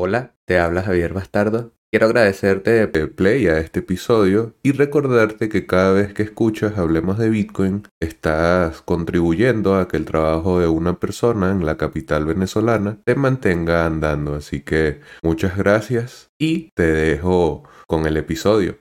Hola, 0.00 0.36
te 0.44 0.60
habla 0.60 0.84
Javier 0.84 1.12
Bastardo. 1.12 1.72
Quiero 1.90 2.06
agradecerte 2.06 2.82
el 2.82 3.10
play 3.10 3.48
a 3.48 3.58
este 3.58 3.80
episodio 3.80 4.54
y 4.62 4.70
recordarte 4.70 5.48
que 5.48 5.66
cada 5.66 5.92
vez 5.92 6.14
que 6.14 6.22
escuchas 6.22 6.78
Hablemos 6.78 7.18
de 7.18 7.28
Bitcoin, 7.28 7.82
estás 7.98 8.80
contribuyendo 8.80 9.74
a 9.74 9.88
que 9.88 9.96
el 9.96 10.04
trabajo 10.04 10.60
de 10.60 10.68
una 10.68 11.00
persona 11.00 11.50
en 11.50 11.66
la 11.66 11.76
capital 11.76 12.26
venezolana 12.26 13.00
te 13.04 13.16
mantenga 13.16 13.86
andando. 13.86 14.36
Así 14.36 14.60
que 14.60 15.00
muchas 15.24 15.56
gracias 15.56 16.30
y 16.38 16.70
te 16.76 16.92
dejo 16.92 17.64
con 17.88 18.06
el 18.06 18.18
episodio. 18.18 18.78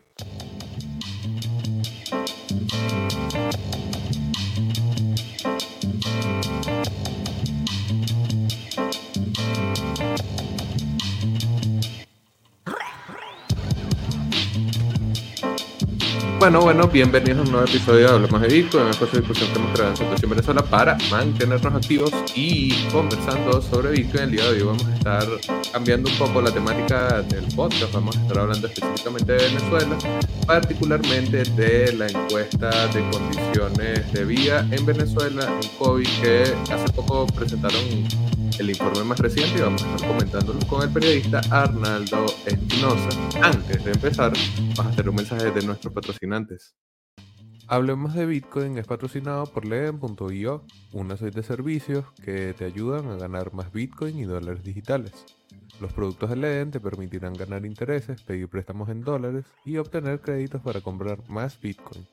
Bueno, 16.47 16.61
bueno, 16.61 16.87
bienvenidos 16.87 17.39
a 17.39 17.41
un 17.41 17.51
nuevo 17.51 17.67
episodio 17.67 18.07
de 18.07 18.13
Hablemos 18.13 18.41
de 18.41 18.47
Bitcoin, 18.47 18.85
un 18.85 18.89
espacio 18.91 19.19
de 19.19 19.27
discusión 19.27 19.51
que 19.51 19.59
hemos 19.59 19.73
creado 19.73 20.15
en 20.23 20.29
Venezuela 20.29 20.63
para 20.63 20.97
mantenernos 21.11 21.75
activos 21.75 22.09
y 22.35 22.71
conversando 22.85 23.61
sobre 23.61 23.91
Bitcoin. 23.91 24.23
El 24.23 24.31
día 24.31 24.43
de 24.45 24.51
hoy 24.51 24.63
vamos 24.63 24.85
a 24.85 24.95
estar 24.95 25.27
cambiando 25.73 26.09
un 26.09 26.17
poco 26.17 26.41
la 26.41 26.49
temática 26.49 27.21
del 27.23 27.43
podcast, 27.53 27.91
vamos 27.91 28.15
a 28.15 28.21
estar 28.21 28.39
hablando 28.39 28.65
específicamente 28.65 29.33
de 29.33 29.39
Venezuela, 29.39 29.97
particularmente 30.45 31.43
de 31.43 31.91
la 31.91 32.07
encuesta 32.07 32.69
de 32.93 33.09
condiciones 33.09 34.13
de 34.13 34.23
vida 34.23 34.65
en 34.71 34.85
Venezuela 34.85 35.59
en 35.61 35.69
COVID 35.77 36.07
que 36.21 36.43
hace 36.71 36.93
poco 36.93 37.27
presentaron 37.27 37.81
el 38.59 38.69
informe 38.69 39.03
más 39.03 39.19
reciente 39.19 39.59
y 39.59 39.61
vamos 39.61 39.83
a 39.83 39.95
estar 39.95 40.09
comentándolo 40.09 40.59
con 40.67 40.81
el 40.81 40.89
periodista 40.89 41.41
Arnaldo 41.51 42.25
Espinosa. 42.45 43.09
Antes 43.41 43.83
de 43.83 43.91
empezar, 43.91 44.33
vamos 44.75 44.79
a 44.79 44.89
hacer 44.89 45.09
un 45.09 45.15
mensaje 45.15 45.51
de 45.51 45.65
nuestros 45.65 45.93
patrocinantes. 45.93 46.75
Hablemos 47.67 48.13
de 48.13 48.25
Bitcoin 48.25 48.77
es 48.77 48.87
patrocinado 48.87 49.45
por 49.45 49.65
Leden.io, 49.65 50.63
una 50.93 51.17
serie 51.17 51.33
de 51.33 51.43
servicios 51.43 52.05
que 52.23 52.53
te 52.53 52.65
ayudan 52.65 53.09
a 53.09 53.17
ganar 53.17 53.53
más 53.53 53.71
Bitcoin 53.71 54.17
y 54.17 54.23
dólares 54.23 54.63
digitales. 54.63 55.25
Los 55.79 55.93
productos 55.93 56.29
de 56.29 56.37
Leden 56.37 56.71
te 56.71 56.79
permitirán 56.79 57.33
ganar 57.33 57.65
intereses, 57.65 58.21
pedir 58.23 58.47
préstamos 58.47 58.89
en 58.89 59.01
dólares 59.01 59.45
y 59.65 59.77
obtener 59.77 60.21
créditos 60.21 60.61
para 60.61 60.81
comprar 60.81 61.19
más 61.29 61.59
Bitcoin. 61.59 62.07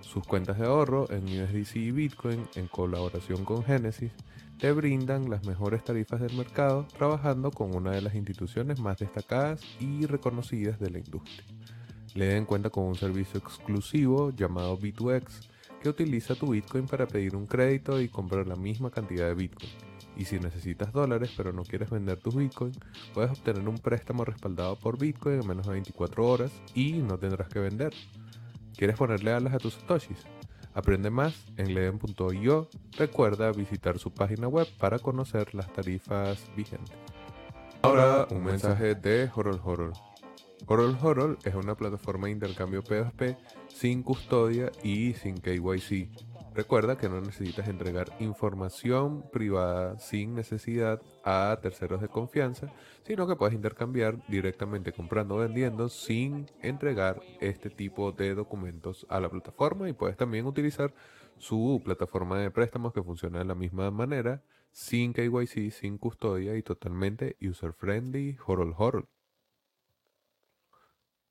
Sus 0.00 0.24
cuentas 0.24 0.58
de 0.58 0.66
ahorro 0.66 1.10
en 1.10 1.24
USDC 1.24 1.76
y 1.76 1.90
Bitcoin, 1.90 2.46
en 2.54 2.68
colaboración 2.68 3.44
con 3.44 3.64
Genesis, 3.64 4.12
te 4.58 4.72
brindan 4.72 5.28
las 5.28 5.44
mejores 5.46 5.82
tarifas 5.84 6.20
del 6.20 6.36
mercado 6.36 6.86
trabajando 6.96 7.50
con 7.50 7.74
una 7.74 7.90
de 7.90 8.00
las 8.00 8.14
instituciones 8.14 8.80
más 8.80 8.98
destacadas 8.98 9.60
y 9.80 10.06
reconocidas 10.06 10.78
de 10.78 10.90
la 10.90 10.98
industria. 10.98 11.44
Le 12.14 12.26
den 12.26 12.44
cuenta 12.44 12.70
con 12.70 12.84
un 12.84 12.94
servicio 12.94 13.38
exclusivo 13.38 14.30
llamado 14.30 14.78
B2X 14.78 15.48
que 15.82 15.88
utiliza 15.88 16.34
tu 16.34 16.52
Bitcoin 16.52 16.86
para 16.86 17.06
pedir 17.06 17.34
un 17.36 17.46
crédito 17.46 18.00
y 18.00 18.08
comprar 18.08 18.46
la 18.46 18.56
misma 18.56 18.90
cantidad 18.90 19.26
de 19.26 19.34
Bitcoin. 19.34 19.70
Y 20.16 20.24
si 20.24 20.38
necesitas 20.38 20.92
dólares 20.92 21.32
pero 21.36 21.52
no 21.52 21.64
quieres 21.64 21.90
vender 21.90 22.18
tus 22.18 22.36
Bitcoin, 22.36 22.72
puedes 23.12 23.32
obtener 23.32 23.68
un 23.68 23.78
préstamo 23.78 24.24
respaldado 24.24 24.76
por 24.76 24.98
Bitcoin 24.98 25.40
en 25.40 25.48
menos 25.48 25.66
de 25.66 25.72
24 25.72 26.26
horas 26.26 26.52
y 26.74 26.92
no 26.92 27.18
tendrás 27.18 27.48
que 27.48 27.58
vender. 27.58 27.92
¿Quieres 28.76 28.96
ponerle 28.96 29.32
alas 29.32 29.54
a 29.54 29.58
tus 29.58 29.74
satoshis? 29.74 30.24
Aprende 30.74 31.10
más 31.10 31.34
en 31.56 31.72
leden.io. 31.74 32.68
Recuerda 32.98 33.52
visitar 33.52 33.98
su 33.98 34.12
página 34.12 34.48
web 34.48 34.66
para 34.78 34.98
conocer 34.98 35.54
las 35.54 35.72
tarifas 35.72 36.44
vigentes. 36.56 36.96
Ahora 37.82 38.26
un 38.30 38.42
mensaje 38.44 38.94
de 38.94 39.30
Horol 39.34 39.60
Horol. 39.64 39.92
Horol 40.66 40.98
Horol 41.00 41.38
es 41.44 41.54
una 41.54 41.76
plataforma 41.76 42.26
de 42.26 42.32
intercambio 42.32 42.82
P2P 42.82 43.36
sin 43.68 44.02
custodia 44.02 44.72
y 44.82 45.12
sin 45.14 45.36
KYC 45.36 46.33
Recuerda 46.54 46.96
que 46.96 47.08
no 47.08 47.20
necesitas 47.20 47.66
entregar 47.66 48.12
información 48.20 49.24
privada 49.32 49.98
sin 49.98 50.36
necesidad 50.36 51.02
a 51.24 51.58
terceros 51.60 52.00
de 52.00 52.06
confianza, 52.06 52.72
sino 53.02 53.26
que 53.26 53.34
puedes 53.34 53.56
intercambiar 53.56 54.24
directamente 54.28 54.92
comprando 54.92 55.34
o 55.34 55.38
vendiendo 55.38 55.88
sin 55.88 56.46
entregar 56.62 57.20
este 57.40 57.70
tipo 57.70 58.12
de 58.12 58.36
documentos 58.36 59.04
a 59.08 59.18
la 59.18 59.28
plataforma 59.28 59.88
y 59.88 59.94
puedes 59.94 60.16
también 60.16 60.46
utilizar 60.46 60.94
su 61.38 61.82
plataforma 61.84 62.38
de 62.38 62.52
préstamos 62.52 62.92
que 62.92 63.02
funciona 63.02 63.40
de 63.40 63.46
la 63.46 63.56
misma 63.56 63.90
manera, 63.90 64.44
sin 64.70 65.12
KYC, 65.12 65.72
sin 65.72 65.98
custodia 65.98 66.56
y 66.56 66.62
totalmente 66.62 67.36
user 67.40 67.72
friendly, 67.72 68.38
horol 68.46 68.74
horol. 68.78 69.08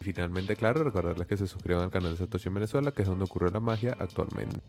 finalmente, 0.00 0.56
claro, 0.56 0.84
recordarles 0.84 1.26
que 1.26 1.36
se 1.36 1.46
suscriban 1.46 1.84
al 1.84 1.90
canal 1.90 2.12
de 2.12 2.18
Satoshi 2.18 2.48
en 2.48 2.54
Venezuela, 2.54 2.92
que 2.92 3.02
es 3.02 3.08
donde 3.08 3.24
ocurre 3.24 3.50
la 3.50 3.60
magia 3.60 3.96
actualmente. 3.98 4.60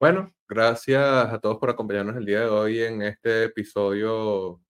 Bueno, 0.00 0.32
gracias 0.48 1.02
a 1.02 1.38
todos 1.38 1.58
por 1.58 1.70
acompañarnos 1.70 2.16
el 2.16 2.26
día 2.26 2.40
de 2.40 2.48
hoy 2.48 2.80
en 2.82 3.02
este 3.02 3.44
episodio 3.44 4.60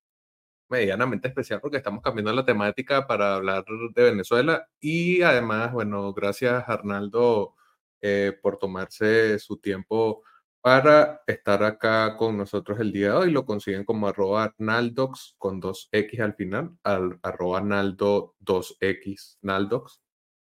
medianamente 0.68 1.28
especial 1.28 1.60
porque 1.60 1.76
estamos 1.76 2.02
cambiando 2.02 2.32
la 2.32 2.44
temática 2.44 3.06
para 3.06 3.34
hablar 3.34 3.64
de 3.94 4.02
Venezuela 4.02 4.66
y 4.80 5.22
además, 5.22 5.72
bueno, 5.72 6.12
gracias 6.12 6.64
Arnaldo 6.68 7.54
eh, 8.00 8.38
por 8.42 8.58
tomarse 8.58 9.38
su 9.38 9.58
tiempo 9.58 10.22
para 10.64 11.20
estar 11.26 11.62
acá 11.62 12.16
con 12.16 12.38
nosotros 12.38 12.80
el 12.80 12.90
día 12.90 13.08
de 13.08 13.16
hoy. 13.16 13.30
Lo 13.30 13.44
consiguen 13.44 13.84
como 13.84 14.08
arroba 14.08 14.54
naldox 14.56 15.34
con 15.36 15.60
dos 15.60 15.90
X 15.92 16.20
al 16.20 16.32
final, 16.36 16.78
al, 16.82 17.18
arroba 17.22 17.60
naldo 17.60 18.34
2X 18.40 19.36
naldox 19.42 20.00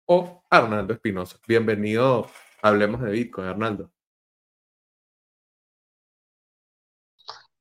o 0.08 0.44
Arnaldo 0.50 0.92
Espinosa. 0.94 1.38
Bienvenido, 1.48 2.28
hablemos 2.62 3.00
de 3.02 3.12
Bitcoin, 3.12 3.48
Arnaldo. 3.48 3.92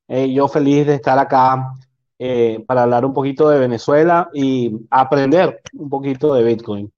Yo 0.09 0.49
feliz 0.49 0.85
de 0.85 0.95
estar 0.95 1.17
acá 1.17 1.73
eh, 2.17 2.61
para 2.67 2.83
hablar 2.83 3.05
un 3.05 3.13
poquito 3.13 3.47
de 3.47 3.59
Venezuela 3.59 4.29
y 4.33 4.85
aprender 4.89 5.61
un 5.71 5.89
poquito 5.89 6.33
de 6.33 6.43
Bitcoin. 6.43 6.91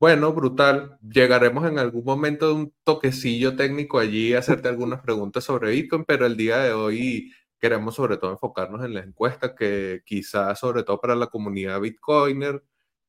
Bueno, 0.00 0.32
brutal. 0.32 0.98
Llegaremos 1.02 1.68
en 1.68 1.78
algún 1.78 2.04
momento 2.04 2.48
de 2.48 2.54
un 2.54 2.74
toquecillo 2.84 3.54
técnico 3.54 3.98
allí 3.98 4.32
a 4.32 4.38
hacerte 4.38 4.68
algunas 4.68 5.02
preguntas 5.02 5.44
sobre 5.44 5.72
Bitcoin, 5.72 6.04
pero 6.06 6.24
el 6.24 6.38
día 6.38 6.56
de 6.58 6.72
hoy 6.72 7.30
queremos 7.58 7.96
sobre 7.96 8.16
todo 8.16 8.30
enfocarnos 8.32 8.82
en 8.82 8.94
la 8.94 9.00
encuesta 9.00 9.54
que 9.54 10.00
quizás 10.06 10.58
sobre 10.58 10.84
todo 10.84 10.98
para 11.02 11.14
la 11.14 11.26
comunidad 11.26 11.78
Bitcoiner 11.82 12.64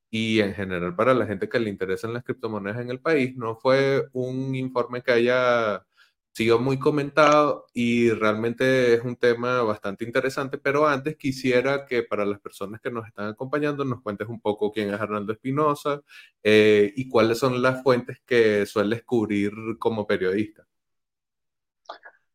y 0.09 0.41
en 0.41 0.53
general 0.55 0.95
para 0.95 1.13
la 1.13 1.25
gente 1.27 1.49
que 1.49 1.59
le 1.59 1.69
interesan 1.69 2.13
las 2.13 2.23
criptomonedas 2.25 2.81
en 2.81 2.89
el 2.91 3.01
país, 3.01 3.35
no 3.37 3.55
fue 3.55 4.07
un 4.13 4.55
informe 4.55 5.01
que 5.03 5.13
haya 5.13 5.85
sido 6.33 6.59
muy 6.59 6.79
comentado 6.79 7.67
y 7.73 8.09
realmente 8.11 8.93
es 8.93 9.03
un 9.03 9.17
tema 9.17 9.61
bastante 9.63 10.05
interesante, 10.05 10.57
pero 10.57 10.87
antes 10.87 11.17
quisiera 11.17 11.85
que 11.85 12.03
para 12.03 12.25
las 12.25 12.39
personas 12.39 12.79
que 12.79 12.89
nos 12.89 13.05
están 13.05 13.27
acompañando 13.27 13.83
nos 13.83 14.01
cuentes 14.01 14.27
un 14.29 14.39
poco 14.39 14.71
quién 14.71 14.93
es 14.93 14.99
Arnaldo 14.99 15.33
Espinosa 15.33 16.01
eh, 16.41 16.93
y 16.95 17.09
cuáles 17.09 17.37
son 17.37 17.61
las 17.61 17.83
fuentes 17.83 18.21
que 18.25 18.65
sueles 18.65 19.03
cubrir 19.03 19.51
como 19.77 20.07
periodista. 20.07 20.65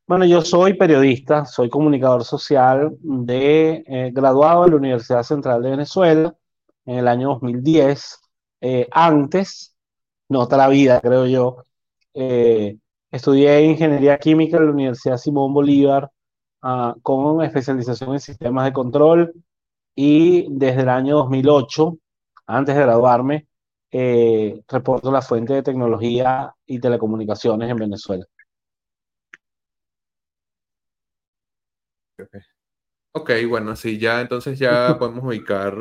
Bueno, 0.07 0.25
yo 0.25 0.43
soy 0.43 0.75
periodista, 0.75 1.47
soy 1.47 1.69
comunicador 1.69 2.23
social 2.23 2.97
de 3.01 3.83
eh, 3.87 4.11
graduado 4.13 4.65
en 4.65 4.71
la 4.71 4.77
Universidad 4.77 5.23
Central 5.25 5.63
de 5.63 5.71
Venezuela 5.71 6.37
en 6.85 6.99
el 6.99 7.09
año 7.09 7.31
2010. 7.31 8.21
Eh, 8.61 8.89
antes, 8.93 9.75
no 10.29 10.41
otra 10.41 10.69
vida, 10.69 11.01
creo 11.01 11.27
yo, 11.27 11.65
Estudié 13.11 13.63
ingeniería 13.63 14.19
química 14.19 14.57
en 14.57 14.67
la 14.67 14.73
Universidad 14.73 15.17
Simón 15.17 15.55
Bolívar 15.55 16.11
ah, 16.63 16.95
con 17.03 17.43
especialización 17.43 18.13
en 18.15 18.21
sistemas 18.21 18.65
de 18.67 18.73
control 18.73 19.33
y 19.95 20.47
desde 20.51 20.83
el 20.83 20.89
año 20.89 21.17
2008, 21.17 21.99
antes 22.47 22.75
de 22.75 22.83
graduarme, 22.83 23.47
eh, 23.91 24.63
reporto 24.69 25.11
la 25.11 25.23
fuente 25.23 25.55
de 25.55 25.63
tecnología 25.63 26.55
y 26.67 26.79
telecomunicaciones 26.81 27.71
en 27.71 27.77
Venezuela. 27.77 28.27
Ok, 33.13 33.31
bueno, 33.49 33.75
sí, 33.77 33.99
ya 33.99 34.21
entonces 34.21 34.59
ya 34.59 34.97
podemos 34.99 35.25
ubicar 35.25 35.75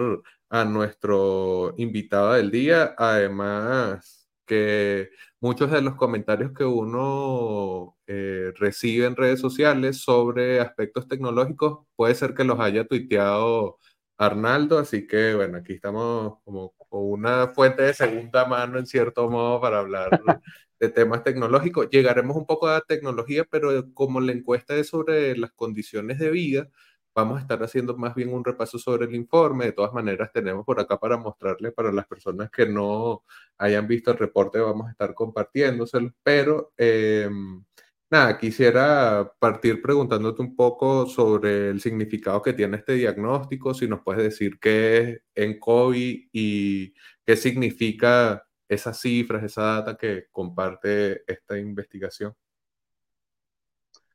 a 0.49 0.63
nuestro 0.65 1.73
invitado 1.77 2.33
del 2.33 2.49
día. 2.51 2.95
Además, 2.97 4.24
que 4.45 5.09
muchos 5.39 5.71
de 5.71 5.81
los 5.81 5.95
comentarios 5.95 6.51
que 6.53 6.65
uno 6.65 7.97
eh, 8.07 8.51
recibe 8.55 9.05
en 9.05 9.15
redes 9.15 9.39
sociales 9.39 9.97
sobre 10.01 10.59
aspectos 10.59 11.07
tecnológicos 11.07 11.85
puede 11.95 12.15
ser 12.15 12.33
que 12.33 12.43
los 12.43 12.59
haya 12.59 12.85
tuiteado 12.85 13.79
Arnaldo, 14.17 14.79
así 14.79 15.07
que 15.07 15.35
bueno, 15.35 15.57
aquí 15.57 15.73
estamos 15.73 16.39
como, 16.43 16.73
una 16.89 17.49
fuente 17.49 17.83
de 17.83 17.93
segunda 17.93 18.45
mano 18.45 18.79
en 18.79 18.85
cierto 18.85 19.29
modo 19.29 19.59
para 19.59 19.79
hablar 19.79 20.09
de 20.79 20.89
temas 20.89 21.23
tecnológicos. 21.23 21.89
Llegaremos 21.89 22.37
un 22.37 22.45
poco 22.45 22.67
a 22.67 22.81
tecnología, 22.81 23.43
pero 23.49 23.93
como 23.93 24.21
la 24.21 24.31
encuesta 24.31 24.75
es 24.75 24.87
sobre 24.89 25.37
las 25.37 25.51
condiciones 25.51 26.19
de 26.19 26.31
vida, 26.31 26.69
vamos 27.15 27.37
a 27.37 27.41
estar 27.41 27.63
haciendo 27.63 27.95
más 27.97 28.13
bien 28.13 28.33
un 28.33 28.43
repaso 28.43 28.77
sobre 28.77 29.05
el 29.05 29.15
informe. 29.15 29.65
De 29.65 29.71
todas 29.71 29.93
maneras, 29.93 30.31
tenemos 30.33 30.65
por 30.65 30.79
acá 30.79 30.99
para 30.99 31.17
mostrarle 31.17 31.71
para 31.71 31.91
las 31.91 32.05
personas 32.07 32.51
que 32.51 32.67
no 32.67 33.23
hayan 33.57 33.87
visto 33.87 34.11
el 34.11 34.17
reporte, 34.17 34.59
vamos 34.59 34.87
a 34.87 34.91
estar 34.91 35.13
compartiéndoselo. 35.15 36.13
Pero 36.23 36.73
em, 36.77 37.63
nada, 38.09 38.37
quisiera 38.37 39.31
partir 39.39 39.81
preguntándote 39.81 40.41
un 40.41 40.55
poco 40.55 41.07
sobre 41.07 41.69
el 41.69 41.81
significado 41.81 42.41
que 42.41 42.53
tiene 42.53 42.77
este 42.77 42.93
diagnóstico, 42.93 43.73
si 43.73 43.87
nos 43.87 44.01
puedes 44.01 44.23
decir 44.23 44.59
qué 44.59 44.97
es 44.99 45.21
en 45.35 45.59
COVID 45.59 46.29
y 46.33 46.93
qué 47.25 47.37
significa 47.37 48.45
esas 48.67 48.99
cifras, 48.99 49.43
esa 49.43 49.63
data 49.63 49.97
que 49.97 50.25
comparte 50.31 51.23
esta 51.31 51.57
investigación. 51.57 52.35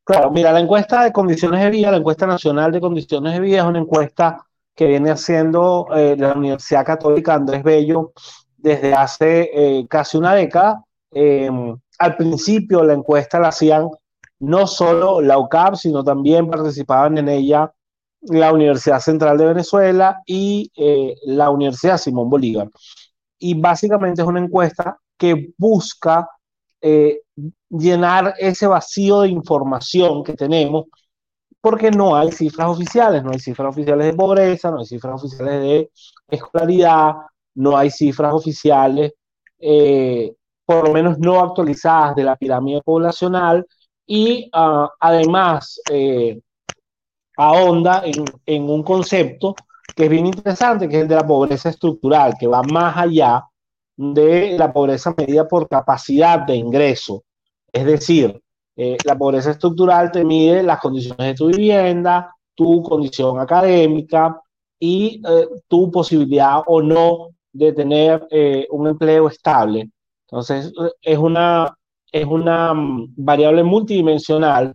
Claro, 0.05 0.31
mira, 0.31 0.53
la 0.53 0.61
encuesta 0.61 1.05
de 1.05 1.13
condiciones 1.13 1.63
de 1.63 1.71
vida, 1.71 1.91
la 1.91 1.99
encuesta 1.99 2.27
nacional 2.27 2.73
de 2.73 2.81
condiciones 2.81 3.33
de 3.35 3.41
vida 3.41 3.59
es 3.59 3.65
una 3.65 3.79
encuesta 3.79 4.45
que 4.75 4.87
viene 4.87 5.11
haciendo 5.11 5.89
eh, 5.95 6.17
la 6.19 6.33
Universidad 6.33 6.85
Católica 6.85 7.35
Andrés 7.35 7.63
Bello 7.63 8.13
desde 8.57 8.95
hace 8.95 9.51
eh, 9.53 9.87
casi 9.89 10.17
una 10.17 10.35
década. 10.35 10.83
Em, 11.13 11.77
al 11.99 12.17
principio 12.17 12.83
la 12.83 12.95
encuesta 12.95 13.39
la 13.39 13.49
hacían 13.49 13.89
no 14.41 14.67
solo 14.67 15.21
la 15.21 15.39
UCAP, 15.39 15.75
sino 15.75 16.03
también 16.03 16.49
participaban 16.49 17.19
en 17.19 17.29
ella 17.29 17.73
la 18.23 18.53
Universidad 18.53 19.01
Central 19.01 19.39
de 19.39 19.47
Venezuela 19.47 20.23
y 20.27 20.71
eh, 20.77 21.15
la 21.25 21.51
Universidad 21.51 21.99
Simón 21.99 22.31
Bolívar. 22.31 22.69
Y 23.39 23.55
básicamente 23.55 24.23
es 24.23 24.29
una 24.29 24.41
encuesta 24.41 24.99
que 25.17 25.53
busca 25.59 26.29
llenar 27.69 28.35
ese 28.39 28.67
vacío 28.67 29.23
de 29.23 29.29
información 29.29 30.25
que 30.25 30.35
tenemos 30.35 30.87
porque 31.61 31.91
no 31.91 32.17
hay 32.17 32.33
cifras 32.33 32.69
oficiales, 32.69 33.23
no 33.23 33.31
hay 33.33 33.39
cifras 33.39 33.71
oficiales 33.71 34.07
de 34.07 34.15
pobreza, 34.15 34.71
no 34.71 34.79
hay 34.79 34.87
cifras 34.87 35.23
oficiales 35.23 35.61
de 35.61 35.91
escolaridad, 36.29 37.13
no 37.55 37.77
hay 37.77 37.91
cifras 37.91 38.33
oficiales, 38.33 39.13
eh, 39.59 40.33
por 40.65 40.89
lo 40.89 40.95
menos 40.95 41.19
no 41.19 41.41
actualizadas 41.41 42.17
de 42.17 42.25
la 42.25 42.37
pirámide 42.37 42.81
poblacional 42.83 43.67
y 44.07 44.51
uh, 44.55 44.89
además 44.99 45.81
eh, 45.91 46.41
ahonda 47.37 48.03
en, 48.05 48.25
en 48.47 48.71
un 48.71 48.83
concepto 48.83 49.55
que 49.95 50.05
es 50.05 50.11
bien 50.11 50.27
interesante, 50.27 50.89
que 50.89 50.97
es 50.97 51.03
el 51.03 51.09
de 51.09 51.17
la 51.17 51.27
pobreza 51.27 51.69
estructural, 51.69 52.35
que 52.39 52.47
va 52.47 52.63
más 52.63 52.97
allá 52.97 53.45
de 53.97 54.57
la 54.59 54.73
pobreza 54.73 55.15
medida 55.17 55.47
por 55.47 55.69
capacidad 55.69 56.41
de 56.41 56.57
ingreso. 56.57 57.25
Es 57.73 57.85
decir, 57.85 58.41
eh, 58.77 58.97
la 59.05 59.17
pobreza 59.17 59.51
estructural 59.51 60.11
te 60.11 60.25
mide 60.25 60.63
las 60.63 60.81
condiciones 60.81 61.27
de 61.27 61.35
tu 61.35 61.47
vivienda, 61.49 62.35
tu 62.55 62.83
condición 62.83 63.39
académica 63.39 64.41
y 64.79 65.21
eh, 65.29 65.49
tu 65.69 65.91
posibilidad 65.91 66.63
o 66.67 66.83
no 66.83 67.29
de 67.53 67.73
tener 67.73 68.27
eh, 68.31 68.67
un 68.71 68.89
empleo 68.89 69.29
estable. 69.29 69.91
Entonces, 70.27 70.73
es 71.03 71.19
una, 71.19 71.77
es 72.13 72.25
una 72.25 72.73
mm, 72.75 73.15
variable 73.17 73.63
multidimensional 73.65 74.75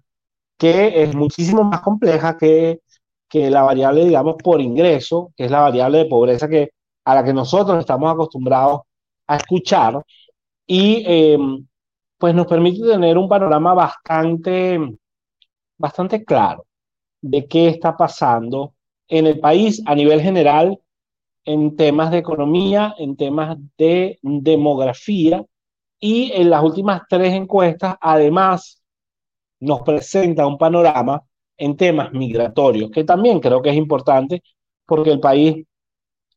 que 0.58 1.04
es 1.04 1.16
muchísimo 1.16 1.64
más 1.64 1.82
compleja 1.82 2.38
que, 2.38 2.82
que 3.30 3.50
la 3.50 3.64
variable, 3.64 4.06
digamos, 4.06 4.36
por 4.44 4.62
ingreso, 4.62 5.32
que 5.36 5.46
es 5.46 5.52
la 5.52 5.62
variable 5.62 6.00
de 6.00 6.06
pobreza 6.06 6.48
que, 6.48 6.72
a 7.06 7.16
la 7.16 7.24
que 7.24 7.34
nosotros 7.34 7.80
estamos 7.80 8.12
acostumbrados 8.14 8.82
a 9.28 9.38
escuchar. 9.38 10.04
Y 10.68 11.04
em, 11.06 11.66
pues 12.18 12.34
nos 12.34 12.48
permite 12.48 12.86
tener 12.88 13.18
un 13.18 13.28
panorama 13.28 13.74
bastante, 13.74 14.80
bastante 15.78 16.24
claro 16.24 16.66
de 17.22 17.48
qué 17.48 17.68
está 17.68 17.98
pasando 17.98 18.74
en 19.08 19.28
el 19.28 19.40
país 19.40 19.82
a 19.86 19.96
nivel 19.96 20.22
general 20.22 20.80
en 21.44 21.76
temas 21.76 22.12
de 22.12 22.18
economía, 22.18 22.96
en 22.98 23.16
temas 23.16 23.58
de 23.78 24.20
demografía 24.22 25.46
y 26.00 26.32
en 26.34 26.50
las 26.50 26.64
últimas 26.64 27.04
tres 27.08 27.34
encuestas 27.34 27.96
además 28.02 28.82
nos 29.60 29.82
presenta 29.82 30.48
un 30.48 30.58
panorama 30.58 31.22
en 31.58 31.78
temas 31.78 32.12
migratorios, 32.12 32.92
que 32.92 33.04
también 33.04 33.40
creo 33.40 33.62
que 33.62 33.70
es 33.70 33.76
importante 33.76 34.44
porque 34.86 35.12
el 35.12 35.20
país 35.20 35.66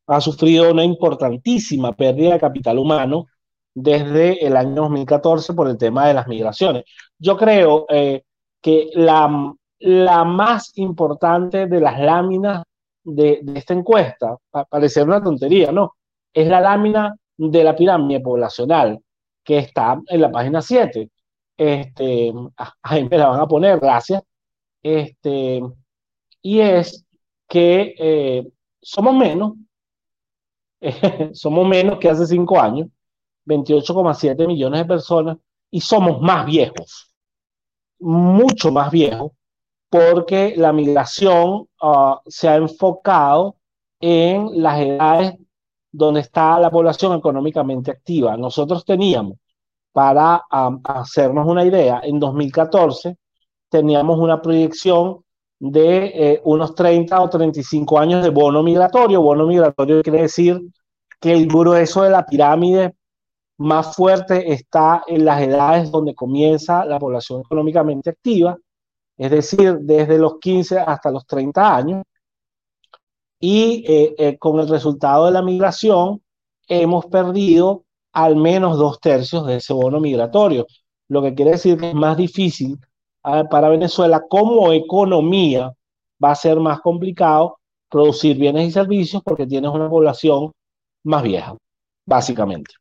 ha 0.06 0.20
sufrido 0.20 0.70
una 0.70 0.84
importantísima 0.84 1.92
pérdida 1.92 2.34
de 2.34 2.40
capital 2.40 2.78
humano 2.78 3.26
desde 3.80 4.44
el 4.44 4.56
año 4.56 4.82
2014 4.82 5.54
por 5.54 5.68
el 5.68 5.78
tema 5.78 6.08
de 6.08 6.14
las 6.14 6.26
migraciones. 6.26 6.84
Yo 7.18 7.36
creo 7.36 7.86
eh, 7.88 8.24
que 8.60 8.90
la, 8.94 9.54
la 9.78 10.24
más 10.24 10.76
importante 10.76 11.66
de 11.66 11.80
las 11.80 12.00
láminas 12.00 12.64
de, 13.04 13.40
esta 13.54 13.74
encuesta, 13.74 14.36
para 14.50 14.64
parecer 14.64 15.04
una 15.06 15.22
tontería, 15.22 15.70
¿no? 15.70 15.94
Es 16.32 16.48
la 16.48 16.60
lámina 16.60 17.14
de 17.36 17.64
la 17.64 17.76
pirámide 17.76 18.20
poblacional 18.20 19.00
que 19.44 19.58
está 19.58 20.00
en 20.08 20.20
la 20.20 20.30
página 20.30 20.60
7. 20.60 21.08
Este, 21.56 22.32
ahí 22.82 23.08
me 23.08 23.16
la 23.16 23.28
van 23.28 23.40
a 23.40 23.46
poner, 23.46 23.78
gracias. 23.78 24.22
Este, 24.82 25.62
y 26.42 26.60
es 26.60 27.06
que 27.48 27.94
eh, 27.96 28.48
somos 28.80 29.14
menos, 29.14 29.52
somos 31.32 31.66
menos 31.66 31.98
que 31.98 32.10
hace 32.10 32.26
cinco 32.26 32.60
años, 32.60 32.88
28,7 33.48 34.46
millones 34.46 34.80
de 34.80 34.86
personas 34.86 35.38
y 35.70 35.80
somos 35.80 36.20
más 36.20 36.46
viejos, 36.46 37.12
mucho 37.98 38.70
más 38.70 38.90
viejos, 38.90 39.32
porque 39.90 40.54
la 40.56 40.72
migración 40.72 41.66
ah, 41.82 42.20
se 42.26 42.48
ha 42.48 42.56
enfocado 42.56 43.56
en 44.00 44.62
las 44.62 44.80
edades 44.80 45.34
donde 45.90 46.20
está 46.20 46.60
la 46.60 46.70
población 46.70 47.16
económicamente 47.16 47.90
activa. 47.90 48.36
Nosotros 48.36 48.84
teníamos, 48.84 49.38
para 49.92 50.42
hacernos 50.84 51.46
una 51.46 51.64
idea, 51.64 52.00
en 52.04 52.20
2014 52.20 53.16
teníamos 53.70 54.18
una 54.18 54.40
proyección 54.40 55.24
de 55.58 56.06
eh, 56.14 56.40
unos 56.44 56.74
30 56.74 57.20
o 57.20 57.28
35 57.28 57.98
años 57.98 58.22
de 58.22 58.30
bono 58.30 58.62
migratorio. 58.62 59.22
Bono 59.22 59.46
migratorio 59.46 60.02
quiere 60.02 60.22
decir 60.22 60.60
que 61.20 61.32
el 61.32 61.48
grueso 61.48 62.02
de 62.02 62.10
la 62.10 62.24
pirámide 62.24 62.94
más 63.58 63.94
fuerte 63.96 64.52
está 64.52 65.02
en 65.06 65.24
las 65.24 65.42
edades 65.42 65.90
donde 65.90 66.14
comienza 66.14 66.84
la 66.84 66.98
población 66.98 67.40
económicamente 67.40 68.10
activa, 68.10 68.56
es 69.16 69.30
decir, 69.30 69.78
desde 69.80 70.18
los 70.18 70.38
15 70.38 70.78
hasta 70.78 71.10
los 71.10 71.26
30 71.26 71.76
años. 71.76 72.04
Y 73.40 73.84
eh, 73.86 74.14
eh, 74.18 74.38
con 74.38 74.58
el 74.60 74.68
resultado 74.68 75.26
de 75.26 75.32
la 75.32 75.42
migración, 75.42 76.22
hemos 76.68 77.06
perdido 77.06 77.84
al 78.12 78.36
menos 78.36 78.78
dos 78.78 79.00
tercios 79.00 79.46
de 79.46 79.56
ese 79.56 79.72
bono 79.72 80.00
migratorio, 80.00 80.66
lo 81.08 81.22
que 81.22 81.34
quiere 81.34 81.52
decir 81.52 81.78
que 81.78 81.90
es 81.90 81.94
más 81.94 82.16
difícil 82.16 82.78
para 83.22 83.68
Venezuela 83.68 84.22
como 84.28 84.72
economía, 84.72 85.72
va 86.22 86.30
a 86.32 86.34
ser 86.34 86.58
más 86.60 86.80
complicado 86.80 87.58
producir 87.90 88.38
bienes 88.38 88.68
y 88.68 88.70
servicios 88.70 89.22
porque 89.22 89.46
tienes 89.46 89.70
una 89.70 89.88
población 89.88 90.52
más 91.04 91.22
vieja, 91.22 91.56
básicamente. 92.06 92.74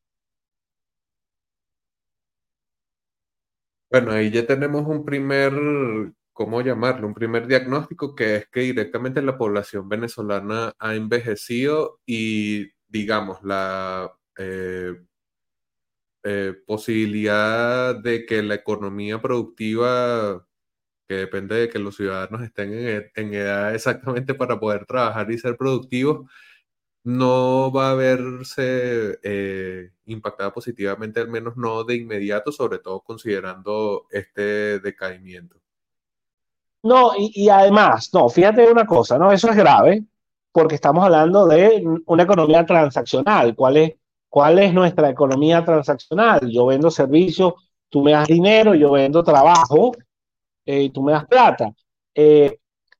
Bueno, 3.89 4.12
ahí 4.12 4.29
ya 4.32 4.46
tenemos 4.46 4.86
un 4.86 5.06
primer, 5.06 5.53
¿cómo 6.34 6.62
llamarlo? 6.62 7.08
Un 7.08 7.13
primer 7.13 7.48
diagnóstico 7.48 8.15
que 8.15 8.36
es 8.38 8.48
que 8.50 8.60
directamente 8.62 9.22
la 9.22 9.38
población 9.38 9.88
venezolana 9.88 10.74
ha 10.77 10.96
envejecido 10.96 12.00
y, 12.06 12.67
digamos, 12.89 13.41
la 13.44 14.12
eh, 14.38 14.94
eh, 16.24 16.53
posibilidad 16.65 17.96
de 17.96 18.25
que 18.25 18.44
la 18.44 18.56
economía 18.56 19.22
productiva, 19.22 20.46
que 21.08 21.15
depende 21.15 21.56
de 21.58 21.70
que 21.70 21.79
los 21.79 21.98
ciudadanos 21.98 22.44
estén 22.44 22.74
en, 22.74 23.12
en 23.15 23.34
edad 23.36 23.75
exactamente 23.75 24.36
para 24.36 24.60
poder 24.60 24.86
trabajar 24.86 25.32
y 25.32 25.39
ser 25.39 25.58
productivos, 25.58 26.29
no 27.04 27.72
va 27.72 27.92
a 27.92 27.96
verse 27.96 29.20
eh, 29.24 29.92
impactada 30.06 30.54
positivamente, 30.54 31.20
al 31.20 31.30
menos 31.30 31.56
no 31.56 31.84
de 31.84 31.96
inmediato, 31.96 32.51
sobre 32.51 32.80
todo 32.80 33.01
considerando 33.01 34.08
este 34.12 34.80
decaimiento. 34.80 35.58
No, 36.84 37.12
y, 37.18 37.50
además, 37.50 38.10
no, 38.13 38.30
fíjate 38.30 38.72
una 38.72 38.86
cosa, 38.86 39.18
¿no? 39.18 39.32
Eso 39.32 39.50
es 39.50 39.56
grave 39.56 40.04
porque 40.51 40.75
estamos 40.75 41.04
hablando 41.04 41.46
de 41.46 41.84
una 42.06 42.24
economía 42.24 42.66
transaccional. 42.66 43.56
¿Cuál 43.56 43.77
es, 43.77 43.96
cuál 44.30 44.60
es 44.60 44.74
nuestra 44.74 45.10
economía 45.10 45.63
transaccional? 45.63 46.50
Yo 46.50 46.66
vendo 46.66 46.89
servicios, 46.89 47.54
tú 47.89 48.01
me 48.01 48.13
das 48.13 48.27
dinero, 48.27 48.74
yo 48.74 48.92
vendo 48.92 49.24
trabajo, 49.24 49.92
eh, 50.66 50.84
y 50.84 50.89
tú 50.89 51.01
me 51.01 51.13
das 51.13 51.25
plata. 51.25 51.72
Eh, 52.13 52.58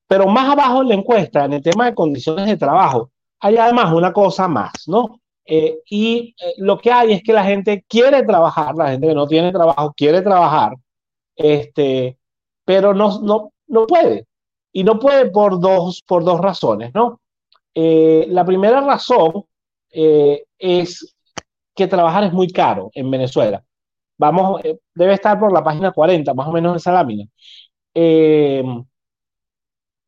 pero 0.08 0.28
más 0.28 0.50
abajo 0.50 0.82
en 0.82 0.90
la 0.90 0.96
encuesta, 0.96 1.46
en 1.46 1.54
el 1.54 1.62
tema 1.62 1.86
de 1.86 1.96
condiciones 1.96 2.46
de 2.46 2.58
trabajo, 2.58 3.12
hay 3.40 3.58
además 3.58 3.94
una 3.94 4.14
cosa 4.14 4.48
más, 4.48 4.72
¿no? 4.88 5.22
Eh, 5.46 5.80
y 5.90 6.36
lo 6.58 6.78
que 6.78 6.92
hay 6.92 7.14
es 7.14 7.24
que 7.24 7.34
la 7.34 7.44
gente 7.44 7.86
quiere 7.88 8.24
trabajar, 8.24 8.76
la 8.76 8.92
gente 8.92 9.08
que 9.08 9.16
no 9.16 9.28
tiene 9.28 9.52
trabajo 9.52 9.94
quiere 9.96 10.22
trabajar, 10.22 10.74
este, 11.36 12.18
pero 12.66 12.94
no, 12.94 13.22
no, 13.22 13.54
no 13.68 13.88
puede. 13.88 14.28
Y 14.74 14.84
no 14.84 15.00
puede 15.00 15.30
por 15.32 15.60
dos, 15.60 16.04
por 16.06 16.24
dos 16.24 16.40
razones, 16.42 16.94
¿no? 16.94 17.22
la 17.80 18.44
primera 18.44 18.82
razón 18.82 19.46
es 19.92 21.16
que 21.76 21.88
trabajar 21.88 22.24
es 22.24 22.34
muy 22.34 22.50
caro 22.50 22.90
en 22.96 23.12
Venezuela 23.12 23.64
vamos, 24.18 24.62
eh, 24.64 24.80
debe 24.96 25.14
estar 25.14 25.40
por 25.40 25.54
la 25.54 25.64
página 25.64 25.92
40, 25.92 26.34
más 26.34 26.48
o 26.48 26.52
menos 26.52 26.76
esa 26.76 26.92
lámina. 26.92 27.26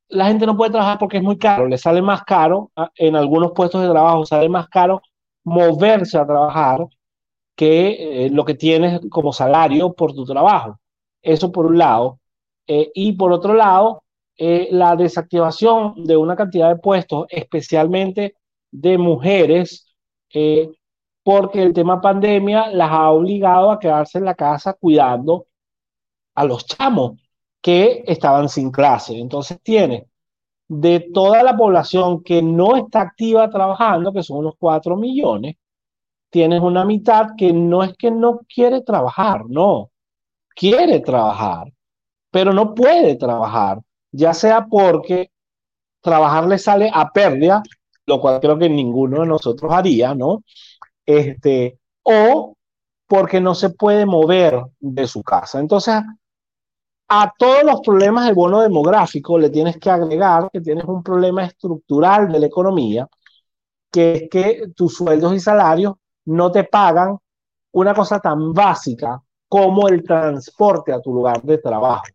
Eh, 0.09 0.15
la 0.17 0.27
gente 0.27 0.45
no 0.45 0.57
puede 0.57 0.71
trabajar 0.71 0.97
porque 0.99 1.17
es 1.17 1.23
muy 1.23 1.37
caro, 1.37 1.67
le 1.67 1.77
sale 1.77 2.01
más 2.01 2.23
caro, 2.23 2.71
ah, 2.75 2.91
en 2.95 3.15
algunos 3.15 3.51
puestos 3.53 3.81
de 3.81 3.89
trabajo 3.89 4.25
sale 4.25 4.49
más 4.49 4.67
caro 4.69 5.01
moverse 5.43 6.17
a 6.17 6.25
trabajar 6.25 6.85
que 7.55 8.25
eh, 8.25 8.29
lo 8.29 8.45
que 8.45 8.55
tienes 8.55 9.01
como 9.09 9.33
salario 9.33 9.93
por 9.93 10.13
tu 10.13 10.25
trabajo. 10.25 10.79
Eso 11.21 11.51
por 11.51 11.65
un 11.65 11.77
lado. 11.77 12.19
y 12.67 13.13
por 13.13 13.31
otro 13.33 13.53
lado, 13.55 14.03
la 14.37 14.95
desactivación 14.95 16.05
de 16.05 16.15
una 16.15 16.35
cantidad 16.35 16.69
de 16.69 16.75
puestos, 16.77 17.25
especialmente 17.29 18.35
de 18.71 18.97
mujeres, 18.97 19.87
porque 21.23 21.63
el 21.63 21.73
tema 21.73 21.99
pandemia 22.01 22.67
las 22.69 22.91
ha 22.91 23.09
obligado 23.09 23.71
a 23.71 23.79
quedarse 23.79 24.19
en 24.19 24.25
la 24.25 24.35
casa 24.35 24.73
cuidando 24.73 25.47
a 26.35 26.45
los 26.45 26.65
chamos 26.65 27.17
que 27.61 28.03
estaban 28.07 28.49
sin 28.49 28.71
clase. 28.71 29.17
Entonces 29.17 29.59
tiene 29.61 30.07
de 30.67 31.09
toda 31.13 31.43
la 31.43 31.57
población 31.57 32.23
que 32.23 32.41
no 32.41 32.75
está 32.75 33.01
activa 33.01 33.49
trabajando, 33.49 34.13
que 34.13 34.23
son 34.23 34.39
unos 34.39 34.53
4 34.59 34.95
millones, 34.97 35.55
tienes 36.29 36.61
una 36.61 36.85
mitad 36.85 37.29
que 37.37 37.51
no 37.53 37.83
es 37.83 37.93
que 37.97 38.11
no 38.11 38.41
quiere 38.53 38.81
trabajar, 38.81 39.45
no, 39.47 39.89
quiere 40.55 40.99
trabajar, 40.99 41.71
pero 42.31 42.53
no 42.53 42.75
puede 42.75 43.15
trabajar, 43.15 43.79
ya 44.11 44.33
sea 44.33 44.67
porque 44.67 45.31
trabajar 46.01 46.47
le 46.47 46.59
sale 46.59 46.91
a 46.93 47.09
pérdida, 47.11 47.63
lo 48.05 48.21
cual 48.21 48.39
creo 48.39 48.57
que 48.59 48.69
ninguno 48.69 49.21
de 49.21 49.27
nosotros 49.27 49.71
haría, 49.73 50.13
¿no? 50.13 50.43
este, 51.09 51.79
o 52.03 52.55
porque 53.07 53.41
no 53.41 53.55
se 53.55 53.71
puede 53.71 54.05
mover 54.05 54.61
de 54.79 55.07
su 55.07 55.23
casa. 55.23 55.59
Entonces, 55.59 55.95
a 57.09 57.33
todos 57.37 57.63
los 57.63 57.81
problemas 57.81 58.25
del 58.25 58.35
bono 58.35 58.61
demográfico 58.61 59.37
le 59.39 59.49
tienes 59.49 59.77
que 59.79 59.89
agregar 59.89 60.49
que 60.53 60.61
tienes 60.61 60.85
un 60.85 61.01
problema 61.01 61.43
estructural 61.43 62.31
de 62.31 62.39
la 62.39 62.45
economía, 62.45 63.07
que 63.91 64.13
es 64.13 64.29
que 64.29 64.71
tus 64.75 64.95
sueldos 64.95 65.33
y 65.33 65.39
salarios 65.39 65.95
no 66.25 66.51
te 66.51 66.65
pagan 66.65 67.17
una 67.71 67.95
cosa 67.95 68.19
tan 68.19 68.53
básica 68.53 69.21
como 69.47 69.87
el 69.87 70.03
transporte 70.03 70.93
a 70.93 71.01
tu 71.01 71.11
lugar 71.11 71.41
de 71.41 71.57
trabajo. 71.57 72.05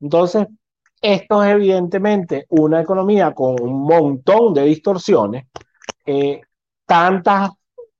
Entonces, 0.00 0.46
esto 1.00 1.42
es 1.42 1.50
evidentemente 1.50 2.46
una 2.50 2.80
economía 2.80 3.34
con 3.34 3.60
un 3.60 3.82
montón 3.82 4.54
de 4.54 4.62
distorsiones, 4.62 5.46
eh, 6.06 6.40
tantas 6.86 7.50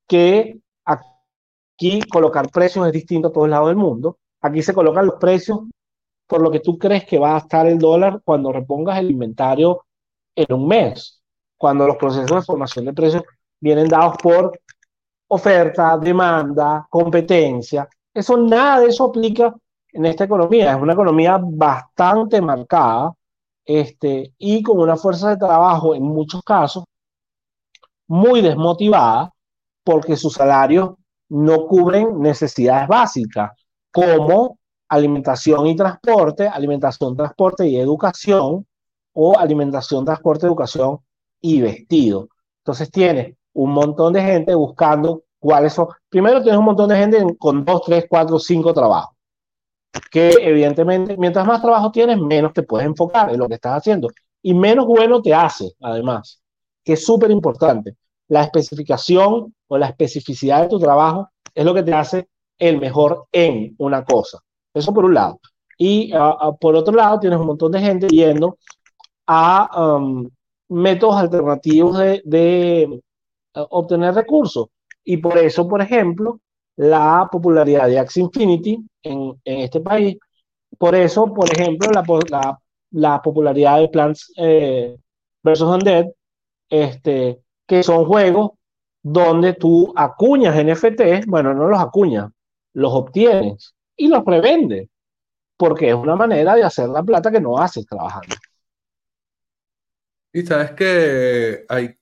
que 0.07 0.61
aquí 0.85 2.01
colocar 2.09 2.49
precios 2.51 2.87
es 2.87 2.93
distinto 2.93 3.29
a 3.29 3.33
todos 3.33 3.49
lados 3.49 3.69
del 3.69 3.77
mundo. 3.77 4.19
Aquí 4.41 4.63
se 4.63 4.73
colocan 4.73 5.07
los 5.07 5.17
precios 5.17 5.61
por 6.33 6.41
lo 6.41 6.51
que 6.51 6.61
tú 6.61 6.79
crees 6.79 7.05
que 7.05 7.19
va 7.19 7.35
a 7.35 7.41
estar 7.41 7.67
el 7.67 7.79
dólar 7.79 8.23
cuando 8.25 8.51
repongas 8.51 8.99
el 8.99 9.11
inventario 9.11 9.85
en 10.35 10.51
un 10.55 10.67
mes, 10.67 11.21
cuando 11.59 11.87
los 11.87 11.97
procesos 11.97 12.35
de 12.35 12.41
formación 12.41 12.87
de 12.87 12.95
precios 12.95 13.23
vienen 13.61 13.87
dados 13.87 14.17
por 14.17 14.59
oferta, 15.29 15.99
demanda, 15.99 16.87
competencia. 16.89 17.87
Eso 18.15 18.39
nada 18.39 18.81
de 18.81 18.87
eso 18.87 19.05
aplica 19.05 19.55
en 19.93 20.07
esta 20.07 20.25
economía. 20.25 20.73
Es 20.73 20.81
una 20.81 20.95
economía 20.95 21.39
bastante 21.39 22.41
marcada 22.41 23.13
este, 23.63 24.33
y 24.39 24.63
con 24.63 24.79
una 24.79 24.97
fuerza 24.97 25.29
de 25.29 25.37
trabajo 25.37 25.95
en 25.95 26.03
muchos 26.03 26.43
casos 26.43 26.85
muy 28.07 28.41
desmotivada 28.41 29.31
porque 29.85 30.17
sus 30.17 30.33
salarios 30.33 30.95
no 31.29 31.67
cubren 31.67 32.21
necesidades 32.21 32.89
básicas 32.89 33.51
como 33.91 34.57
alimentación 34.93 35.67
y 35.67 35.75
transporte, 35.75 36.47
alimentación, 36.47 37.17
transporte 37.17 37.67
y 37.67 37.79
educación, 37.79 38.67
o 39.15 39.39
alimentación, 39.39 40.05
transporte, 40.05 40.47
educación 40.47 40.99
y 41.41 41.63
vestido. 41.63 42.29
Entonces 42.59 42.91
tienes 42.91 43.37
un 43.55 43.73
montón 43.73 44.13
de 44.13 44.23
gente 44.23 44.55
buscando 44.55 45.25
cuáles 45.39 45.73
son. 45.73 45.89
Primero 46.11 46.43
tienes 46.43 46.59
un 46.59 46.67
montón 46.67 46.89
de 46.91 46.97
gente 46.97 47.25
con 47.39 47.65
dos, 47.65 47.83
tres, 47.87 48.05
cuatro, 48.09 48.39
cinco 48.39 48.75
trabajos. 48.75 49.17
Que 50.11 50.31
evidentemente, 50.41 51.17
mientras 51.17 51.47
más 51.47 51.63
trabajo 51.63 51.91
tienes, 51.91 52.19
menos 52.19 52.53
te 52.53 52.63
puedes 52.63 52.87
enfocar 52.87 53.31
en 53.31 53.39
lo 53.39 53.49
que 53.49 53.55
estás 53.55 53.79
haciendo. 53.79 54.09
Y 54.43 54.53
menos 54.55 54.87
bueno 54.87 55.23
te 55.23 55.33
hace, 55.35 55.73
además, 55.81 56.43
que 56.85 56.95
es 56.95 57.05
súper 57.05 57.31
importante 57.31 57.97
la 58.29 58.43
especificación 58.43 59.55
o 59.69 59.79
la 59.79 59.89
especificidad 59.89 60.63
de 60.63 60.69
tu 60.69 60.79
trabajo 60.79 61.31
es 61.55 61.65
lo 61.65 61.75
que 61.75 61.83
te 61.83 61.93
hace 61.93 62.29
el 62.59 62.79
mejor 62.79 63.27
en 63.33 63.75
una 63.79 64.05
cosa. 64.05 64.39
Eso 64.75 64.93
por 64.93 65.05
un 65.05 65.15
lado. 65.15 65.41
Y 65.79 66.13
ah, 66.13 66.37
ah, 66.41 66.53
por 66.53 66.75
otro 66.77 66.95
lado, 66.95 67.21
tienes 67.21 67.39
un 67.39 67.47
montón 67.47 67.73
de 67.73 67.81
gente 67.81 68.07
yendo 68.09 68.59
a 69.27 69.97
um, 69.97 70.29
métodos 70.69 71.17
alternativos 71.17 71.99
de, 72.25 73.03
ah, 73.55 73.67
obtener 73.71 74.15
recursos. 74.15 74.69
Y 75.05 75.17
por 75.19 75.39
eso, 75.39 75.69
por 75.69 75.81
ejemplo, 75.83 76.41
la 76.77 77.29
popularidad 77.31 77.89
de 77.89 77.99
Axie 77.99 78.23
Infinity 78.23 78.79
en, 79.03 79.41
este 79.45 79.81
país. 79.81 80.19
Por 80.79 80.95
eso, 80.95 81.27
por 81.33 81.53
ejemplo, 81.53 81.91
la, 81.91 82.59
la, 82.93 83.23
popularidad 83.23 83.81
de 83.81 83.89
Plants 83.89 84.33
eh, 84.37 84.97
versus 85.43 85.69
Undead 85.69 86.07
este, 86.71 87.41
que 87.67 87.83
son 87.83 88.07
juegos 88.07 88.53
donde 89.03 89.53
tú 89.55 89.93
acuñas 89.97 90.57
NFT, 90.57 91.27
bueno, 91.27 91.53
no 91.53 91.69
los 91.69 91.81
acuñas, 91.81 92.31
los 92.73 92.93
obtienes 92.93 93.75
y 94.03 94.09
los 94.09 94.25
prevendes, 94.25 94.89
porque 95.57 95.91
es 95.91 95.95
una 95.95 96.17
manera 96.17 96.57
de 96.57 96.65
hacer 96.65 96.89
la 96.89 97.05
plata 97.05 97.31
que 97.31 97.41
no 97.41 97.57
haces 97.57 97.87
trabajando. 97.87 98.35
Y 100.33 100.43
sabes 100.43 100.73
que 100.73 101.65
hay, 101.69 101.95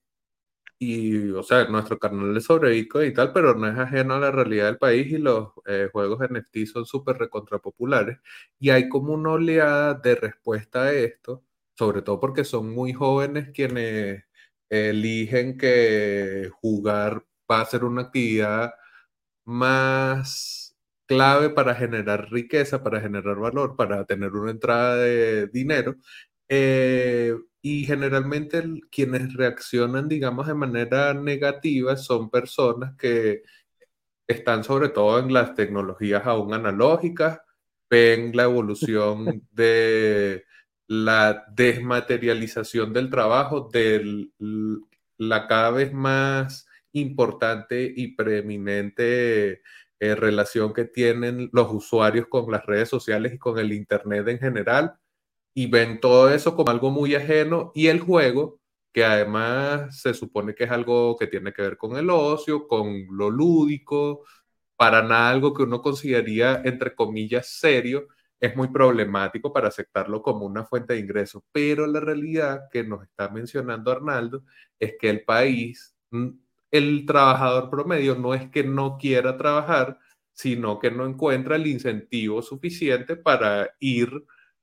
y 0.78 1.28
o 1.32 1.42
sea, 1.42 1.66
nuestro 1.66 1.98
canal 1.98 2.34
es 2.34 2.44
sobre 2.44 2.70
Bitcoin 2.70 3.10
y 3.10 3.12
tal, 3.12 3.34
pero 3.34 3.54
no 3.54 3.68
es 3.68 3.78
ajeno 3.78 4.14
a 4.14 4.20
la 4.20 4.30
realidad 4.30 4.64
del 4.66 4.78
país 4.78 5.12
y 5.12 5.18
los 5.18 5.50
eh, 5.66 5.90
juegos 5.92 6.20
NFT 6.20 6.64
son 6.72 6.86
súper 6.86 7.18
recontrapopulares 7.18 8.18
y 8.58 8.70
hay 8.70 8.88
como 8.88 9.12
una 9.12 9.32
oleada 9.32 9.92
de 9.92 10.14
respuesta 10.14 10.84
a 10.84 10.92
esto, 10.92 11.44
sobre 11.76 12.00
todo 12.00 12.18
porque 12.18 12.44
son 12.44 12.70
muy 12.72 12.94
jóvenes 12.94 13.50
quienes 13.52 14.24
eligen 14.70 15.58
que 15.58 16.50
jugar 16.62 17.26
va 17.50 17.60
a 17.60 17.66
ser 17.66 17.84
una 17.84 18.02
actividad 18.02 18.72
más 19.44 20.59
clave 21.10 21.50
para 21.50 21.74
generar 21.74 22.30
riqueza, 22.30 22.84
para 22.84 23.00
generar 23.00 23.36
valor, 23.36 23.74
para 23.74 24.04
tener 24.04 24.30
una 24.30 24.52
entrada 24.52 24.94
de 24.96 25.48
dinero. 25.48 25.96
Eh, 26.48 27.34
y 27.62 27.84
generalmente 27.84 28.62
quienes 28.92 29.34
reaccionan, 29.34 30.06
digamos, 30.08 30.46
de 30.46 30.54
manera 30.54 31.12
negativa 31.14 31.96
son 31.96 32.30
personas 32.30 32.96
que 32.96 33.42
están 34.28 34.62
sobre 34.62 34.90
todo 34.90 35.18
en 35.18 35.32
las 35.32 35.54
tecnologías 35.56 36.24
aún 36.26 36.54
analógicas, 36.54 37.40
ven 37.90 38.30
la 38.34 38.44
evolución 38.44 39.48
de 39.50 40.44
la 40.86 41.44
desmaterialización 41.52 42.92
del 42.92 43.10
trabajo, 43.10 43.68
de 43.72 44.28
la 45.18 45.48
cada 45.48 45.72
vez 45.72 45.92
más 45.92 46.68
importante 46.92 47.92
y 47.96 48.14
preeminente 48.14 49.62
eh, 50.00 50.14
relación 50.14 50.72
que 50.72 50.84
tienen 50.86 51.50
los 51.52 51.72
usuarios 51.72 52.26
con 52.28 52.50
las 52.50 52.66
redes 52.66 52.88
sociales 52.88 53.34
y 53.34 53.38
con 53.38 53.58
el 53.58 53.72
Internet 53.72 54.26
en 54.28 54.38
general, 54.38 54.94
y 55.54 55.66
ven 55.70 56.00
todo 56.00 56.30
eso 56.30 56.56
como 56.56 56.70
algo 56.70 56.90
muy 56.90 57.14
ajeno, 57.14 57.72
y 57.74 57.88
el 57.88 58.00
juego, 58.00 58.60
que 58.92 59.04
además 59.04 60.00
se 60.00 60.14
supone 60.14 60.54
que 60.54 60.64
es 60.64 60.70
algo 60.70 61.16
que 61.16 61.26
tiene 61.28 61.52
que 61.52 61.62
ver 61.62 61.76
con 61.76 61.96
el 61.96 62.10
ocio, 62.10 62.66
con 62.66 63.06
lo 63.10 63.30
lúdico, 63.30 64.24
para 64.76 65.02
nada 65.02 65.30
algo 65.30 65.54
que 65.54 65.62
uno 65.64 65.82
consideraría, 65.82 66.62
entre 66.64 66.94
comillas, 66.94 67.48
serio, 67.48 68.08
es 68.40 68.56
muy 68.56 68.68
problemático 68.68 69.52
para 69.52 69.68
aceptarlo 69.68 70.22
como 70.22 70.46
una 70.46 70.64
fuente 70.64 70.94
de 70.94 71.00
ingresos. 71.00 71.42
Pero 71.52 71.86
la 71.86 72.00
realidad 72.00 72.62
que 72.72 72.82
nos 72.84 73.02
está 73.04 73.28
mencionando 73.28 73.92
Arnaldo 73.92 74.44
es 74.78 74.94
que 74.98 75.10
el 75.10 75.24
país, 75.24 75.94
mm, 76.10 76.28
el 76.70 77.04
trabajador 77.06 77.70
promedio 77.70 78.14
no 78.14 78.34
es 78.34 78.48
que 78.50 78.64
no 78.64 78.98
quiera 78.98 79.36
trabajar, 79.36 79.98
sino 80.32 80.78
que 80.78 80.90
no 80.90 81.06
encuentra 81.06 81.56
el 81.56 81.66
incentivo 81.66 82.42
suficiente 82.42 83.16
para 83.16 83.74
ir 83.80 84.10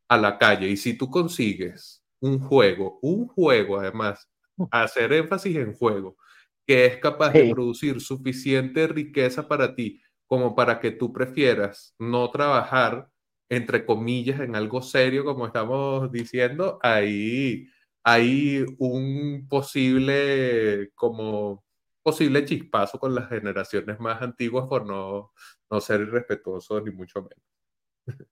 a 0.07 0.17
la 0.17 0.37
calle. 0.37 0.69
Y 0.69 0.77
si 0.77 0.97
tú 0.97 1.09
consigues 1.09 2.03
un 2.19 2.39
juego, 2.39 2.99
un 3.01 3.27
juego 3.27 3.79
además, 3.79 4.29
hacer 4.71 5.13
énfasis 5.13 5.57
en 5.57 5.73
juego, 5.73 6.17
que 6.65 6.85
es 6.85 6.97
capaz 6.97 7.31
de 7.31 7.49
producir 7.53 8.01
suficiente 8.01 8.87
riqueza 8.87 9.47
para 9.47 9.75
ti 9.75 10.01
como 10.25 10.55
para 10.55 10.79
que 10.79 10.91
tú 10.91 11.13
prefieras 11.13 11.95
no 11.99 12.29
trabajar, 12.31 13.09
entre 13.49 13.85
comillas, 13.85 14.41
en 14.41 14.55
algo 14.55 14.81
serio, 14.81 15.23
como 15.23 15.45
estamos 15.47 16.11
diciendo, 16.11 16.79
ahí 16.83 17.67
hay 18.03 18.65
un 18.77 19.47
posible, 19.49 20.91
como 20.95 21.63
posible 22.07 22.45
chispazo 22.45 22.97
con 22.97 23.13
las 23.13 23.27
generaciones 23.27 23.99
más 23.99 24.21
antiguas 24.21 24.65
por 24.65 24.85
no, 24.85 25.33
no 25.69 25.81
ser 25.81 25.99
irrespetuosos 25.99 26.81
ni 26.81 26.91
mucho 26.91 27.21
menos. 27.21 28.23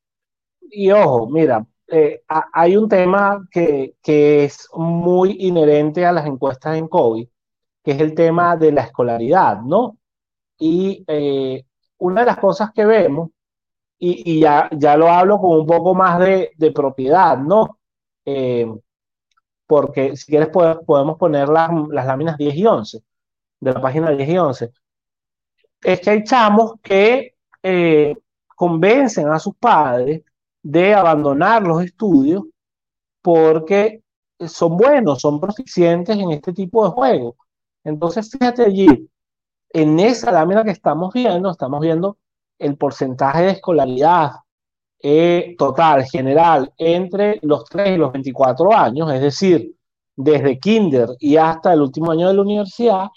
Y 0.62 0.90
ojo, 0.92 1.30
mira, 1.30 1.68
eh, 1.88 2.24
hay 2.54 2.78
un 2.78 2.88
tema 2.88 3.46
que, 3.52 3.98
que, 4.02 4.46
es 4.46 4.70
muy 4.74 5.36
inherente 5.42 6.06
a 6.06 6.14
las 6.14 6.26
encuestas 6.26 6.78
en 6.78 6.88
COVID, 6.88 7.28
que 7.84 7.92
es 7.92 8.00
el 8.00 8.16
tema 8.16 8.56
de 8.56 8.72
la 8.72 8.84
escolaridad, 8.84 9.60
¿no? 9.60 9.98
Y 10.58 11.04
eh, 11.06 11.66
una 11.98 12.22
de 12.22 12.28
las 12.28 12.38
cosas 12.38 12.72
que 12.74 12.86
vemos, 12.86 13.32
y, 14.00 14.38
y, 14.38 14.40
ya, 14.40 14.70
ya 14.72 14.96
lo 14.96 15.10
hablo 15.10 15.38
con 15.38 15.60
un 15.60 15.66
poco 15.66 15.94
más 15.94 16.18
de, 16.20 16.52
de 16.56 16.72
propiedad, 16.72 17.38
¿no? 17.38 17.78
Eh, 18.24 18.74
porque 19.68 20.16
si 20.16 20.28
quieres 20.28 20.48
podemos 20.48 21.18
poner 21.18 21.50
las, 21.50 21.70
las 21.90 22.06
láminas 22.06 22.38
10 22.38 22.56
y 22.56 22.66
11 22.66 23.04
de 23.60 23.74
la 23.74 23.82
página 23.82 24.12
10 24.12 24.30
y 24.30 24.38
11, 24.38 24.72
es 25.84 26.02
que 26.02 26.10
hay 26.10 26.24
chamos 26.24 26.74
que 26.82 27.36
eh, 27.64 28.16
convencen 28.56 29.30
a 29.30 29.40
sus 29.40 29.56
padres 29.56 30.24
de 30.62 30.94
abandonar 30.94 31.64
los 31.64 31.84
estudios 31.84 32.44
porque 33.22 34.04
son 34.48 34.78
buenos, 34.78 35.22
son 35.22 35.40
proficientes 35.40 36.18
en 36.18 36.32
este 36.32 36.54
tipo 36.54 36.86
de 36.86 36.92
juegos. 36.92 37.36
Entonces, 37.84 38.30
fíjate 38.32 38.64
allí, 38.64 39.10
en 39.70 40.00
esa 40.00 40.32
lámina 40.32 40.64
que 40.64 40.72
estamos 40.72 41.14
viendo, 41.14 41.52
estamos 41.52 41.82
viendo 41.82 42.18
el 42.58 42.78
porcentaje 42.78 43.44
de 43.44 43.52
escolaridad 43.52 44.32
eh, 45.02 45.56
total, 45.58 46.04
general, 46.06 46.74
entre 46.78 47.40
los 47.44 47.66
3 47.66 47.96
y 47.96 47.98
los 47.98 48.12
24 48.12 48.74
años, 48.74 49.12
es 49.14 49.22
decir, 49.22 49.76
desde 50.16 50.60
kinder 50.60 51.10
y 51.20 51.38
hasta 51.38 51.74
el 51.74 51.82
último 51.82 52.12
año 52.12 52.28
de 52.28 52.34
la 52.34 52.42
universidad, 52.42 53.08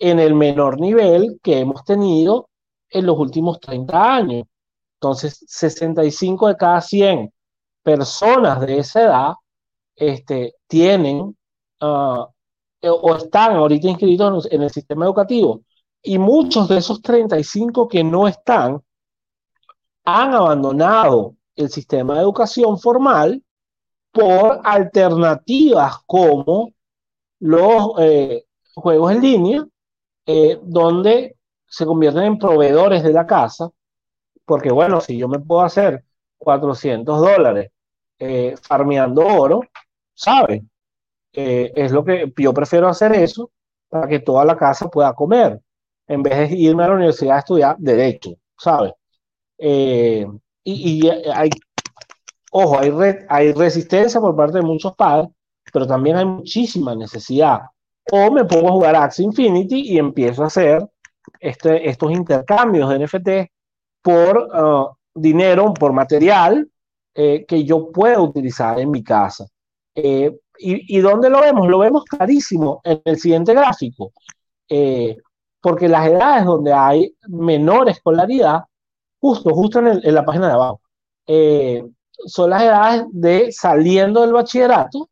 en 0.00 0.18
el 0.18 0.34
menor 0.34 0.80
nivel 0.80 1.38
que 1.42 1.60
hemos 1.60 1.84
tenido 1.84 2.48
en 2.88 3.06
los 3.06 3.18
últimos 3.18 3.60
30 3.60 4.14
años. 4.14 4.44
Entonces, 4.94 5.44
65 5.46 6.48
de 6.48 6.56
cada 6.56 6.80
100 6.80 7.32
personas 7.82 8.60
de 8.60 8.78
esa 8.78 9.02
edad 9.02 9.32
este, 9.94 10.54
tienen 10.66 11.36
ah, 11.80 12.26
o 12.82 13.14
están 13.14 13.56
ahorita 13.56 13.88
inscritos 13.88 14.48
en 14.50 14.62
el 14.62 14.70
sistema 14.70 15.04
educativo. 15.04 15.62
Y 16.02 16.18
muchos 16.18 16.68
de 16.68 16.78
esos 16.78 17.02
35 17.02 17.86
que 17.86 18.02
no 18.02 18.26
están 18.26 18.82
han 20.04 20.34
abandonado 20.34 21.36
el 21.56 21.68
sistema 21.68 22.14
de 22.14 22.20
educación 22.20 22.78
formal 22.78 23.42
por 24.10 24.60
alternativas 24.64 25.98
como 26.06 26.70
los 27.38 27.92
eh, 27.98 28.44
juegos 28.74 29.12
en 29.12 29.20
línea 29.20 29.66
eh, 30.32 30.60
donde 30.62 31.36
se 31.66 31.84
convierten 31.84 32.22
en 32.22 32.38
proveedores 32.38 33.02
de 33.02 33.12
la 33.12 33.26
casa, 33.26 33.68
porque 34.44 34.70
bueno, 34.70 35.00
si 35.00 35.18
yo 35.18 35.26
me 35.26 35.40
puedo 35.40 35.62
hacer 35.62 36.04
400 36.38 37.20
dólares 37.20 37.72
eh, 38.16 38.54
farmeando 38.62 39.26
oro, 39.26 39.62
¿sabe? 40.14 40.62
Eh, 41.32 41.72
es 41.74 41.90
lo 41.90 42.04
que 42.04 42.32
yo 42.36 42.54
prefiero 42.54 42.86
hacer 42.86 43.12
eso 43.12 43.50
para 43.88 44.06
que 44.06 44.20
toda 44.20 44.44
la 44.44 44.56
casa 44.56 44.88
pueda 44.88 45.12
comer, 45.14 45.60
en 46.06 46.22
vez 46.22 46.50
de 46.50 46.56
irme 46.56 46.84
a 46.84 46.88
la 46.88 46.94
universidad 46.94 47.34
a 47.34 47.40
estudiar 47.40 47.76
derecho, 47.78 48.30
¿sabe? 48.56 48.94
y, 49.58 50.24
y, 50.64 51.08
hay, 51.34 51.50
ojo, 52.52 52.78
hay, 52.78 52.92
hay 53.28 53.52
resistencia 53.52 54.20
por 54.20 54.36
parte 54.36 54.58
de 54.58 54.62
muchos 54.62 54.94
padres, 54.94 55.28
pero 55.72 55.88
también 55.88 56.16
hay 56.16 56.24
muchísima 56.24 56.94
necesidad 56.94 57.62
o 58.12 58.30
me 58.30 58.44
pongo 58.44 58.68
a 58.68 58.72
jugar 58.72 58.96
Axie 58.96 59.24
Infinity 59.24 59.92
y 59.92 59.98
empiezo 59.98 60.42
a 60.42 60.46
hacer 60.46 60.88
este, 61.38 61.88
estos 61.88 62.10
intercambios 62.12 62.88
de 62.88 62.98
NFT 62.98 63.50
por 64.02 64.38
uh, 64.38 64.96
dinero, 65.14 65.72
por 65.74 65.92
material 65.92 66.68
eh, 67.14 67.44
que 67.46 67.64
yo 67.64 67.90
pueda 67.90 68.20
utilizar 68.20 68.78
en 68.78 68.90
mi 68.90 69.02
casa. 69.02 69.46
Eh, 69.94 70.36
y, 70.58 70.96
y, 70.96 71.00
dónde 71.00 71.30
lo 71.30 71.40
vemos? 71.40 71.68
Lo 71.68 71.78
vemos 71.78 72.04
clarísimo 72.04 72.80
en 72.84 73.00
el 73.04 73.18
siguiente 73.18 73.54
gráfico. 73.54 74.12
Eh, 74.68 75.16
porque 75.60 75.88
las 75.88 76.06
edades 76.08 76.44
donde 76.44 76.72
hay 76.72 77.14
menor 77.28 77.88
escolaridad, 77.88 78.60
justo, 79.20 79.50
justo 79.54 79.80
en, 79.80 80.00
en 80.02 80.14
la 80.14 80.24
página 80.24 80.46
de 80.46 80.52
abajo, 80.52 80.80
son 82.26 82.50
las 82.50 82.62
edades 82.62 83.04
de 83.12 83.52
saliendo 83.52 84.22
del 84.22 84.32
bachillerato 84.32 85.08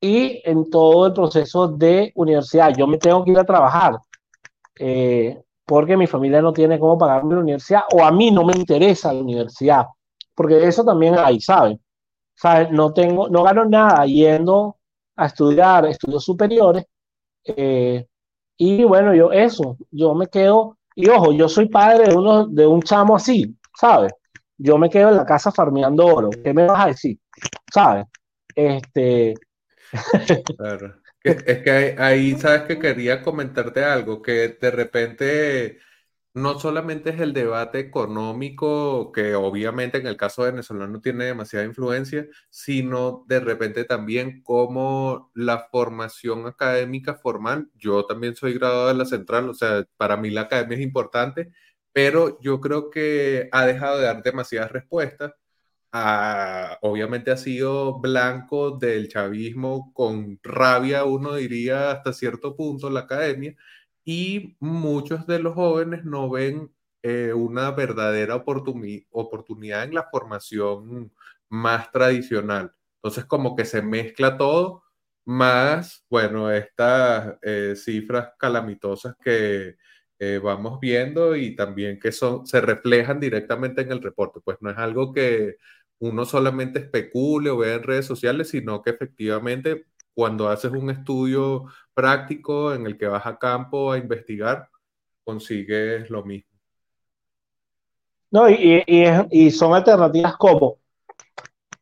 y 0.00 0.42
en 0.44 0.68
todo 0.70 1.06
el 1.06 1.12
proceso 1.12 1.68
de 1.68 2.12
universidad. 2.14 2.74
Yo 2.76 2.86
me 2.86 2.98
tengo 2.98 3.24
que 3.24 3.32
ir 3.32 3.38
a 3.38 3.44
trabajar 3.44 3.98
eh, 4.78 5.42
porque 5.64 5.96
mi 5.96 6.06
familia 6.06 6.42
no 6.42 6.52
tiene 6.52 6.78
cómo 6.78 6.98
pagarme 6.98 7.34
la 7.34 7.40
universidad 7.40 7.82
o 7.92 8.04
a 8.04 8.10
mí 8.10 8.30
no 8.30 8.44
me 8.44 8.52
interesa 8.56 9.12
la 9.12 9.20
universidad, 9.20 9.86
porque 10.34 10.66
eso 10.66 10.84
también 10.84 11.16
hay, 11.18 11.40
¿saben? 11.40 11.80
¿Saben? 12.34 12.74
No, 12.74 12.92
tengo, 12.92 13.28
no 13.28 13.42
gano 13.42 13.64
nada 13.64 14.04
yendo 14.06 14.76
a 15.16 15.26
estudiar 15.26 15.86
estudios 15.86 16.24
superiores. 16.24 16.84
Eh, 17.44 18.06
y 18.56 18.84
bueno, 18.84 19.14
yo 19.14 19.32
eso, 19.32 19.76
yo 19.90 20.14
me 20.14 20.26
quedo, 20.26 20.78
y 20.94 21.08
ojo, 21.08 21.32
yo 21.32 21.48
soy 21.48 21.68
padre 21.68 22.08
de, 22.08 22.16
uno, 22.16 22.46
de 22.46 22.66
un 22.66 22.82
chamo 22.82 23.16
así, 23.16 23.56
¿sabes? 23.74 24.12
Yo 24.56 24.78
me 24.78 24.88
quedo 24.90 25.10
en 25.10 25.16
la 25.16 25.26
casa 25.26 25.50
farmeando 25.50 26.06
oro. 26.06 26.30
¿Qué 26.30 26.54
me 26.54 26.66
vas 26.66 26.84
a 26.84 26.88
decir? 26.88 27.18
¿Sabes? 27.72 28.06
Este, 28.54 29.34
Claro. 30.58 31.00
Es 31.22 31.62
que 31.62 31.96
ahí, 31.98 32.34
sabes 32.38 32.62
que 32.62 32.78
quería 32.78 33.22
comentarte 33.22 33.82
algo, 33.84 34.20
que 34.22 34.48
de 34.60 34.70
repente 34.70 35.78
no 36.34 36.58
solamente 36.60 37.10
es 37.10 37.20
el 37.20 37.32
debate 37.34 37.78
económico, 37.80 39.12
que 39.12 39.34
obviamente 39.34 39.98
en 39.98 40.06
el 40.06 40.16
caso 40.18 40.42
venezolano 40.44 41.00
tiene 41.00 41.26
demasiada 41.26 41.64
influencia, 41.66 42.26
sino 42.50 43.24
de 43.28 43.40
repente 43.40 43.84
también 43.84 44.42
como 44.42 45.30
la 45.34 45.68
formación 45.70 46.46
académica 46.46 47.14
formal. 47.16 47.70
Yo 47.74 48.06
también 48.06 48.36
soy 48.36 48.54
graduado 48.54 48.88
de 48.88 48.94
la 48.94 49.06
central, 49.06 49.48
o 49.50 49.54
sea, 49.54 49.84
para 49.96 50.16
mí 50.18 50.30
la 50.30 50.42
academia 50.42 50.76
es 50.78 50.84
importante, 50.84 51.52
pero 51.92 52.38
yo 52.42 52.60
creo 52.60 52.90
que 52.90 53.48
ha 53.52 53.66
dejado 53.66 53.98
de 53.98 54.06
dar 54.06 54.22
demasiadas 54.22 54.72
respuestas 54.72 55.32
obviamente 56.80 57.30
ha 57.30 57.36
sido 57.36 58.00
blanco 58.00 58.72
del 58.72 59.08
chavismo 59.08 59.92
con 59.94 60.38
rabia, 60.42 61.04
uno 61.04 61.34
diría 61.34 61.92
hasta 61.92 62.12
cierto 62.12 62.56
punto, 62.56 62.90
la 62.90 63.00
academia, 63.00 63.54
y 64.04 64.56
muchos 64.60 65.26
de 65.26 65.38
los 65.38 65.54
jóvenes 65.54 66.04
no 66.04 66.28
ven 66.30 66.72
eh, 67.02 67.32
una 67.32 67.70
verdadera 67.72 68.36
oportunidad 68.36 69.84
en 69.84 69.94
la 69.94 70.08
formación 70.10 71.12
más 71.48 71.90
tradicional. 71.92 72.72
Entonces 72.96 73.24
como 73.26 73.54
que 73.56 73.64
se 73.64 73.82
mezcla 73.82 74.36
todo, 74.36 74.82
más, 75.26 76.04
bueno, 76.10 76.50
estas 76.50 77.36
eh, 77.42 77.74
cifras 77.76 78.30
calamitosas 78.38 79.14
que 79.22 79.76
eh, 80.18 80.40
vamos 80.42 80.80
viendo 80.80 81.34
y 81.36 81.56
también 81.56 81.98
que 81.98 82.12
son, 82.12 82.46
se 82.46 82.60
reflejan 82.60 83.20
directamente 83.20 83.82
en 83.82 83.92
el 83.92 84.02
reporte. 84.02 84.40
Pues 84.44 84.58
no 84.60 84.70
es 84.70 84.78
algo 84.78 85.12
que 85.12 85.56
uno 85.98 86.24
solamente 86.24 86.80
especule 86.80 87.50
o 87.50 87.58
vea 87.58 87.76
en 87.76 87.82
redes 87.82 88.06
sociales, 88.06 88.50
sino 88.50 88.82
que 88.82 88.90
efectivamente 88.90 89.86
cuando 90.14 90.48
haces 90.48 90.70
un 90.72 90.90
estudio 90.90 91.64
práctico 91.92 92.72
en 92.72 92.86
el 92.86 92.96
que 92.96 93.06
vas 93.06 93.26
a 93.26 93.38
campo 93.38 93.92
a 93.92 93.98
investigar, 93.98 94.68
consigues 95.24 96.08
lo 96.10 96.24
mismo. 96.24 96.50
No, 98.30 98.48
y, 98.50 98.82
y, 99.30 99.50
son 99.52 99.74
alternativas 99.74 100.36
como, 100.36 100.78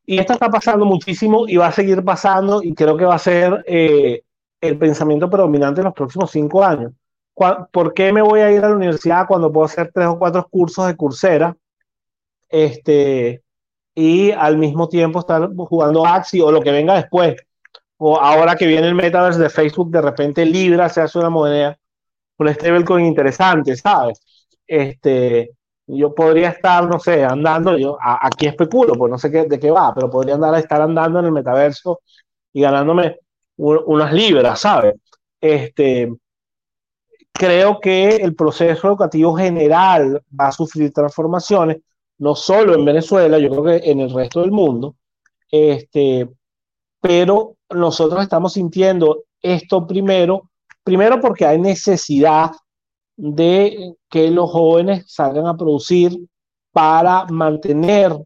y 0.05 0.18
esto 0.18 0.35
está 0.35 0.51
pasando 0.51 0.85
muchísimo 0.85 1.48
y 1.48 1.57
va 1.57 1.68
a 1.68 1.72
seguir 1.72 2.05
pasando 2.05 2.62
y 2.62 2.75
creo 2.75 2.96
que 2.96 3.07
va 3.07 3.14
a 3.14 3.18
ser 3.18 3.64
eh, 3.66 4.22
el 4.61 4.79
pensamiento 4.79 5.31
predominante 5.31 5.81
en 5.81 5.87
los 5.87 5.94
próximos 5.94 6.31
cinco 6.31 6.62
años. 6.62 6.92
¿Por 7.35 7.94
qué 7.94 8.12
me 8.12 8.20
voy 8.20 8.40
a 8.40 8.53
ir 8.53 8.62
a 8.62 8.68
la 8.68 8.77
universidad 8.77 9.27
cuando 9.27 9.51
puedo 9.51 9.64
hacer 9.64 9.90
tres 9.92 10.07
o 10.07 10.18
cuatro 10.18 10.46
cursos 10.51 10.87
de 10.87 10.96
cursera? 10.96 11.57
Este, 12.48 13.41
y 13.94 14.31
al 14.33 14.59
mismo 14.59 14.88
tiempo 14.88 15.20
estar 15.20 15.50
jugando 15.55 16.07
Axi 16.07 16.40
o 16.40 16.50
lo 16.50 16.61
que 16.61 16.72
venga 16.72 16.94
después. 16.94 17.37
O 17.98 18.18
ahora 18.18 18.57
que 18.57 18.66
viene 18.66 18.88
el 18.88 18.94
metaverse 18.94 19.40
de 19.40 19.50
Facebook, 19.50 19.90
de 19.90 20.02
repente 20.02 20.44
Libra 20.44 20.88
se 20.88 21.02
hace 21.02 21.18
una 21.18 21.31
moneda, 21.31 21.78
un 22.38 22.52
stablecoin 22.52 23.07
interesante, 23.07 23.76
¿sabes? 23.76 24.20
Este, 24.66 25.52
yo 25.87 26.14
podría 26.14 26.50
estar, 26.50 26.88
no 26.88 26.98
sé, 26.98 27.24
andando, 27.24 27.76
yo 27.76 27.98
aquí 28.00 28.46
especulo, 28.46 28.94
pues 28.94 29.11
no 29.11 29.18
sé 29.18 29.31
qué, 29.31 29.44
de 29.44 29.61
qué 29.61 29.70
va, 29.70 29.94
pero 29.94 30.11
podría 30.11 30.35
andar 30.35 30.55
a 30.55 30.59
estar 30.59 30.81
andando 30.81 31.20
en 31.20 31.26
el 31.26 31.33
metaverso 31.33 32.00
y 32.52 32.62
ganándome 32.62 33.18
unas 33.57 34.12
libras, 34.12 34.61
¿sabes? 34.61 34.94
Este, 35.40 36.11
creo 37.33 37.81
que 37.81 38.16
el 38.16 38.35
proceso 38.35 38.88
educativo 38.88 39.37
general 39.37 40.22
va 40.38 40.48
a 40.48 40.52
sufrir 40.52 40.92
transformaciones, 40.92 41.78
no 42.18 42.35
solo 42.35 42.75
en 42.75 42.85
Venezuela, 42.85 43.38
yo 43.38 43.51
creo 43.51 43.64
que 43.64 43.90
en 43.90 44.01
el 44.01 44.11
resto 44.11 44.40
del 44.40 44.53
mundo, 44.53 44.96
este, 45.51 46.29
pero 47.01 47.57
nosotros 47.70 48.22
estamos 48.22 48.53
sintiendo 48.53 49.25
esto 49.40 49.87
primero, 49.87 50.51
primero 50.85 51.20
porque 51.20 51.44
hay 51.44 51.61
necesidad 51.61 52.53
de 53.16 53.94
que 54.09 54.31
los 54.31 54.51
jóvenes 54.51 55.05
salgan 55.12 55.46
a 55.46 55.57
producir 55.57 56.18
para 56.72 57.27
mantener 57.27 58.16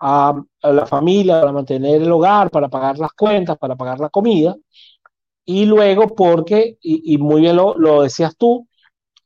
a, 0.00 0.34
la 0.62 0.86
familia, 0.86 1.40
para 1.40 1.52
mantener 1.52 2.02
el 2.02 2.12
hogar, 2.12 2.50
para 2.50 2.68
pagar 2.68 2.98
las 2.98 3.12
cuentas, 3.12 3.56
para 3.58 3.76
pagar 3.76 3.98
la 4.00 4.10
comida. 4.10 4.56
Y 5.44 5.64
luego 5.64 6.14
porque, 6.14 6.76
y, 6.82 7.16
muy 7.18 7.40
bien 7.40 7.56
lo, 7.56 7.74
lo 7.78 8.02
decías 8.02 8.36
tú, 8.36 8.68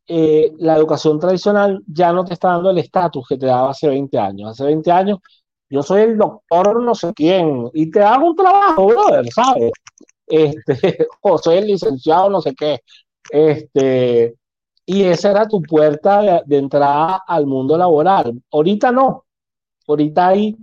eh, 0.06 0.52
la 0.58 0.76
educación 0.76 1.18
tradicional 1.18 1.82
ya 1.86 2.12
no 2.12 2.24
te 2.24 2.34
está 2.34 2.48
dando 2.48 2.70
el 2.70 2.78
estatus 2.78 3.26
que 3.28 3.38
te 3.38 3.46
daba 3.46 3.70
hace 3.70 3.88
20 3.88 4.18
años. 4.18 4.50
Hace 4.50 4.64
20 4.64 4.90
años 4.90 5.18
yo 5.70 5.82
soy 5.82 6.02
el 6.02 6.18
doctor 6.18 6.82
no 6.82 6.94
sé 6.94 7.12
quién 7.14 7.70
y 7.72 7.90
te 7.90 8.02
hago 8.02 8.26
un 8.30 8.36
trabajo, 8.36 8.86
brother, 8.86 9.26
¿sabes? 9.32 9.72
Este, 10.26 11.06
o 11.22 11.38
soy 11.38 11.58
el 11.58 11.66
licenciado 11.68 12.30
no 12.30 12.40
sé 12.40 12.54
qué. 12.54 12.80
Este, 13.30 14.34
y 14.86 15.04
esa 15.04 15.30
era 15.30 15.48
tu 15.48 15.62
puerta 15.62 16.42
de, 16.44 16.56
entrada 16.58 17.22
al 17.26 17.46
mundo 17.46 17.76
laboral. 17.78 18.42
Ahorita 18.50 18.92
no. 18.92 19.24
Ahorita 19.86 20.28
hay 20.28 20.56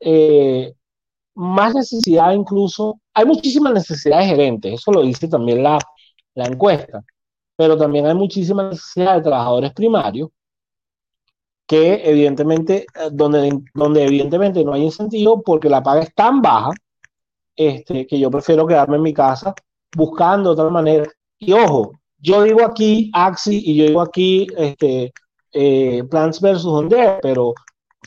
eh, 0.00 0.74
más 1.34 1.74
necesidad 1.74 2.32
incluso, 2.32 3.00
hay 3.14 3.24
muchísimas 3.24 3.72
necesidades 3.72 4.26
gerentes, 4.26 4.74
eso 4.74 4.92
lo 4.92 5.02
dice 5.02 5.28
también 5.28 5.62
la, 5.62 5.78
la 6.34 6.44
encuesta, 6.46 7.02
pero 7.60 7.76
también 7.76 8.06
hay 8.06 8.14
muchísima 8.14 8.70
necesidad 8.70 9.16
de 9.16 9.20
trabajadores 9.20 9.74
primarios 9.74 10.30
que 11.66 12.00
evidentemente, 12.08 12.86
eh, 12.94 13.10
donde, 13.12 13.60
donde 13.74 14.02
evidentemente 14.02 14.64
no 14.64 14.72
hay 14.72 14.84
incentivo 14.84 15.42
porque 15.42 15.68
la 15.68 15.82
paga 15.82 16.00
es 16.00 16.14
tan 16.14 16.40
baja 16.40 16.70
este, 17.54 18.06
que 18.06 18.18
yo 18.18 18.30
prefiero 18.30 18.66
quedarme 18.66 18.96
en 18.96 19.02
mi 19.02 19.12
casa 19.12 19.54
buscando 19.94 20.52
otra 20.52 20.70
manera. 20.70 21.04
Y 21.38 21.52
ojo, 21.52 21.92
yo 22.16 22.44
digo 22.44 22.64
aquí 22.64 23.10
Axi 23.12 23.62
y 23.62 23.76
yo 23.76 23.84
digo 23.84 24.00
aquí 24.00 24.46
este, 24.56 25.12
eh, 25.52 26.02
Plants 26.10 26.40
versus 26.40 26.64
Honda, 26.64 27.18
pero 27.20 27.52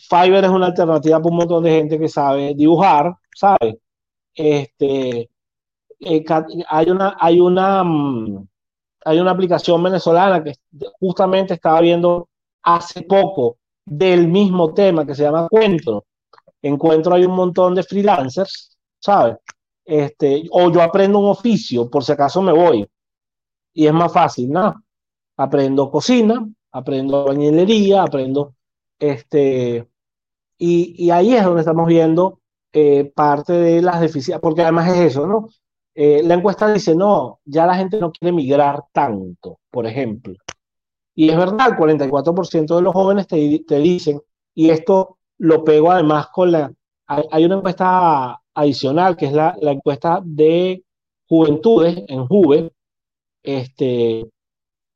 Fiverr 0.10 0.46
es 0.46 0.50
una 0.50 0.66
alternativa 0.66 1.20
para 1.20 1.30
un 1.30 1.38
montón 1.38 1.64
de 1.64 1.70
gente 1.70 2.00
que 2.00 2.10
sabe 2.10 2.56
dibujar, 2.56 3.14
¿sabe? 3.36 3.78
Este, 4.34 5.30
eh, 6.00 6.26
hay 6.70 6.90
una, 6.90 7.16
hay 7.20 7.40
una, 7.40 7.84
mm, 7.84 8.48
hay 9.06 9.20
una 9.20 9.32
aplicación 9.32 9.82
venezolana 9.84 10.44
que 10.44 10.56
justamente 11.00 11.56
estaba 11.56 11.82
viendo 11.82 12.30
hace 12.64 13.02
poco 13.04 13.58
del 13.86 14.28
mismo 14.28 14.74
tema 14.74 15.06
que 15.06 15.16
se 15.16 15.24
llama 15.24 15.48
Encuentro. 15.52 16.06
Encuentro 16.62 17.16
hay 17.16 17.26
un 17.26 17.36
montón 17.36 17.76
de 17.76 17.84
freelancers, 17.84 18.78
¿sabes? 19.00 19.38
Este, 19.86 20.44
o 20.52 20.72
yo 20.72 20.82
aprendo 20.82 21.20
un 21.20 21.30
oficio, 21.30 21.90
por 21.90 22.04
si 22.04 22.14
acaso 22.14 22.42
me 22.42 22.54
voy 22.54 22.88
y 23.74 23.88
es 23.88 23.94
más 23.94 24.14
fácil, 24.14 24.50
¿no? 24.52 24.82
Aprendo 25.38 25.92
cocina, 25.92 26.48
aprendo 26.72 27.26
bañilería, 27.26 28.04
aprendo 28.04 28.56
este, 29.00 29.88
y, 30.58 31.10
ahí 31.10 31.36
es 31.36 31.44
donde 31.44 31.62
estamos 31.62 31.88
viendo 31.88 32.40
eh, 32.72 33.12
parte 33.14 33.52
de 33.54 33.82
las 33.82 34.00
deficiencias, 34.00 34.40
porque 34.40 34.62
además 34.62 34.90
es 34.90 35.12
eso, 35.12 35.28
¿no? 35.28 35.50
Eh, 35.96 36.22
la 36.24 36.36
encuesta 36.36 36.72
dice, 36.74 36.96
no, 36.96 37.40
ya 37.46 37.66
la 37.66 37.76
gente 37.76 38.00
no 38.00 38.12
quiere 38.12 38.32
migrar 38.32 38.84
tanto, 38.92 39.60
por 39.70 39.86
ejemplo. 39.86 40.36
Y 41.16 41.30
es 41.30 41.38
verdad, 41.38 41.70
el 41.70 41.78
44% 41.78 42.76
de 42.76 42.82
los 42.82 42.94
jóvenes 42.94 43.28
te, 43.28 43.60
te, 43.68 43.78
dicen, 43.78 44.22
y 44.56 44.70
esto 44.72 45.18
lo 45.38 45.64
pego 45.64 45.92
además 45.92 46.28
con 46.30 46.52
la, 46.52 46.74
hay, 47.08 47.46
una 47.46 47.58
encuesta 47.58 48.40
adicional, 48.54 49.16
que 49.16 49.28
es 49.28 49.34
la, 49.34 49.56
la 49.62 49.72
encuesta 49.72 50.22
de 50.24 50.84
juventudes 51.28 52.04
en 52.08 52.28
Juve, 52.28 52.72
este, 53.44 54.20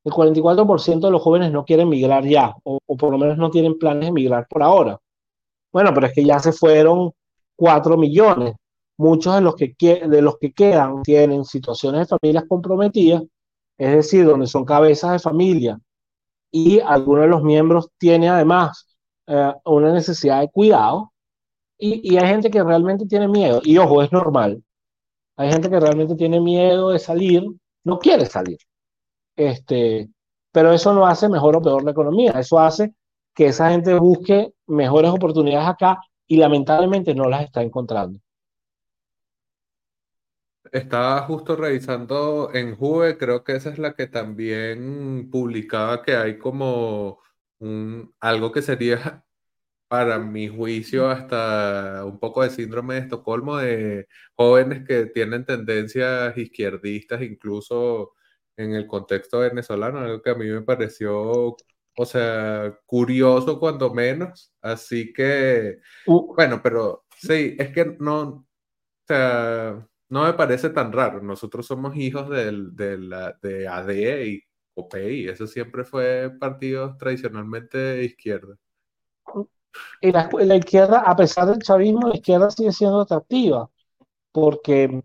el 0.08 0.14
44% 0.14 1.00
de 1.00 1.12
los 1.12 1.22
jóvenes 1.22 1.52
no 1.52 1.66
quieren 1.66 1.90
migrar 1.90 2.26
ya, 2.26 2.56
o, 2.64 2.80
por 2.98 3.12
lo 3.12 3.18
menos 3.18 3.38
no 3.38 3.50
tienen 3.50 3.78
planes 3.78 4.06
de 4.06 4.12
migrar 4.12 4.48
por 4.50 4.64
ahora. 4.64 5.00
Bueno, 5.72 5.92
pero 5.94 6.08
es 6.08 6.14
que 6.14 6.24
ya 6.24 6.40
se 6.40 6.54
fueron 6.54 7.12
4 7.56 7.98
millones. 7.98 8.56
Muchos 8.98 9.36
de 9.36 9.42
los 9.42 9.56
que, 9.56 9.76
de 10.08 10.22
los 10.22 10.38
que 10.40 10.54
quedan 10.54 11.04
tienen 11.04 11.46
situaciones 11.46 12.02
de 12.02 12.18
familias 12.18 12.46
comprometidas, 12.48 13.24
es 13.78 13.92
decir, 13.96 14.26
donde 14.26 14.48
son 14.48 14.66
cabezas 14.66 15.12
de 15.12 15.20
familia 15.20 15.80
y 16.52 16.80
algunos 16.80 17.24
de 17.26 17.30
los 17.30 17.44
miembros 17.44 17.90
tienen 18.00 18.30
además 18.30 18.98
eh, 19.28 19.54
una 19.66 19.94
necesidad 19.94 20.42
de 20.42 20.50
cuidado 20.50 21.14
y, 21.78 22.14
y 22.14 22.18
hay 22.18 22.28
gente 22.28 22.50
que 22.50 22.64
realmente 22.64 23.06
tiene 23.06 23.28
miedo. 23.28 23.62
Y 23.64 23.78
ojo, 23.78 24.02
es 24.02 24.12
normal. 24.12 24.64
Hay 25.36 25.52
gente 25.52 25.70
que 25.70 25.80
realmente 25.80 26.16
tiene 26.16 26.42
miedo 26.42 26.90
de 26.90 27.00
salir 27.00 27.44
no 27.88 28.00
quiere 28.00 28.26
salir. 28.26 28.58
Este, 29.36 30.10
pero 30.52 30.74
eso 30.74 30.94
no 30.94 31.08
hace 31.08 31.30
mejor 31.30 31.56
o 31.56 31.62
peor 31.62 31.84
la 31.84 31.92
economía, 31.92 32.32
eso 32.32 32.60
hace 32.60 32.94
que 33.34 33.48
esa 33.48 33.70
gente 33.70 33.94
busque 33.98 34.54
mejores 34.68 35.12
oportunidades 35.12 35.70
acá 35.70 36.00
y 36.28 36.38
lamentablemente 36.38 37.16
no 37.16 37.30
las 37.30 37.44
está 37.44 37.62
encontrando. 37.62 38.20
Estaba 40.72 41.22
justo 41.24 41.56
revisando 41.56 42.52
en 42.54 42.76
Juve, 42.76 43.18
creo 43.18 43.44
que 43.44 43.56
esa 43.56 43.70
es 43.70 43.80
la 43.80 43.94
que 43.94 44.08
también 44.08 45.30
publicaba 45.32 46.04
que 46.04 46.16
hay 46.16 46.38
como 46.38 47.20
un, 47.60 48.14
algo 48.20 48.52
que 48.52 48.62
sería 48.62 49.26
para 49.88 50.20
mi 50.20 50.48
juicio, 50.50 51.10
hasta 51.10 52.04
un 52.06 52.20
poco 52.20 52.44
de 52.44 52.50
síndrome 52.50 52.96
de 52.96 53.02
Estocolmo 53.02 53.58
de 53.58 54.08
jóvenes 54.36 54.86
que 54.86 55.06
tienen 55.08 55.46
tendencias 55.46 56.38
izquierdistas, 56.38 57.22
incluso 57.22 58.14
en 58.58 58.74
el 58.74 58.88
contexto 58.88 59.40
venezolano, 59.40 60.00
algo 60.00 60.22
que 60.22 60.32
a 60.32 60.36
mí 60.36 60.46
me 60.48 60.62
pareció, 60.62 61.56
o 61.98 62.06
sea, 62.06 62.78
curioso 62.86 63.60
cuando 63.60 63.94
menos. 63.94 64.54
Así 64.62 65.14
que, 65.14 65.80
uh. 66.08 66.36
bueno, 66.36 66.62
pero 66.62 67.06
sí, 67.18 67.56
es 67.58 67.70
que 67.72 67.96
no, 68.00 68.22
o 68.24 68.46
sea, 69.08 69.88
no 70.10 70.24
me 70.24 70.34
parece 70.34 70.70
tan 70.70 70.92
raro. 70.92 71.22
Nosotros 71.22 71.66
somos 71.66 71.96
hijos 71.96 72.30
del, 72.30 72.76
de, 72.76 72.98
la, 72.98 73.38
de 73.42 73.68
AD 73.68 73.92
y 74.26 74.44
COPEI, 74.74 75.30
eso 75.30 75.48
siempre 75.48 75.84
fue 75.84 76.32
partidos 76.40 76.98
tradicionalmente 76.98 77.78
de 77.78 78.06
izquierda 78.06 78.56
y 80.02 80.12
la, 80.12 80.30
la, 80.32 80.56
izquierda, 80.56 81.00
a 81.02 81.16
pesar 81.16 81.48
del 81.48 81.62
chavismo, 81.62 82.08
la 82.08 82.16
izquierda 82.16 82.50
sigue 82.52 82.72
siendo 82.72 83.02
atractiva, 83.02 83.70
porque 84.32 85.04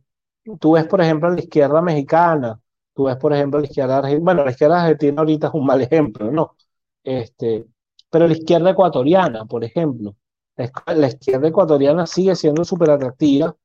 tú 0.60 0.72
ves, 0.72 0.86
por 0.86 1.00
ejemplo, 1.00 1.30
la 1.30 1.40
izquierda 1.40 1.82
mexicana, 1.82 2.60
tú 2.94 3.04
ves, 3.04 3.16
por 3.16 3.32
ejemplo, 3.32 3.60
la 3.60 3.66
izquierda 3.66 3.98
argentina, 3.98 4.24
bueno, 4.24 4.44
la 4.44 4.50
izquierda 4.50 4.82
argentina 4.82 5.20
ahorita 5.20 5.48
es 5.48 5.54
un 5.54 5.66
mal 5.66 5.80
ejemplo, 5.82 6.30
¿no? 6.30 6.56
Este, 7.04 7.66
pero 8.10 8.26
la 8.26 8.34
izquierda 8.34 8.70
ecuatoriana, 8.70 9.44
por 9.46 9.64
ejemplo, 9.64 10.16
la, 10.56 11.08
izquierda 11.08 11.48
ecuatoriana 11.48 12.06
sigue 12.06 12.36
siendo 12.36 12.64
súper 12.64 12.90
atractiva 12.90 13.56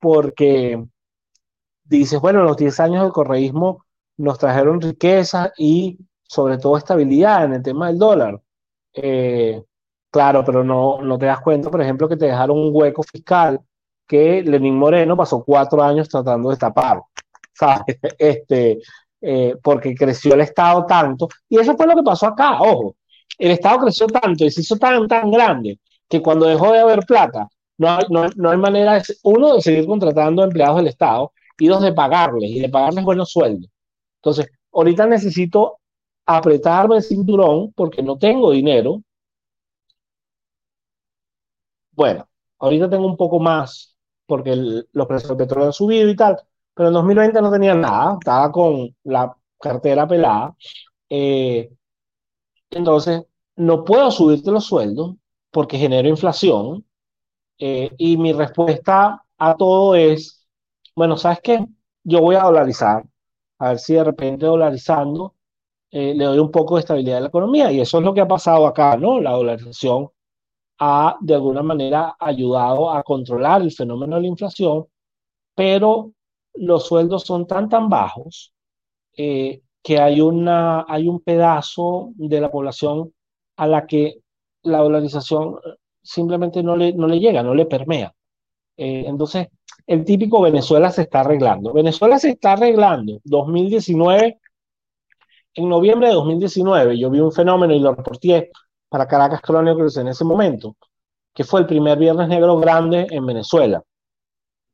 porque 0.00 0.84
dices, 1.84 2.20
bueno, 2.20 2.42
los 2.42 2.56
10 2.56 2.80
años 2.80 3.02
del 3.02 3.12
correísmo 3.12 3.84
nos 4.16 4.38
trajeron 4.38 4.80
riqueza 4.80 5.52
y 5.56 5.98
sobre 6.22 6.58
todo 6.58 6.76
estabilidad 6.76 7.44
en 7.44 7.54
el 7.54 7.62
tema 7.62 7.88
del 7.88 7.98
dólar. 7.98 8.40
Eh, 8.94 9.62
Claro, 10.10 10.44
pero 10.44 10.64
no, 10.64 11.02
no 11.02 11.18
te 11.18 11.26
das 11.26 11.40
cuenta, 11.40 11.70
por 11.70 11.82
ejemplo, 11.82 12.08
que 12.08 12.16
te 12.16 12.26
dejaron 12.26 12.58
un 12.58 12.70
hueco 12.72 13.02
fiscal 13.02 13.60
que 14.06 14.42
Lenín 14.42 14.74
Moreno 14.76 15.16
pasó 15.16 15.44
cuatro 15.44 15.82
años 15.82 16.08
tratando 16.08 16.50
de 16.50 16.56
tapar, 16.56 17.00
¿sabes? 17.52 17.82
Este, 18.18 18.78
eh, 19.20 19.54
porque 19.62 19.94
creció 19.94 20.34
el 20.34 20.40
Estado 20.40 20.86
tanto, 20.86 21.28
y 21.48 21.58
eso 21.58 21.76
fue 21.76 21.86
lo 21.86 21.94
que 21.94 22.02
pasó 22.02 22.26
acá, 22.26 22.60
ojo, 22.62 22.96
el 23.38 23.50
Estado 23.52 23.80
creció 23.80 24.06
tanto 24.06 24.44
y 24.44 24.50
se 24.50 24.62
hizo 24.62 24.76
tan, 24.76 25.06
tan 25.06 25.30
grande 25.30 25.78
que 26.08 26.22
cuando 26.22 26.46
dejó 26.46 26.72
de 26.72 26.80
haber 26.80 27.04
plata, 27.04 27.46
no 27.78 27.88
hay, 27.90 28.04
no, 28.10 28.26
no 28.36 28.50
hay 28.50 28.58
manera, 28.58 29.02
uno, 29.24 29.54
de 29.56 29.62
seguir 29.62 29.86
contratando 29.86 30.44
empleados 30.44 30.76
del 30.78 30.88
Estado, 30.88 31.32
y 31.58 31.66
dos, 31.68 31.82
de 31.82 31.92
pagarles, 31.92 32.50
y 32.50 32.60
de 32.60 32.68
pagarles 32.68 33.04
buenos 33.04 33.30
sueldos. 33.30 33.70
Entonces, 34.18 34.48
ahorita 34.72 35.06
necesito 35.06 35.78
apretarme 36.26 36.96
el 36.96 37.02
cinturón 37.02 37.72
porque 37.74 38.02
no 38.02 38.18
tengo 38.18 38.52
dinero 38.52 39.02
Bueno, 41.92 42.28
ahorita 42.58 42.88
tengo 42.88 43.06
un 43.06 43.16
poco 43.16 43.40
más 43.40 43.96
porque 44.26 44.54
los 44.92 45.06
precios 45.06 45.28
del 45.30 45.38
petróleo 45.38 45.66
han 45.68 45.72
subido 45.72 46.08
y 46.08 46.16
tal, 46.16 46.36
pero 46.74 46.88
en 46.88 46.94
2020 46.94 47.40
no 47.42 47.50
tenía 47.50 47.74
nada, 47.74 48.14
estaba 48.20 48.52
con 48.52 48.94
la 49.04 49.36
cartera 49.58 50.06
pelada. 50.06 50.54
Eh, 51.10 51.70
entonces, 52.70 53.24
no 53.56 53.84
puedo 53.84 54.10
subirte 54.10 54.50
los 54.50 54.66
sueldos 54.66 55.16
porque 55.50 55.78
genero 55.78 56.08
inflación. 56.08 56.84
Eh, 57.58 57.90
y 57.98 58.16
mi 58.16 58.32
respuesta 58.32 59.22
a 59.38 59.56
todo 59.56 59.94
es, 59.94 60.46
bueno, 60.94 61.16
¿sabes 61.16 61.40
qué? 61.42 61.64
Yo 62.04 62.20
voy 62.20 62.36
a 62.36 62.42
dolarizar, 62.44 63.04
a 63.58 63.68
ver 63.70 63.78
si 63.78 63.94
de 63.94 64.04
repente 64.04 64.46
dolarizando 64.46 65.34
eh, 65.90 66.14
le 66.14 66.24
doy 66.24 66.38
un 66.38 66.50
poco 66.50 66.76
de 66.76 66.80
estabilidad 66.80 67.18
a 67.18 67.20
la 67.22 67.28
economía. 67.28 67.72
Y 67.72 67.80
eso 67.80 67.98
es 67.98 68.04
lo 68.04 68.14
que 68.14 68.20
ha 68.20 68.28
pasado 68.28 68.66
acá, 68.66 68.96
¿no? 68.96 69.20
La 69.20 69.32
dolarización 69.32 70.10
ha 70.80 71.16
de 71.20 71.34
alguna 71.34 71.62
manera 71.62 72.16
ayudado 72.18 72.90
a 72.90 73.02
controlar 73.02 73.62
el 73.62 73.72
fenómeno 73.72 74.16
de 74.16 74.22
la 74.22 74.28
inflación, 74.28 74.86
pero 75.54 76.12
los 76.54 76.86
sueldos 76.86 77.24
son 77.24 77.46
tan, 77.46 77.68
tan 77.68 77.88
bajos 77.88 78.52
eh, 79.16 79.62
que 79.82 79.98
hay, 79.98 80.20
una, 80.20 80.84
hay 80.88 81.08
un 81.08 81.20
pedazo 81.20 82.12
de 82.16 82.40
la 82.40 82.50
población 82.50 83.12
a 83.56 83.66
la 83.66 83.86
que 83.86 84.22
la 84.62 84.78
dolarización 84.78 85.56
simplemente 86.02 86.62
no 86.62 86.76
le, 86.76 86.92
no 86.92 87.06
le 87.06 87.18
llega, 87.18 87.42
no 87.42 87.54
le 87.54 87.66
permea. 87.66 88.12
Eh, 88.76 89.04
entonces, 89.06 89.48
el 89.86 90.04
típico 90.04 90.40
Venezuela 90.40 90.90
se 90.90 91.02
está 91.02 91.20
arreglando. 91.20 91.72
Venezuela 91.72 92.18
se 92.18 92.30
está 92.30 92.52
arreglando. 92.52 93.20
2019, 93.24 94.38
en 95.54 95.68
noviembre 95.68 96.08
de 96.08 96.14
2019, 96.14 96.98
yo 96.98 97.10
vi 97.10 97.20
un 97.20 97.32
fenómeno 97.32 97.74
y 97.74 97.80
lo 97.80 97.94
reporté 97.94 98.50
para 98.88 99.08
Caracas 99.08 99.40
Chronicles 99.42 99.96
en 99.96 100.08
ese 100.08 100.24
momento, 100.24 100.76
que 101.34 101.44
fue 101.44 101.60
el 101.60 101.66
primer 101.66 101.98
Viernes 101.98 102.28
Negro 102.28 102.56
grande 102.58 103.06
en 103.10 103.26
Venezuela. 103.26 103.82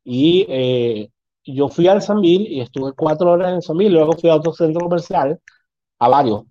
Y 0.05 0.47
eh, 0.49 1.11
yo 1.45 1.69
fui 1.69 1.89
al 1.89 2.03
Sambil 2.03 2.47
y 2.47 2.61
estuve 2.61 2.93
cuatro 2.93 3.33
horas 3.33 3.53
en 3.53 3.63
Sambil, 3.63 3.93
luego 3.93 4.13
fui 4.13 4.31
a 4.31 4.37
otro 4.37 4.53
centro 4.53 4.83
comercial, 4.83 5.41
a 5.99 6.09
varios, 6.09 6.43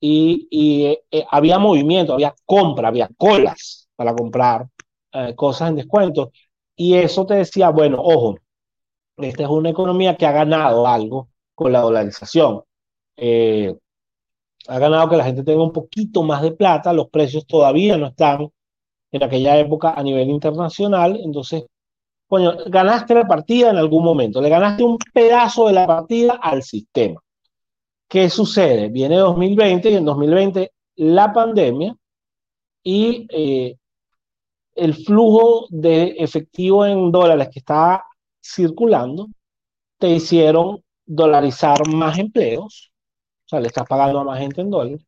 y, 0.00 0.48
y 0.50 0.84
eh, 1.10 1.26
había 1.30 1.58
movimiento, 1.58 2.14
había 2.14 2.34
compra, 2.46 2.88
había 2.88 3.10
colas 3.16 3.85
para 3.96 4.14
comprar 4.14 4.68
eh, 5.12 5.34
cosas 5.34 5.70
en 5.70 5.76
descuento. 5.76 6.32
Y 6.76 6.94
eso 6.94 7.26
te 7.26 7.34
decía, 7.34 7.70
bueno, 7.70 7.98
ojo, 8.00 8.36
esta 9.16 9.44
es 9.44 9.48
una 9.48 9.70
economía 9.70 10.16
que 10.16 10.26
ha 10.26 10.32
ganado 10.32 10.86
algo 10.86 11.28
con 11.54 11.72
la 11.72 11.80
dolarización. 11.80 12.62
Eh, 13.16 13.74
ha 14.68 14.78
ganado 14.78 15.08
que 15.08 15.16
la 15.16 15.24
gente 15.24 15.42
tenga 15.44 15.62
un 15.62 15.72
poquito 15.72 16.22
más 16.22 16.42
de 16.42 16.52
plata, 16.52 16.92
los 16.92 17.08
precios 17.08 17.46
todavía 17.46 17.96
no 17.96 18.08
están 18.08 18.48
en 19.12 19.22
aquella 19.22 19.58
época 19.58 19.92
a 19.92 20.02
nivel 20.02 20.28
internacional, 20.28 21.18
entonces, 21.22 21.64
coño, 22.26 22.54
ganaste 22.66 23.14
la 23.14 23.26
partida 23.26 23.70
en 23.70 23.76
algún 23.76 24.04
momento, 24.04 24.40
le 24.42 24.48
ganaste 24.48 24.82
un 24.82 24.98
pedazo 25.12 25.68
de 25.68 25.72
la 25.74 25.86
partida 25.86 26.34
al 26.42 26.62
sistema. 26.62 27.20
¿Qué 28.08 28.30
sucede? 28.30 28.88
Viene 28.88 29.16
2020 29.16 29.90
y 29.90 29.94
en 29.94 30.04
2020 30.04 30.72
la 30.96 31.32
pandemia 31.32 31.96
y 32.82 33.26
eh, 33.30 33.76
el 34.76 34.94
flujo 34.94 35.66
de 35.70 36.16
efectivo 36.18 36.84
en 36.86 37.10
dólares 37.10 37.48
que 37.52 37.60
está 37.60 38.04
circulando 38.40 39.28
te 39.98 40.10
hicieron 40.10 40.84
dolarizar 41.04 41.88
más 41.88 42.18
empleos, 42.18 42.92
o 43.46 43.48
sea, 43.48 43.60
le 43.60 43.68
estás 43.68 43.86
pagando 43.88 44.20
a 44.20 44.24
más 44.24 44.38
gente 44.38 44.60
en 44.60 44.70
dólares, 44.70 45.06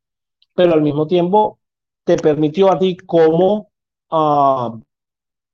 pero 0.55 0.73
al 0.73 0.81
mismo 0.81 1.05
tiempo 1.07 1.59
te 2.03 2.17
permitió 2.17 2.71
a 2.71 2.79
ti 2.79 2.97
como 2.97 3.69
ah, 4.09 4.75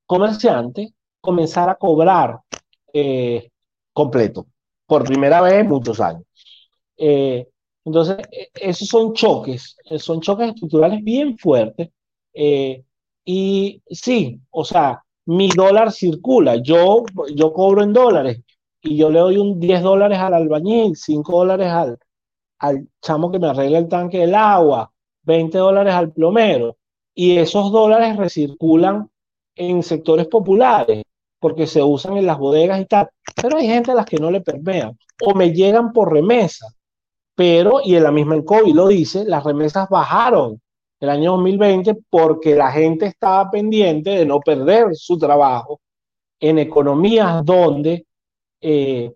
comerciante 0.06 0.94
comenzar 1.20 1.70
a 1.70 1.76
cobrar 1.76 2.40
eh, 2.94 3.50
completo, 3.92 4.48
por 4.86 5.04
primera 5.04 5.42
vez 5.42 5.56
en 5.56 5.68
muchos 5.68 6.00
años. 6.00 6.24
Eh, 6.98 7.48
entonces, 7.84 8.18
e, 8.32 8.50
esos 8.56 8.88
son 8.88 9.14
choques, 9.14 9.76
eh, 9.86 10.00
son 10.00 10.22
choques 10.22 10.50
estructurales 10.50 11.04
bien 11.04 11.38
fuertes. 11.38 11.90
Y 13.26 13.82
sí, 13.90 14.40
o 14.52 14.64
sea, 14.64 15.04
mi 15.26 15.50
dólar 15.50 15.92
circula, 15.92 16.58
yo, 16.58 17.04
yo 17.36 17.52
cobro 17.52 17.82
en 17.84 17.92
dólares 17.94 18.42
y 18.82 18.98
yo 18.98 19.10
le 19.10 19.20
doy 19.20 19.38
un 19.38 19.60
10 19.60 19.82
dólares 19.82 20.20
al 20.20 20.36
albañil, 20.36 20.96
5 20.96 21.38
dólares 21.40 21.68
al, 21.68 21.98
al 22.60 22.88
chamo 23.02 23.32
que 23.32 23.40
me 23.40 23.48
arregla 23.48 23.80
el 23.80 23.90
tanque 23.90 24.20
del 24.20 24.36
agua, 24.36 24.92
20 25.24 25.58
dólares 25.58 25.94
al 25.96 26.12
plomero, 26.12 26.78
y 27.16 27.38
esos 27.38 27.72
dólares 27.72 28.16
recirculan 28.18 29.10
en 29.56 29.82
sectores 29.82 30.28
populares 30.28 31.04
porque 31.40 31.66
se 31.66 31.82
usan 31.82 32.18
en 32.18 32.26
las 32.26 32.38
bodegas 32.38 32.80
y 32.80 32.86
tal, 32.86 33.10
pero 33.42 33.58
hay 33.58 33.68
gente 33.68 33.92
a 33.92 33.96
las 33.96 34.06
que 34.06 34.18
no 34.18 34.30
le 34.30 34.42
permean 34.42 34.98
o 35.24 35.34
me 35.34 35.52
llegan 35.52 35.94
por 35.94 36.12
remesa, 36.12 36.68
pero, 37.36 37.82
y 37.84 37.96
en 37.96 38.04
la 38.04 38.12
misma 38.12 38.36
el 38.36 38.46
COVID 38.46 38.74
lo 38.74 38.88
dice, 38.88 39.26
las 39.26 39.44
remesas 39.44 39.90
bajaron 39.90 40.62
el 41.00 41.10
año 41.10 41.32
2020 41.34 41.96
porque 42.10 42.56
la 42.56 42.72
gente 42.72 43.08
estaba 43.08 43.50
pendiente 43.50 44.12
de 44.12 44.26
no 44.26 44.40
perder 44.40 44.88
su 44.94 45.18
trabajo 45.18 45.82
en 46.40 46.60
economías 46.60 47.44
donde 47.44 48.06
eh, 48.62 49.14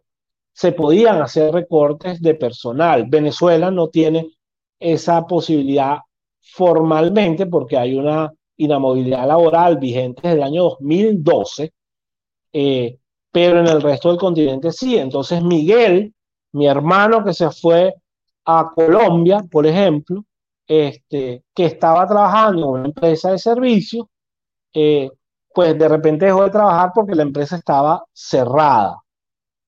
se 0.53 0.71
podían 0.73 1.21
hacer 1.21 1.53
recortes 1.53 2.21
de 2.21 2.35
personal. 2.35 3.05
Venezuela 3.07 3.71
no 3.71 3.87
tiene 3.87 4.31
esa 4.79 5.25
posibilidad 5.25 5.99
formalmente 6.41 7.45
porque 7.45 7.77
hay 7.77 7.95
una 7.95 8.31
inamovilidad 8.57 9.27
laboral 9.27 9.77
vigente 9.77 10.21
desde 10.23 10.37
el 10.37 10.43
año 10.43 10.63
2012, 10.63 11.71
eh, 12.51 12.97
pero 13.31 13.59
en 13.59 13.67
el 13.67 13.81
resto 13.81 14.09
del 14.09 14.17
continente 14.17 14.71
sí. 14.71 14.97
Entonces 14.97 15.41
Miguel, 15.41 16.13
mi 16.51 16.67
hermano 16.67 17.23
que 17.23 17.33
se 17.33 17.49
fue 17.51 17.93
a 18.45 18.71
Colombia, 18.75 19.43
por 19.49 19.65
ejemplo, 19.65 20.25
este, 20.69 21.43
que 21.53 21.65
estaba 21.65 22.07
trabajando 22.07 22.61
en 22.61 22.81
una 22.81 22.85
empresa 22.85 23.31
de 23.31 23.39
servicio, 23.39 24.09
eh, 24.73 25.09
pues 25.53 25.77
de 25.77 25.89
repente 25.89 26.27
dejó 26.27 26.45
de 26.45 26.51
trabajar 26.51 26.91
porque 26.95 27.15
la 27.15 27.23
empresa 27.23 27.57
estaba 27.57 28.05
cerrada 28.13 28.97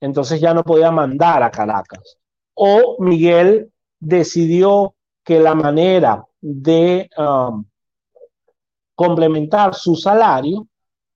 entonces 0.01 0.41
ya 0.41 0.53
no 0.53 0.63
podía 0.63 0.91
mandar 0.91 1.43
a 1.43 1.51
Caracas. 1.51 2.17
O 2.55 2.97
Miguel 2.99 3.71
decidió 3.99 4.95
que 5.23 5.39
la 5.39 5.55
manera 5.55 6.25
de 6.41 7.09
um, 7.17 7.63
complementar 8.95 9.75
su 9.75 9.95
salario 9.95 10.67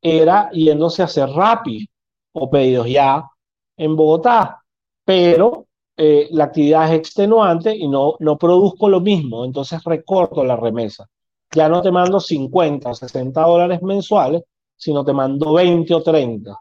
era 0.01 0.49
yéndose 0.51 1.01
a 1.01 1.05
hacer 1.05 1.27
rápido 1.29 1.87
o 2.31 2.49
pedidos 2.49 2.87
ya 2.87 3.27
en 3.75 3.95
Bogotá, 3.95 4.63
pero 5.03 5.64
eh, 5.97 6.27
la 6.31 6.45
actividad 6.45 6.91
es 6.91 6.99
extenuante 6.99 7.75
y 7.75 7.87
no, 7.87 8.15
no 8.19 8.37
produzco 8.37 8.89
lo 8.89 8.99
mismo, 8.99 9.45
entonces 9.45 9.83
recorto 9.83 10.43
la 10.43 10.55
remesa. 10.57 11.07
Ya 11.51 11.69
no 11.69 11.81
te 11.81 11.91
mando 11.91 12.19
50 12.19 12.89
o 12.89 12.93
60 12.93 13.41
dólares 13.41 13.81
mensuales, 13.81 14.43
sino 14.75 15.05
te 15.05 15.13
mando 15.13 15.53
20 15.53 15.93
o 15.93 16.03
30. 16.03 16.57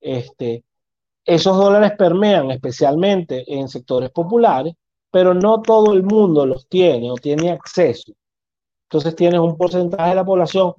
Este, 0.00 0.64
esos 1.24 1.56
dólares 1.56 1.92
permean 1.96 2.50
especialmente 2.50 3.44
en 3.46 3.68
sectores 3.68 4.10
populares, 4.10 4.74
pero 5.10 5.32
no 5.32 5.62
todo 5.62 5.94
el 5.94 6.02
mundo 6.02 6.44
los 6.44 6.68
tiene 6.68 7.10
o 7.10 7.14
tiene 7.14 7.50
acceso. 7.50 8.12
Entonces 8.84 9.16
tienes 9.16 9.40
un 9.40 9.56
porcentaje 9.56 10.10
de 10.10 10.16
la 10.16 10.24
población 10.24 10.74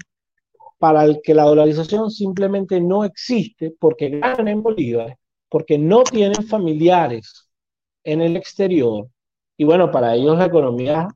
para 0.77 1.03
el 1.03 1.21
que 1.23 1.33
la 1.33 1.43
dolarización 1.43 2.12
simplemente 2.12 2.79
no 2.79 3.03
existe 3.03 3.75
porque 3.79 4.19
ganan 4.19 4.47
en 4.47 4.62
bolívares, 4.62 5.17
porque 5.49 5.79
no 5.79 6.03
tienen 6.03 6.43
familiares 6.43 7.46
en 8.07 8.21
el 8.21 8.35
exterior. 8.37 9.07
Y 9.57 9.65
bueno, 9.65 9.91
para 9.91 10.15
ellos 10.15 10.37
la 10.37 10.45
economía 10.45 11.07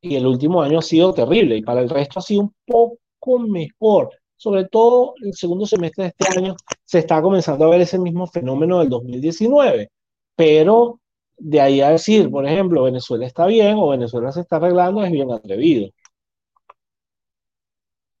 y 0.00 0.16
el 0.16 0.26
último 0.26 0.62
año 0.62 0.80
ha 0.80 0.82
sido 0.82 1.14
terrible 1.14 1.56
y 1.56 1.62
para 1.62 1.80
el 1.80 1.88
resto 1.88 2.18
ha 2.18 2.22
sido 2.22 2.42
un 2.42 2.54
poco 2.66 3.38
mejor 3.38 4.10
sobre 4.42 4.64
todo 4.64 5.14
el 5.22 5.34
segundo 5.34 5.66
semestre 5.66 6.02
de 6.02 6.08
este 6.18 6.36
año, 6.36 6.56
se 6.82 6.98
está 6.98 7.22
comenzando 7.22 7.64
a 7.64 7.70
ver 7.70 7.82
ese 7.82 7.96
mismo 7.96 8.26
fenómeno 8.26 8.80
del 8.80 8.88
2019. 8.88 9.88
Pero 10.34 10.98
de 11.38 11.60
ahí 11.60 11.80
a 11.80 11.90
decir, 11.90 12.28
por 12.28 12.44
ejemplo, 12.44 12.82
Venezuela 12.82 13.24
está 13.24 13.46
bien 13.46 13.76
o 13.78 13.90
Venezuela 13.90 14.32
se 14.32 14.40
está 14.40 14.56
arreglando, 14.56 15.04
es 15.04 15.12
bien 15.12 15.30
atrevido. 15.30 15.90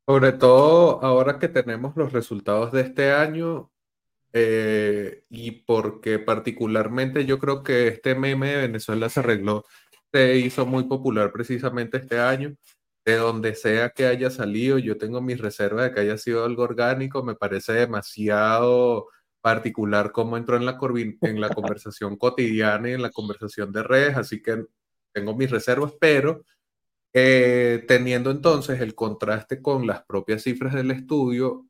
Sobre 0.06 0.30
todo 0.34 1.02
ahora 1.02 1.40
que 1.40 1.48
tenemos 1.48 1.96
los 1.96 2.12
resultados 2.12 2.70
de 2.70 2.82
este 2.82 3.10
año 3.10 3.71
eh, 4.32 5.24
y 5.28 5.50
porque 5.52 6.18
particularmente 6.18 7.24
yo 7.26 7.38
creo 7.38 7.62
que 7.62 7.88
este 7.88 8.14
meme 8.14 8.48
de 8.50 8.56
Venezuela 8.62 9.08
se 9.08 9.20
arregló, 9.20 9.64
se 10.12 10.36
hizo 10.36 10.66
muy 10.66 10.84
popular 10.84 11.32
precisamente 11.32 11.98
este 11.98 12.18
año. 12.18 12.54
De 13.04 13.16
donde 13.16 13.56
sea 13.56 13.90
que 13.90 14.06
haya 14.06 14.30
salido, 14.30 14.78
yo 14.78 14.96
tengo 14.96 15.20
mis 15.20 15.40
reservas 15.40 15.86
de 15.86 15.94
que 15.94 16.00
haya 16.00 16.18
sido 16.18 16.44
algo 16.44 16.62
orgánico, 16.62 17.24
me 17.24 17.34
parece 17.34 17.72
demasiado 17.72 19.08
particular 19.40 20.12
cómo 20.12 20.36
entró 20.36 20.56
en 20.56 20.66
la, 20.66 20.78
conversación 20.78 22.16
cotidiana 22.16 22.90
y 22.90 22.92
en 22.92 23.02
la 23.02 23.10
conversación 23.10 23.72
de 23.72 23.82
redes, 23.82 24.16
así 24.16 24.40
que 24.40 24.64
tengo 25.12 25.36
mis 25.36 25.50
reservas, 25.50 25.92
pero 26.00 26.44
Eh, 27.14 27.84
teniendo 27.88 28.30
entonces 28.30 28.80
el 28.80 28.94
contraste 28.94 29.60
con 29.60 29.86
las 29.86 30.02
propias 30.04 30.42
cifras 30.44 30.72
del 30.74 30.90
estudio 30.90 31.66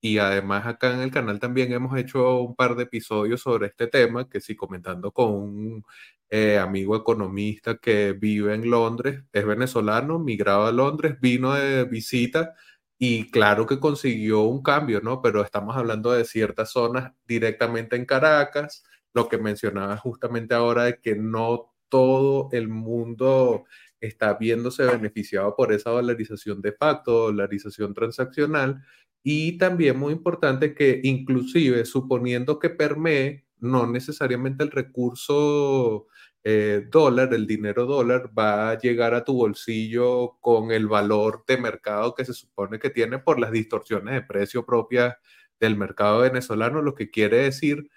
y 0.00 0.18
además 0.18 0.66
acá 0.66 0.92
en 0.94 1.00
el 1.00 1.10
canal 1.10 1.40
también 1.40 1.72
hemos 1.72 1.98
hecho 1.98 2.40
un 2.40 2.54
par 2.54 2.76
de 2.76 2.84
episodios 2.84 3.40
sobre 3.42 3.68
este 3.68 3.86
tema, 3.88 4.28
que 4.28 4.40
sí, 4.40 4.54
comentando 4.56 5.12
con 5.12 5.32
un 5.32 5.84
eh, 6.30 6.58
amigo 6.58 6.96
economista 6.96 7.78
que 7.78 8.12
vive 8.12 8.54
en 8.54 8.70
Londres, 8.70 9.24
es 9.32 9.46
venezolano, 9.46 10.18
migrado 10.18 10.66
a 10.66 10.72
Londres, 10.72 11.16
vino 11.20 11.54
de 11.54 11.84
visita 11.84 12.54
y 12.98 13.30
claro 13.30 13.66
que 13.66 13.80
consiguió 13.80 14.42
un 14.42 14.62
cambio, 14.62 15.00
¿no? 15.00 15.22
Pero 15.22 15.42
estamos 15.42 15.76
hablando 15.76 16.12
de 16.12 16.24
ciertas 16.24 16.72
zonas 16.72 17.12
directamente 17.26 17.96
en 17.96 18.06
Caracas, 18.06 18.84
lo 19.14 19.28
que 19.28 19.38
mencionaba 19.38 19.96
justamente 19.96 20.54
ahora 20.54 20.84
de 20.84 21.00
que 21.00 21.14
no 21.16 21.72
todo 21.88 22.48
el 22.52 22.68
mundo 22.68 23.64
está 24.00 24.34
viéndose 24.34 24.84
beneficiado 24.84 25.54
por 25.56 25.72
esa 25.72 25.90
dolarización 25.90 26.60
de 26.60 26.72
facto, 26.72 27.12
dolarización 27.12 27.94
transaccional, 27.94 28.82
y 29.22 29.58
también 29.58 29.98
muy 29.98 30.12
importante 30.12 30.74
que 30.74 31.00
inclusive 31.02 31.84
suponiendo 31.84 32.58
que 32.58 32.70
permee, 32.70 33.46
no 33.58 33.86
necesariamente 33.86 34.64
el 34.64 34.70
recurso 34.70 36.06
eh, 36.44 36.86
dólar, 36.90 37.34
el 37.34 37.46
dinero 37.46 37.84
dólar, 37.86 38.30
va 38.36 38.70
a 38.70 38.78
llegar 38.78 39.14
a 39.14 39.24
tu 39.24 39.34
bolsillo 39.34 40.38
con 40.40 40.70
el 40.70 40.86
valor 40.86 41.44
de 41.46 41.58
mercado 41.58 42.14
que 42.14 42.24
se 42.24 42.32
supone 42.32 42.78
que 42.78 42.90
tiene 42.90 43.18
por 43.18 43.38
las 43.40 43.52
distorsiones 43.52 44.14
de 44.14 44.22
precio 44.22 44.64
propias 44.64 45.16
del 45.60 45.76
mercado 45.76 46.20
venezolano, 46.20 46.80
lo 46.82 46.94
que 46.94 47.10
quiere 47.10 47.38
decir 47.38 47.90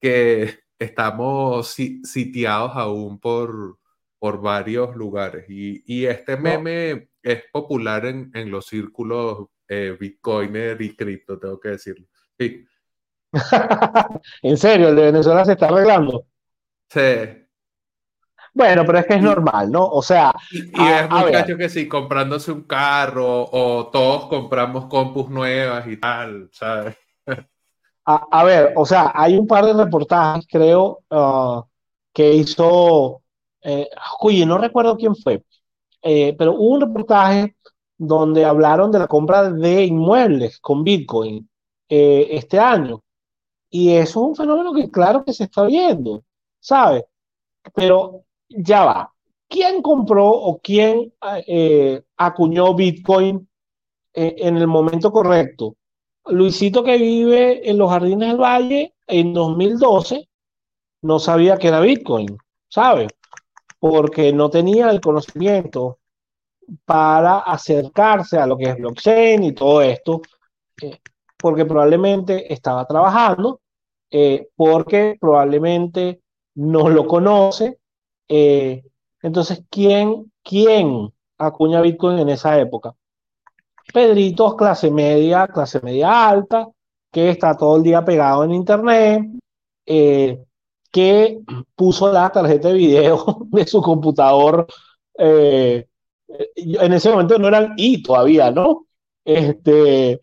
que 0.00 0.60
estamos 0.78 1.68
sitiados 1.68 2.72
aún 2.74 3.20
por, 3.20 3.78
por 4.18 4.42
varios 4.42 4.96
lugares. 4.96 5.46
Y, 5.48 6.04
este 6.06 6.36
meme 6.36 7.10
es 7.22 7.44
popular 7.52 8.06
en, 8.06 8.30
en 8.34 8.50
los 8.50 8.66
círculos 8.66 9.48
eh, 9.68 9.96
Bitcoiner 9.98 10.80
y 10.80 10.96
cripto, 10.96 11.38
tengo 11.38 11.58
que 11.58 11.70
decirlo. 11.70 12.06
Sí. 12.38 12.66
¿En 14.42 14.56
serio? 14.56 14.88
¿El 14.88 14.96
de 14.96 15.02
Venezuela 15.02 15.44
se 15.44 15.52
está 15.52 15.66
arreglando? 15.66 16.26
Sí. 16.88 17.44
Bueno, 18.54 18.84
pero 18.86 18.98
es 18.98 19.06
que 19.06 19.14
es 19.14 19.22
normal, 19.22 19.70
¿no? 19.70 19.84
O 19.84 20.00
sea. 20.00 20.32
Y, 20.52 20.60
es 20.60 21.10
muchacho 21.10 21.56
que 21.56 21.68
sí, 21.68 21.88
comprándose 21.88 22.52
un 22.52 22.62
carro 22.62 23.48
o 23.50 23.88
todos 23.88 24.26
compramos 24.26 24.86
compus 24.86 25.28
nuevas 25.28 25.86
y 25.88 25.96
tal, 25.96 26.48
¿sabes? 26.52 26.96
A, 28.06 28.44
ver, 28.44 28.74
o 28.76 28.84
sea, 28.84 29.12
hay 29.14 29.34
un 29.34 29.46
par 29.46 29.64
de 29.64 29.72
reportajes, 29.72 30.46
creo, 30.46 31.00
uh, 31.08 31.62
que 32.12 32.34
hizo. 32.34 33.22
Eh, 33.62 33.88
oye, 34.20 34.44
no 34.44 34.58
recuerdo 34.58 34.94
quién 34.98 35.16
fue, 35.16 35.42
eh, 36.02 36.34
pero 36.36 36.52
hubo 36.52 36.74
un 36.74 36.82
reportaje 36.82 37.56
donde 38.06 38.44
hablaron 38.44 38.90
de 38.90 38.98
la 38.98 39.06
compra 39.06 39.50
de 39.50 39.84
inmuebles 39.84 40.60
con 40.60 40.84
Bitcoin 40.84 41.48
eh, 41.88 42.28
este 42.30 42.58
año. 42.58 43.02
Y 43.70 43.90
eso 43.90 44.20
es 44.20 44.28
un 44.28 44.36
fenómeno 44.36 44.72
que 44.72 44.90
claro 44.90 45.24
que 45.24 45.32
se 45.32 45.44
está 45.44 45.64
viendo, 45.64 46.22
¿sabes? 46.60 47.04
Pero 47.74 48.24
ya 48.48 48.84
va. 48.84 49.12
¿Quién 49.48 49.82
compró 49.82 50.28
o 50.28 50.58
quién 50.58 51.12
eh, 51.46 52.02
acuñó 52.16 52.74
Bitcoin 52.74 53.48
eh, 54.12 54.36
en 54.38 54.56
el 54.56 54.66
momento 54.66 55.12
correcto? 55.12 55.76
Luisito 56.26 56.82
que 56.82 56.96
vive 56.96 57.68
en 57.68 57.78
los 57.78 57.90
Jardines 57.90 58.28
del 58.28 58.40
Valle 58.40 58.94
en 59.06 59.34
2012 59.34 60.28
no 61.02 61.18
sabía 61.18 61.58
que 61.58 61.68
era 61.68 61.80
Bitcoin, 61.80 62.38
¿sabes? 62.68 63.08
Porque 63.78 64.32
no 64.32 64.48
tenía 64.48 64.90
el 64.90 65.00
conocimiento 65.00 65.98
para 66.84 67.38
acercarse 67.38 68.38
a 68.38 68.46
lo 68.46 68.56
que 68.56 68.64
es 68.64 68.76
blockchain 68.76 69.42
y 69.44 69.52
todo 69.52 69.82
esto, 69.82 70.22
eh, 70.82 70.98
porque 71.36 71.64
probablemente 71.64 72.52
estaba 72.52 72.86
trabajando, 72.86 73.60
eh, 74.10 74.48
porque 74.56 75.16
probablemente 75.20 76.20
no 76.54 76.88
lo 76.88 77.06
conoce. 77.06 77.78
Eh, 78.28 78.82
entonces, 79.22 79.62
¿quién, 79.70 80.32
¿quién 80.42 81.12
acuña 81.38 81.80
Bitcoin 81.80 82.18
en 82.18 82.30
esa 82.30 82.58
época? 82.58 82.94
Pedritos, 83.92 84.54
clase 84.56 84.90
media, 84.90 85.46
clase 85.48 85.80
media 85.82 86.28
alta, 86.28 86.68
que 87.10 87.30
está 87.30 87.56
todo 87.56 87.76
el 87.76 87.82
día 87.82 88.04
pegado 88.04 88.44
en 88.44 88.54
internet, 88.54 89.22
que 89.84 91.40
puso 91.74 92.12
la 92.12 92.30
tarjeta 92.30 92.68
de 92.68 92.74
video 92.74 93.46
de 93.50 93.66
su 93.66 93.82
computador 93.82 94.66
en 96.56 96.92
ese 96.92 97.10
momento 97.10 97.38
no 97.38 97.48
eran 97.48 97.74
I 97.76 98.02
todavía, 98.02 98.50
¿no? 98.50 98.86
Este, 99.24 100.20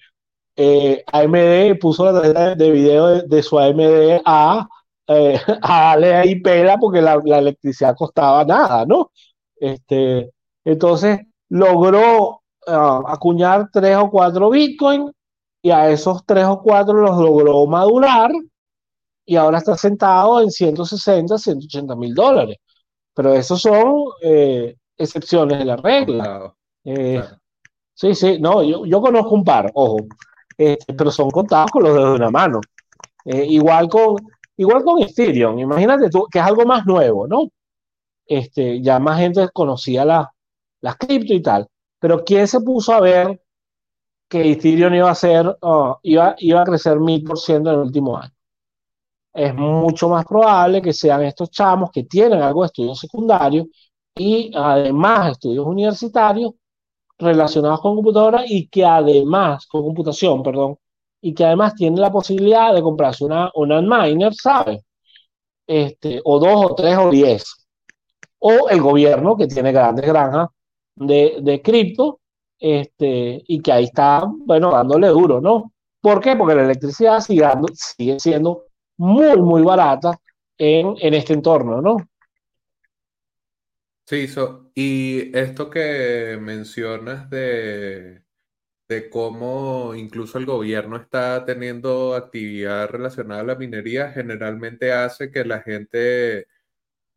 eh, 0.55 1.03
AMD 1.11 1.79
puso 1.79 2.05
la 2.05 2.13
tarjeta 2.13 2.55
de 2.55 2.71
video 2.71 3.21
de, 3.23 3.43
su 3.43 3.57
AMD 3.59 4.21
a, 4.25 4.67
eh, 5.07 5.39
a 5.61 5.81
darle 5.81 6.15
ahí 6.15 6.41
pela 6.41 6.77
porque 6.77 7.01
la, 7.01 7.15
electricidad 7.15 7.95
costaba 7.97 8.43
nada, 8.45 8.85
¿no? 8.85 9.11
Este, 9.55 10.31
entonces 10.65 11.19
logró 11.49 12.41
ah, 12.67 13.01
acuñar 13.07 13.69
tres 13.71 13.97
o 13.97 14.09
cuatro 14.09 14.49
Bitcoin 14.49 15.11
y 15.61 15.71
a 15.71 15.89
esos 15.89 16.25
tres 16.25 16.45
o 16.45 16.61
cuatro 16.61 16.95
los 16.95 17.17
logró 17.17 17.65
madurar 17.67 18.31
y 19.25 19.35
ahora 19.35 19.59
está 19.59 19.77
sentado 19.77 20.41
en 20.41 20.51
160, 20.51 21.37
180 21.37 21.95
mil 21.95 22.13
dólares. 22.13 22.57
Pero 23.13 23.33
esos 23.33 23.61
son 23.61 24.05
eh, 24.23 24.75
excepciones 24.97 25.59
de 25.59 25.65
la 25.65 25.75
regla. 25.77 26.53
Eh, 26.83 27.23
sí, 27.93 28.15
sí, 28.15 28.39
no, 28.39 28.63
yo, 28.63 28.85
yo, 28.85 29.01
conozco 29.01 29.35
un 29.35 29.43
par, 29.43 29.71
ojo, 29.73 29.97
este, 30.57 30.93
pero 30.93 31.11
son 31.11 31.29
contados 31.29 31.71
con 31.71 31.83
los 31.83 31.93
dedos 31.93 32.09
de 32.11 32.15
una 32.15 32.31
mano. 32.31 32.61
Eh, 33.25 33.45
igual 33.49 33.87
con 33.87 34.15
igual 34.57 34.83
con 34.83 35.01
Ethereum, 35.01 35.59
imagínate 35.59 36.09
tú 36.09 36.27
que 36.31 36.39
es 36.39 36.45
algo 36.45 36.65
más 36.65 36.85
nuevo, 36.85 37.27
¿no? 37.27 37.49
Este, 38.25 38.81
ya 38.81 38.99
más 38.99 39.19
gente 39.19 39.49
conocía 39.53 40.05
las 40.05 40.27
la 40.81 40.95
cripto 40.95 41.33
y 41.33 41.41
tal, 41.41 41.67
pero 41.99 42.23
¿quién 42.23 42.47
se 42.47 42.59
puso 42.61 42.93
a 42.93 43.01
ver 43.01 43.41
que 44.27 44.51
Ethereum 44.51 44.93
iba 44.95 45.11
a 45.11 45.15
ser, 45.15 45.45
uh, 45.61 45.95
iba, 46.03 46.35
iba 46.39 46.61
a 46.61 46.65
crecer 46.65 46.99
mil 46.99 47.23
por 47.23 47.39
ciento 47.39 47.69
en 47.69 47.75
el 47.75 47.81
último 47.83 48.17
año? 48.17 48.33
Es 49.33 49.53
mucho 49.55 50.09
más 50.09 50.25
probable 50.25 50.81
que 50.81 50.93
sean 50.93 51.23
estos 51.23 51.51
chamos 51.51 51.91
que 51.91 52.03
tienen 52.03 52.41
algo 52.41 52.63
de 52.63 52.67
estudio 52.67 52.95
secundario 52.95 53.67
y 54.15 54.51
además 54.55 55.31
estudios 55.31 55.65
universitarios 55.65 56.53
relacionados 57.17 57.81
con 57.81 57.95
computadora 57.95 58.43
y 58.47 58.67
que 58.67 58.85
además, 58.85 59.67
con 59.67 59.83
computación, 59.83 60.43
perdón, 60.43 60.77
y 61.21 61.33
que 61.33 61.45
además 61.45 61.75
tienen 61.75 62.01
la 62.01 62.11
posibilidad 62.11 62.73
de 62.73 62.81
comprarse 62.81 63.25
una, 63.25 63.51
una 63.55 63.81
miner, 63.81 64.33
¿sabes? 64.33 64.81
Este, 65.67 66.21
o 66.23 66.39
dos, 66.39 66.71
o 66.71 66.75
tres, 66.75 66.97
o 66.97 67.09
diez. 67.09 67.67
O 68.39 68.69
el 68.69 68.81
gobierno 68.81 69.37
que 69.37 69.47
tiene 69.47 69.71
grandes 69.71 70.05
granjas 70.05 70.49
de, 70.95 71.37
de 71.41 71.61
cripto, 71.61 72.19
este, 72.59 73.43
y 73.47 73.61
que 73.61 73.71
ahí 73.71 73.85
está, 73.85 74.23
bueno, 74.27 74.71
dándole 74.71 75.07
duro, 75.07 75.39
¿no? 75.41 75.71
¿Por 76.01 76.19
qué? 76.21 76.35
Porque 76.35 76.55
la 76.55 76.63
electricidad 76.63 77.19
sigue, 77.19 77.47
sigue 77.73 78.19
siendo 78.19 78.63
muy, 78.97 79.37
muy 79.41 79.61
barata 79.61 80.19
en, 80.57 80.95
en 80.99 81.13
este 81.13 81.33
entorno, 81.33 81.81
¿no? 81.81 81.97
Sí, 84.11 84.27
y 84.75 85.37
esto 85.37 85.69
que 85.69 86.37
mencionas 86.41 87.29
de, 87.29 88.25
de 88.89 89.09
cómo 89.09 89.95
incluso 89.95 90.37
el 90.37 90.45
gobierno 90.45 90.97
está 90.97 91.45
teniendo 91.45 92.13
actividad 92.15 92.89
relacionada 92.89 93.39
a 93.39 93.45
la 93.45 93.55
minería, 93.55 94.11
generalmente 94.11 94.91
hace 94.91 95.31
que 95.31 95.45
la 95.45 95.61
gente 95.61 96.47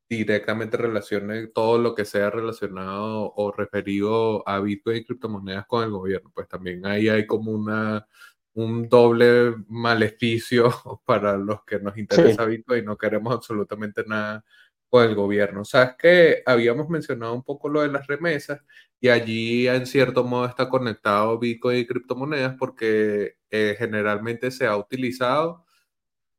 directamente 0.08 0.76
relacione 0.76 1.48
todo 1.48 1.78
lo 1.78 1.96
que 1.96 2.04
sea 2.04 2.30
relacionado 2.30 3.32
o 3.34 3.50
referido 3.50 4.48
a 4.48 4.60
Bitcoin 4.60 4.98
y 4.98 5.04
criptomonedas 5.04 5.66
con 5.66 5.82
el 5.82 5.90
gobierno. 5.90 6.30
Pues 6.32 6.48
también 6.48 6.86
ahí 6.86 7.08
hay 7.08 7.26
como 7.26 7.50
una, 7.50 8.06
un 8.52 8.88
doble 8.88 9.56
maleficio 9.68 10.70
para 11.04 11.36
los 11.38 11.64
que 11.64 11.80
nos 11.80 11.98
interesa 11.98 12.44
Bitcoin 12.44 12.84
y 12.84 12.86
no 12.86 12.96
queremos 12.96 13.34
absolutamente 13.34 14.04
nada 14.06 14.44
el 15.02 15.14
gobierno. 15.14 15.64
Sabes 15.64 15.96
que 15.98 16.42
habíamos 16.46 16.88
mencionado 16.88 17.34
un 17.34 17.42
poco 17.42 17.68
lo 17.68 17.82
de 17.82 17.88
las 17.88 18.06
remesas 18.06 18.60
y 19.00 19.08
allí 19.08 19.68
en 19.68 19.86
cierto 19.86 20.24
modo 20.24 20.46
está 20.46 20.68
conectado 20.68 21.38
Bitcoin 21.38 21.78
y 21.78 21.86
criptomonedas 21.86 22.56
porque 22.58 23.36
eh, 23.50 23.76
generalmente 23.78 24.50
se 24.50 24.66
ha 24.66 24.76
utilizado. 24.76 25.64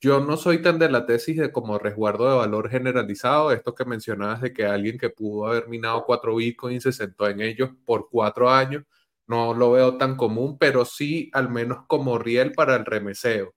Yo 0.01 0.19
no 0.21 0.37
soy 0.37 0.61
tan 0.61 0.79
de 0.79 0.89
la 0.89 1.05
tesis 1.05 1.37
de 1.37 1.51
como 1.51 1.79
resguardo 1.79 2.29
de 2.29 2.37
valor 2.37 2.69
generalizado, 2.69 3.51
esto 3.51 3.75
que 3.75 3.85
mencionabas 3.85 4.41
de 4.41 4.53
que 4.53 4.65
alguien 4.65 4.97
que 4.97 5.09
pudo 5.09 5.47
haber 5.47 5.67
minado 5.67 6.03
cuatro 6.05 6.35
Bitcoins 6.35 6.83
se 6.83 6.91
sentó 6.91 7.27
en 7.27 7.41
ellos 7.41 7.71
por 7.85 8.09
cuatro 8.09 8.49
años, 8.49 8.83
no 9.27 9.53
lo 9.53 9.71
veo 9.71 9.97
tan 9.97 10.15
común, 10.17 10.57
pero 10.59 10.85
sí 10.85 11.29
al 11.33 11.49
menos 11.49 11.85
como 11.87 12.19
riel 12.19 12.51
para 12.53 12.75
el 12.75 12.85
remeseo. 12.85 13.55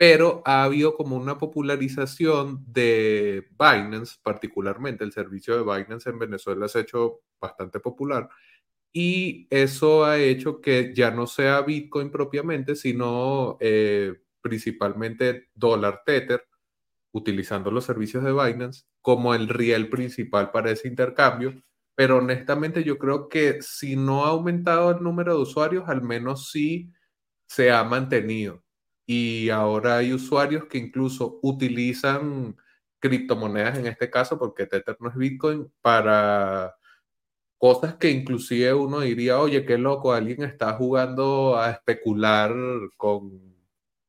Pero 0.00 0.40
ha 0.46 0.64
habido 0.64 0.96
como 0.96 1.14
una 1.16 1.36
popularización 1.36 2.64
de 2.66 3.46
Binance, 3.50 4.16
particularmente 4.22 5.04
el 5.04 5.12
servicio 5.12 5.54
de 5.58 5.62
Binance 5.62 6.08
en 6.08 6.18
Venezuela 6.18 6.68
se 6.68 6.78
ha 6.78 6.82
hecho 6.82 7.20
bastante 7.38 7.80
popular 7.80 8.30
y 8.94 9.46
eso 9.50 10.06
ha 10.06 10.16
hecho 10.18 10.62
que 10.62 10.94
ya 10.94 11.10
no 11.10 11.26
sea 11.26 11.60
Bitcoin 11.60 12.10
propiamente, 12.10 12.76
sino 12.76 13.58
eh, 13.60 14.14
principalmente 14.40 15.50
dólar 15.54 16.02
Tether, 16.06 16.46
utilizando 17.12 17.70
los 17.70 17.84
servicios 17.84 18.24
de 18.24 18.32
Binance 18.32 18.84
como 19.02 19.34
el 19.34 19.48
riel 19.50 19.90
principal 19.90 20.50
para 20.50 20.70
ese 20.70 20.88
intercambio. 20.88 21.62
Pero 21.94 22.18
honestamente 22.18 22.84
yo 22.84 22.96
creo 22.96 23.28
que 23.28 23.60
si 23.60 23.96
no 23.96 24.24
ha 24.24 24.30
aumentado 24.30 24.92
el 24.92 25.02
número 25.02 25.34
de 25.36 25.42
usuarios, 25.42 25.84
al 25.90 26.00
menos 26.00 26.50
sí 26.50 26.90
se 27.46 27.70
ha 27.70 27.84
mantenido 27.84 28.64
y 29.12 29.50
ahora 29.50 29.96
hay 29.96 30.12
usuarios 30.12 30.66
que 30.66 30.78
incluso 30.78 31.40
utilizan 31.42 32.56
criptomonedas 33.00 33.76
en 33.76 33.88
este 33.88 34.08
caso, 34.08 34.38
porque 34.38 34.66
Tether 34.66 34.96
no 35.00 35.08
es 35.08 35.16
Bitcoin, 35.16 35.68
para 35.82 36.76
cosas 37.58 37.96
que 37.96 38.10
inclusive 38.12 38.72
uno 38.72 39.00
diría, 39.00 39.40
oye, 39.40 39.64
qué 39.66 39.78
loco, 39.78 40.12
alguien 40.12 40.44
está 40.44 40.74
jugando 40.74 41.58
a 41.58 41.72
especular 41.72 42.54
con, 42.96 43.56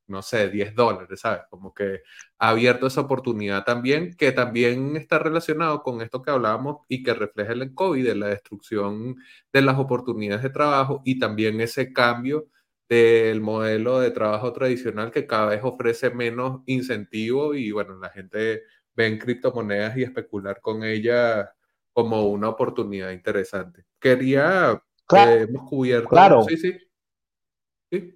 no 0.05 0.21
sé, 0.21 0.49
10 0.49 0.75
dólares, 0.75 1.19
¿sabes? 1.21 1.41
Como 1.49 1.73
que 1.73 2.01
ha 2.37 2.49
abierto 2.49 2.85
esa 2.85 3.01
oportunidad 3.01 3.63
también, 3.63 4.13
que 4.15 4.31
también 4.31 4.97
está 4.97 5.17
relacionado 5.17 5.81
con 5.81 6.01
esto 6.01 6.21
que 6.21 6.29
hablábamos 6.29 6.85
y 6.87 7.01
que 7.01 7.15
refleja 7.15 7.53
el 7.53 7.73
COVID, 7.73 8.05
de 8.05 8.15
la 8.15 8.27
destrucción 8.27 9.15
de 9.51 9.61
las 9.63 9.79
oportunidades 9.79 10.43
de 10.43 10.51
trabajo 10.51 11.01
y 11.05 11.17
también 11.17 11.59
ese 11.59 11.91
cambio 11.91 12.45
del 12.91 13.39
modelo 13.39 14.01
de 14.01 14.11
trabajo 14.11 14.51
tradicional 14.51 15.11
que 15.11 15.25
cada 15.25 15.45
vez 15.45 15.61
ofrece 15.63 16.09
menos 16.09 16.61
incentivo 16.65 17.53
y 17.53 17.71
bueno, 17.71 17.95
la 17.95 18.09
gente 18.09 18.63
ve 18.93 19.07
en 19.07 19.17
criptomonedas 19.17 19.95
y 19.95 20.03
especular 20.03 20.59
con 20.59 20.83
ellas 20.83 21.47
como 21.93 22.27
una 22.27 22.49
oportunidad 22.49 23.11
interesante. 23.11 23.85
Quería, 23.97 24.83
claro, 25.05 25.31
eh, 25.31 25.41
hemos 25.43 25.69
cubierto. 25.69 26.09
Claro. 26.09 26.43
Sí, 26.43 26.57
sí. 26.57 26.77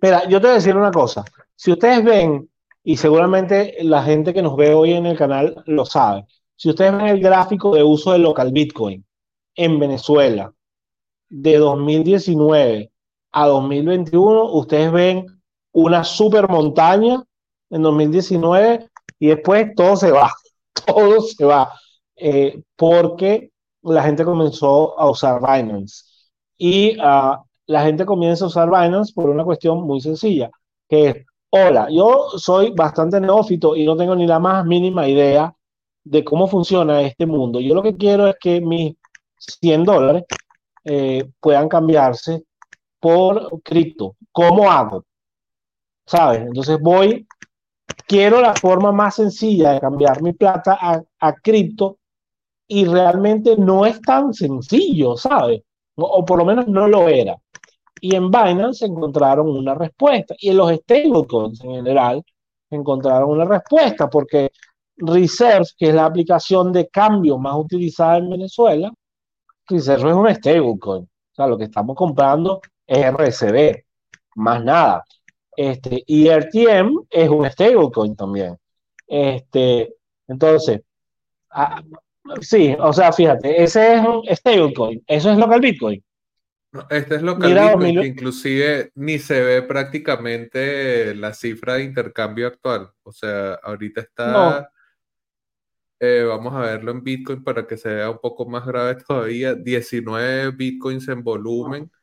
Mira, 0.02 0.28
yo 0.28 0.42
te 0.42 0.48
voy 0.48 0.52
a 0.52 0.56
decir 0.56 0.76
una 0.76 0.92
cosa. 0.92 1.24
Si 1.56 1.72
ustedes 1.72 2.04
ven, 2.04 2.50
y 2.84 2.98
seguramente 2.98 3.78
la 3.82 4.04
gente 4.04 4.34
que 4.34 4.42
nos 4.42 4.58
ve 4.58 4.74
hoy 4.74 4.92
en 4.92 5.06
el 5.06 5.18
canal 5.18 5.64
lo 5.68 5.86
sabe, 5.86 6.26
si 6.58 6.70
ustedes 6.70 6.92
ven 6.92 7.08
el 7.08 7.22
gráfico 7.22 7.74
de 7.74 7.84
uso 7.84 8.12
del 8.12 8.24
local 8.24 8.52
Bitcoin 8.52 9.06
en 9.56 9.80
Venezuela 9.80 10.54
de 11.30 11.58
2019 11.60 12.92
a 13.36 13.48
2021, 13.48 14.54
ustedes 14.54 14.92
ven 14.94 15.26
una 15.74 16.06
super 16.06 16.48
montaña 16.48 17.22
en 17.70 17.82
2019 17.82 18.88
y 19.20 19.28
después 19.28 19.76
todo 19.76 19.98
se 19.98 20.10
va, 20.10 20.32
todo 20.86 21.20
se 21.20 21.44
va, 21.44 21.70
eh, 22.16 22.64
porque 22.78 23.52
la 23.82 24.04
gente 24.04 24.24
comenzó 24.24 24.98
a 24.98 25.10
usar 25.10 25.42
Binance. 25.42 26.06
Y 26.58 26.98
uh, 26.98 27.36
la 27.68 27.84
gente 27.84 28.06
comienza 28.06 28.46
a 28.46 28.48
usar 28.48 28.70
Binance 28.70 29.12
por 29.14 29.30
una 29.30 29.44
cuestión 29.44 29.82
muy 29.82 30.00
sencilla, 30.00 30.50
que 30.88 31.08
es, 31.10 31.26
hola, 31.50 31.88
yo 31.92 32.30
soy 32.38 32.72
bastante 32.72 33.20
neófito 33.20 33.76
y 33.76 33.86
no 33.86 33.98
tengo 33.98 34.16
ni 34.16 34.26
la 34.26 34.40
más 34.40 34.66
mínima 34.66 35.10
idea 35.10 35.54
de 36.06 36.24
cómo 36.24 36.48
funciona 36.48 37.02
este 37.02 37.26
mundo. 37.26 37.60
Yo 37.60 37.76
lo 37.76 37.84
que 37.84 37.98
quiero 37.98 38.28
es 38.28 38.36
que 38.40 38.62
mis 38.62 38.96
100 39.38 39.84
dólares 39.84 40.24
eh, 40.86 41.30
puedan 41.42 41.68
cambiarse 41.68 42.46
por 43.06 43.62
cripto. 43.62 44.16
¿Cómo 44.32 44.72
hago? 44.72 45.06
¿Sabes? 46.08 46.42
Entonces 46.42 46.80
voy, 46.82 47.28
quiero 48.08 48.42
la 48.42 48.56
forma 48.56 48.92
más 48.92 49.14
sencilla 49.14 49.74
de 49.74 49.80
cambiar 49.80 50.24
mi 50.24 50.34
plata 50.34 50.76
a, 50.82 51.04
a 51.20 51.34
cripto 51.34 52.00
y 52.68 52.86
realmente 52.86 53.58
no 53.58 53.86
es 53.86 54.02
tan 54.02 54.34
sencillo, 54.34 55.16
¿sabes? 55.18 55.62
O 55.96 56.26
por 56.26 56.40
lo 56.40 56.46
menos 56.46 56.68
no 56.68 56.88
lo 56.88 57.08
era. 57.08 57.36
Y 58.02 58.16
en 58.16 58.32
Binance 58.32 58.88
encontraron 58.88 59.50
una 59.50 59.76
respuesta. 59.76 60.34
Y 60.40 60.50
en 60.50 60.58
los 60.58 60.72
stablecoins 60.72 61.64
en 61.64 61.76
general 61.76 62.24
encontraron 62.72 63.30
una 63.30 63.46
respuesta 63.46 64.10
porque 64.10 64.50
Reserve, 64.98 65.68
que 65.78 65.90
es 65.90 65.94
la 65.94 66.06
aplicación 66.06 66.74
de 66.74 66.88
cambio 66.88 67.38
más 67.38 67.56
utilizada 67.56 68.18
en 68.18 68.32
Venezuela, 68.32 68.92
Reserve 69.68 70.10
es 70.10 70.16
un 70.16 70.34
stablecoin. 70.34 71.04
O 71.04 71.36
sea, 71.36 71.46
lo 71.46 71.56
que 71.56 71.66
estamos 71.66 71.96
comprando 71.96 72.62
RCB, 72.88 73.84
más 74.36 74.64
nada. 74.64 75.04
Este, 75.56 76.04
y 76.06 76.28
RTM 76.30 77.06
es 77.10 77.30
un 77.30 77.50
stablecoin 77.50 78.16
también. 78.16 78.58
Este, 79.08 79.94
entonces, 80.28 80.82
ah, 81.52 81.82
sí, 82.42 82.76
o 82.80 82.92
sea, 82.92 83.14
fíjate, 83.14 83.64
ese 83.64 83.96
es 83.96 84.02
un 84.02 84.24
stablecoin, 84.36 85.04
eso 85.08 85.32
es 85.32 85.38
local 85.38 85.62
Bitcoin. 85.62 86.04
este 86.90 87.16
es 87.16 87.22
local 87.22 87.54
Bitcoin, 87.54 88.02
que 88.02 88.08
inclusive 88.08 88.92
ni 88.96 89.20
se 89.20 89.42
ve 89.42 89.62
prácticamente 89.62 91.16
la 91.16 91.34
cifra 91.34 91.76
de 91.76 91.84
intercambio 91.84 92.48
actual. 92.48 92.92
O 93.04 93.12
sea, 93.12 93.54
ahorita 93.64 94.02
está, 94.02 94.70
eh, 96.00 96.26
vamos 96.28 96.54
a 96.54 96.62
verlo 96.62 96.92
en 96.92 97.04
Bitcoin 97.04 97.44
para 97.44 97.66
que 97.66 97.78
se 97.78 97.94
vea 97.94 98.10
un 98.10 98.20
poco 98.20 98.46
más 98.46 98.66
grave 98.66 98.96
todavía, 99.08 99.54
19 99.54 100.52
Bitcoins 100.52 101.08
en 101.08 101.24
volumen 101.24 101.84
no 101.84 101.96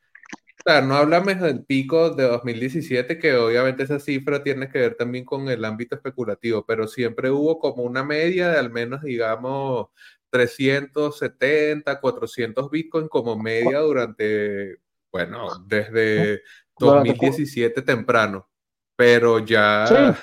hablamos 0.66 1.40
del 1.40 1.64
pico 1.64 2.10
de 2.10 2.24
2017, 2.24 3.18
que 3.18 3.34
obviamente 3.34 3.82
esa 3.82 3.98
cifra 3.98 4.42
tiene 4.42 4.68
que 4.68 4.78
ver 4.78 4.94
también 4.94 5.24
con 5.24 5.48
el 5.48 5.64
ámbito 5.64 5.96
especulativo, 5.96 6.64
pero 6.66 6.86
siempre 6.86 7.30
hubo 7.30 7.58
como 7.58 7.82
una 7.82 8.04
media 8.04 8.50
de 8.50 8.58
al 8.58 8.70
menos, 8.70 9.02
digamos, 9.02 9.88
370, 10.30 12.00
400 12.00 12.70
Bitcoin 12.70 13.08
como 13.08 13.36
media 13.36 13.80
durante, 13.80 14.78
bueno, 15.10 15.48
desde 15.66 16.42
2017 16.78 17.82
temprano, 17.82 18.48
pero 18.96 19.38
ya 19.40 20.16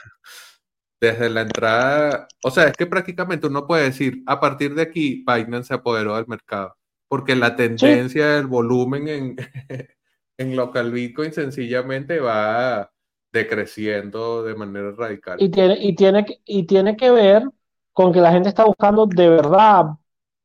desde 0.99 1.29
la 1.29 1.41
entrada, 1.41 2.27
o 2.43 2.51
sea, 2.51 2.65
es 2.65 2.73
que 2.73 2.85
prácticamente 2.85 3.47
uno 3.47 3.65
puede 3.67 3.85
decir, 3.85 4.21
a 4.25 4.39
partir 4.39 4.73
de 4.75 4.81
aquí, 4.81 5.23
Binance 5.25 5.69
se 5.69 5.73
apoderó 5.75 6.15
del 6.15 6.27
mercado, 6.27 6.75
porque 7.07 7.35
la 7.35 7.55
tendencia 7.55 8.29
del 8.29 8.47
volumen 8.47 9.07
en... 9.07 9.35
en 10.39 10.55
local 10.55 10.91
Bitcoin 10.91 11.33
sencillamente 11.33 12.19
va 12.19 12.89
decreciendo 13.31 14.41
de 14.41 14.55
manera 14.55 14.91
radical. 14.93 15.37
Y 15.39 15.49
tiene, 15.49 15.77
y 15.79 15.93
tiene, 15.95 16.25
y 16.45 16.63
tiene 16.63 16.95
que 16.95 17.11
ver 17.11 17.43
con 17.91 18.13
que 18.13 18.21
la 18.21 18.31
gente 18.31 18.47
está 18.47 18.63
buscando 18.63 19.05
de 19.05 19.29
verdad 19.29 19.85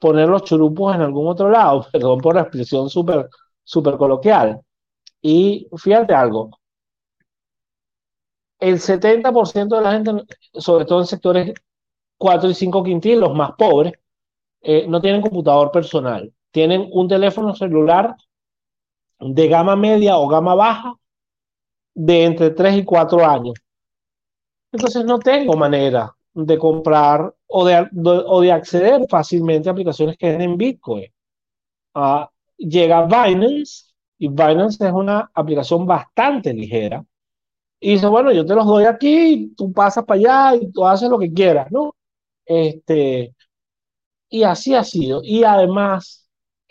poner 0.01 0.29
los 0.29 0.43
churupos 0.43 0.95
en 0.97 1.01
algún 1.01 1.29
otro 1.29 1.49
lado, 1.49 1.87
perdón 1.93 2.21
por 2.21 2.35
la 2.35 2.43
expresión 2.43 2.91
súper 2.91 3.29
super 3.63 3.97
coloquial. 3.97 4.61
Y 5.23 5.69
fíjate 5.77 6.13
algo, 6.13 6.51
el 8.59 8.81
70% 8.81 9.77
de 9.77 9.83
la 9.83 9.93
gente, 9.93 10.11
sobre 10.55 10.85
todo 10.87 11.01
en 11.01 11.07
sectores 11.07 11.55
4 12.19 12.51
y 12.51 12.55
5 12.55 12.83
quintiles, 12.83 13.19
los 13.19 13.35
más 13.35 13.53
pobres, 13.57 13.93
eh, 14.61 14.87
no 14.89 15.01
tienen 15.01 15.23
computador 15.23 15.71
personal, 15.71 16.33
tienen 16.51 16.89
un 16.91 17.07
teléfono 17.07 17.55
celular 17.55 18.17
de 19.21 19.49
gama 19.49 19.77
media 19.77 20.17
o 20.19 20.29
gama 20.29 20.55
baja 20.55 20.95
de 21.95 22.25
entre 22.25 22.51
3 22.51 22.79
y 22.79 22.85
4 22.85 23.25
años. 23.25 23.55
Entonces 24.73 25.05
no 25.05 25.19
tengo 25.19 25.57
manera 25.57 26.15
de 26.35 26.59
comprar 26.59 27.33
o 27.47 27.65
de, 27.65 27.89
o 28.27 28.41
de 28.41 28.53
acceder 28.53 29.07
fácilmente 29.09 29.69
a 29.69 29.73
aplicaciones 29.73 30.17
que 30.17 30.33
den 30.33 30.57
Bitcoin. 30.57 31.07
Uh, 31.95 32.27
llega 32.59 33.07
Binance 33.07 33.95
y 34.19 34.29
Binance 34.29 34.85
es 34.85 34.93
una 34.93 35.31
aplicación 35.35 35.87
bastante 35.87 36.53
ligera. 36.53 37.05
Y 37.81 37.93
dice, 37.93 38.07
bueno, 38.09 38.33
yo 38.33 38.47
te 38.47 38.55
los 38.55 38.67
doy 38.67 38.85
aquí, 38.85 39.53
tú 39.57 39.73
pasas 39.73 40.05
para 40.05 40.19
allá 40.51 40.57
y 40.63 40.73
tú 40.73 40.87
haces 40.87 41.09
lo 41.11 41.19
que 41.19 41.33
quieras, 41.33 41.71
¿no? 41.71 41.95
Este, 42.47 43.35
y 44.29 44.43
así 44.43 44.75
ha 44.75 44.85
sido. 44.85 45.21
Y 45.23 45.45
además, 45.45 46.24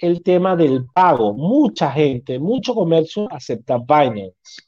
el 0.04 0.22
tema 0.22 0.56
del 0.56 0.86
pago. 0.86 1.34
Mucha 1.34 1.90
gente, 1.92 2.38
mucho 2.38 2.76
comercio 2.76 3.28
acepta 3.32 3.78
Binance. 3.78 4.62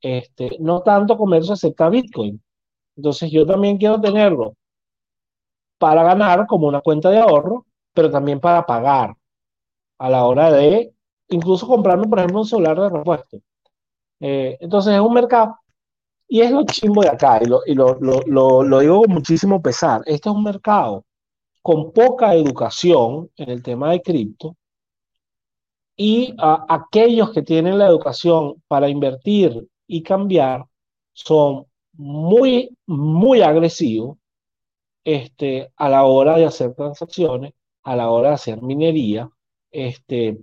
Este, 0.00 0.56
no 0.58 0.82
tanto 0.82 1.16
comercio 1.16 1.54
acepta 1.54 1.88
Bitcoin. 1.88 2.42
Entonces 2.96 3.30
yo 3.30 3.46
también 3.46 3.78
quiero 3.78 4.00
tenerlo 4.00 4.56
para 5.78 6.02
ganar 6.02 6.46
como 6.46 6.66
una 6.66 6.80
cuenta 6.80 7.10
de 7.10 7.18
ahorro, 7.18 7.66
pero 7.92 8.10
también 8.10 8.40
para 8.40 8.66
pagar 8.66 9.14
a 9.98 10.10
la 10.10 10.24
hora 10.24 10.50
de 10.50 10.92
incluso 11.28 11.68
comprarme, 11.68 12.08
por 12.08 12.18
ejemplo, 12.18 12.40
un 12.40 12.46
celular 12.46 12.78
de 12.80 12.88
repuesto. 12.90 13.38
Eh, 14.20 14.56
entonces 14.60 14.94
es 14.94 15.00
un 15.00 15.14
mercado, 15.14 15.56
y 16.28 16.40
es 16.40 16.50
lo 16.50 16.64
chimbo 16.64 17.02
de 17.02 17.10
acá, 17.10 17.40
y, 17.42 17.46
lo, 17.46 17.60
y 17.66 17.74
lo, 17.74 17.96
lo, 18.00 18.62
lo, 18.62 18.80
digo 18.80 19.02
con 19.02 19.12
muchísimo 19.12 19.62
pesar, 19.62 20.02
este 20.06 20.28
es 20.28 20.34
un 20.34 20.42
mercado 20.42 21.04
con 21.62 21.92
poca 21.92 22.34
educación 22.34 23.30
en 23.36 23.50
el 23.50 23.62
tema 23.62 23.92
de 23.92 24.02
cripto, 24.02 24.56
y 25.96 26.34
aquellos 26.38 27.32
que 27.32 27.42
tienen 27.42 27.78
la 27.78 27.86
educación 27.86 28.62
para 28.68 28.88
invertir 28.88 29.68
y 29.86 30.02
cambiar 30.02 30.64
son 31.12 31.66
muy, 31.92 32.76
muy 32.86 33.42
agresivo 33.42 34.18
este, 35.04 35.70
a 35.76 35.88
la 35.88 36.04
hora 36.04 36.36
de 36.36 36.46
hacer 36.46 36.74
transacciones, 36.74 37.52
a 37.84 37.94
la 37.94 38.10
hora 38.10 38.30
de 38.30 38.34
hacer 38.34 38.62
minería, 38.62 39.30
este, 39.70 40.38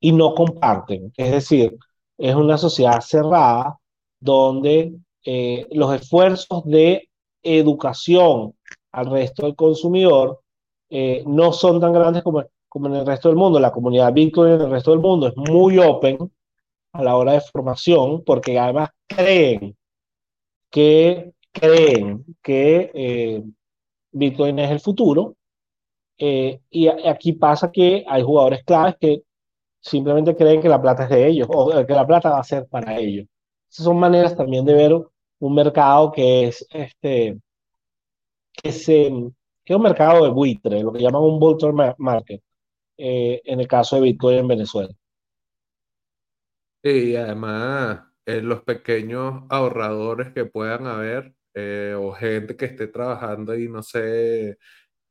y 0.00 0.12
no 0.12 0.34
comparten. 0.34 1.12
Es 1.16 1.32
decir, 1.32 1.76
es 2.18 2.34
una 2.34 2.58
sociedad 2.58 3.00
cerrada 3.00 3.78
donde 4.20 4.94
eh, 5.24 5.66
los 5.72 5.94
esfuerzos 5.94 6.64
de 6.64 7.08
educación 7.42 8.54
al 8.92 9.10
resto 9.10 9.44
del 9.44 9.56
consumidor 9.56 10.40
eh, 10.88 11.24
no 11.26 11.52
son 11.52 11.80
tan 11.80 11.92
grandes 11.92 12.22
como, 12.22 12.44
como 12.76 12.88
en 12.88 12.96
el 12.96 13.06
resto 13.06 13.30
del 13.30 13.38
mundo. 13.38 13.58
La 13.58 13.72
comunidad 13.72 14.12
Bitcoin 14.12 14.52
en 14.52 14.60
el 14.60 14.70
resto 14.70 14.90
del 14.90 15.00
mundo 15.00 15.28
es 15.28 15.34
muy 15.34 15.78
open 15.78 16.18
a 16.92 17.02
la 17.02 17.16
hora 17.16 17.32
de 17.32 17.40
formación 17.40 18.22
porque 18.22 18.58
además 18.58 18.90
creen 19.06 19.74
que 20.70 21.32
creen 21.52 22.22
que 22.42 22.90
eh, 22.92 23.42
Bitcoin 24.12 24.58
es 24.58 24.70
el 24.70 24.80
futuro. 24.80 25.36
Eh, 26.18 26.60
y 26.68 26.88
aquí 26.88 27.32
pasa 27.32 27.72
que 27.72 28.04
hay 28.06 28.22
jugadores 28.22 28.62
claves 28.62 28.96
que 29.00 29.22
simplemente 29.80 30.36
creen 30.36 30.60
que 30.60 30.68
la 30.68 30.80
plata 30.80 31.04
es 31.04 31.10
de 31.10 31.28
ellos 31.28 31.48
o 31.50 31.70
que 31.86 31.94
la 31.94 32.06
plata 32.06 32.28
va 32.28 32.40
a 32.40 32.44
ser 32.44 32.66
para 32.68 32.98
ellos. 32.98 33.26
Esas 33.70 33.86
son 33.86 33.98
maneras 33.98 34.36
también 34.36 34.66
de 34.66 34.74
ver 34.74 34.92
un 35.38 35.54
mercado 35.54 36.12
que 36.12 36.48
es 36.48 36.66
este 36.70 37.38
que, 38.52 38.70
se, 38.70 39.10
que 39.64 39.72
es 39.72 39.76
un 39.76 39.82
mercado 39.82 40.24
de 40.24 40.30
buitre, 40.30 40.82
lo 40.82 40.92
que 40.92 41.00
llaman 41.00 41.22
un 41.22 41.40
bull 41.40 41.56
market, 41.96 42.42
eh, 42.98 43.42
en 43.44 43.60
el 43.60 43.68
caso 43.68 43.96
de 43.96 44.02
Bitcoin 44.02 44.38
en 44.38 44.48
Venezuela. 44.48 44.94
y 46.82 47.16
además 47.16 48.00
eh, 48.26 48.40
los 48.42 48.62
pequeños 48.62 49.44
ahorradores 49.50 50.32
que 50.32 50.44
puedan 50.44 50.86
haber 50.86 51.34
eh, 51.54 51.94
o 51.98 52.12
gente 52.12 52.56
que 52.56 52.66
esté 52.66 52.86
trabajando 52.88 53.56
y 53.56 53.68
no 53.68 53.82
sé, 53.82 54.58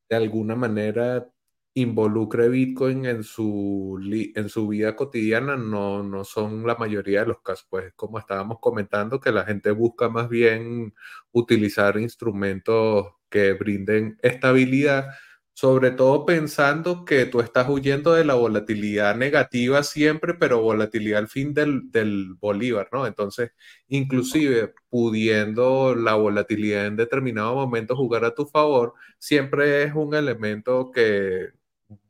de 0.10 0.16
alguna 0.16 0.56
manera 0.56 1.28
involucre 1.76 2.50
Bitcoin 2.50 3.06
en 3.06 3.24
su, 3.24 4.00
en 4.36 4.50
su 4.50 4.68
vida 4.70 4.96
cotidiana, 4.96 5.58
no, 5.58 6.04
no 6.04 6.24
son 6.24 6.66
la 6.66 6.76
mayoría 6.76 7.22
de 7.22 7.28
los 7.28 7.42
casos. 7.42 7.68
Pues 7.70 7.94
como 7.96 8.20
estábamos 8.20 8.60
comentando, 8.62 9.20
que 9.20 9.32
la 9.32 9.44
gente 9.46 9.72
busca 9.72 10.10
más 10.10 10.30
bien 10.30 10.94
utilizar 11.32 11.98
instrumentos 11.98 13.08
que 13.30 13.54
brinden 13.54 14.18
estabilidad 14.22 15.08
sobre 15.56 15.92
todo 15.92 16.26
pensando 16.26 17.06
que 17.06 17.26
tú 17.26 17.40
estás 17.40 17.70
huyendo 17.70 18.14
de 18.14 18.26
la 18.26 18.34
volatilidad 18.36 19.16
negativa 19.16 19.84
siempre, 19.84 20.34
pero 20.34 20.62
volatilidad 20.62 21.20
al 21.20 21.30
fin 21.30 21.54
del, 21.54 21.92
del, 21.92 22.34
Bolívar, 22.36 22.90
¿no? 22.92 23.08
Entonces, 23.08 23.52
inclusive 23.88 24.74
pudiendo 24.90 25.96
la 25.96 26.16
volatilidad 26.16 26.88
en 26.88 26.98
determinado 26.98 27.56
momento 27.56 27.96
jugar 27.96 28.26
a 28.26 28.36
tu 28.36 28.46
favor, 28.46 28.96
siempre 29.18 29.84
es 29.84 29.94
un 29.96 30.14
elemento 30.14 30.92
que 30.92 31.52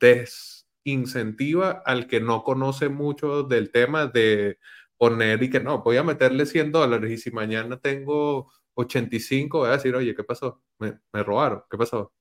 desincentiva 0.00 1.82
al 1.86 2.08
que 2.08 2.20
no 2.20 2.42
conoce 2.42 2.88
mucho 2.88 3.44
del 3.44 3.70
tema 3.70 4.06
de 4.06 4.58
poner 4.96 5.42
y 5.44 5.50
que 5.50 5.60
no, 5.60 5.82
voy 5.82 5.98
a 5.98 6.02
meterle 6.02 6.46
100 6.46 6.72
dólares 6.72 7.12
y 7.12 7.18
si 7.18 7.30
mañana 7.30 7.78
tengo 7.78 8.50
85, 8.76 9.58
voy 9.58 9.68
a 9.68 9.72
decir, 9.72 9.94
oye, 9.94 10.14
¿qué 10.14 10.22
pasó? 10.22 10.60
Me, 10.78 10.98
me 11.12 11.22
robaron, 11.22 11.62
¿qué 11.70 11.78
pasó? 11.78 12.12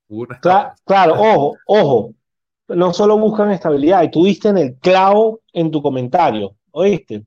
claro, 0.86 1.14
ojo, 1.14 1.58
ojo, 1.68 2.14
no 2.70 2.94
solo 2.94 3.18
buscan 3.18 3.52
estabilidad, 3.52 4.04
y 4.04 4.12
tú 4.12 4.26
diste 4.26 4.50
en 4.50 4.58
el 4.58 4.76
clavo 4.80 5.42
en 5.54 5.70
tu 5.70 5.82
comentario, 5.82 6.56
¿oíste? 6.72 7.26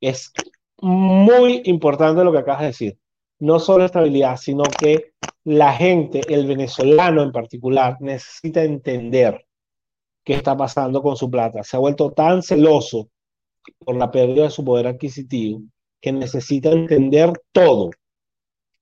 Es 0.00 0.32
muy 0.80 1.62
importante 1.64 2.24
lo 2.24 2.32
que 2.32 2.38
acabas 2.38 2.60
de 2.60 2.66
decir. 2.66 2.98
No 3.40 3.60
solo 3.60 3.84
estabilidad, 3.84 4.36
sino 4.36 4.64
que 4.64 5.12
la 5.44 5.72
gente, 5.72 6.22
el 6.28 6.46
venezolano 6.46 7.22
en 7.22 7.30
particular, 7.30 7.96
necesita 8.00 8.64
entender 8.64 9.46
qué 10.24 10.34
está 10.34 10.56
pasando 10.56 11.02
con 11.02 11.16
su 11.16 11.30
plata. 11.30 11.62
Se 11.62 11.76
ha 11.76 11.80
vuelto 11.80 12.10
tan 12.12 12.42
celoso 12.42 13.08
por 13.84 13.96
la 13.96 14.10
pérdida 14.10 14.44
de 14.44 14.50
su 14.50 14.64
poder 14.64 14.86
adquisitivo 14.86 15.62
que 16.00 16.12
necesita 16.12 16.70
entender 16.70 17.32
todo 17.52 17.90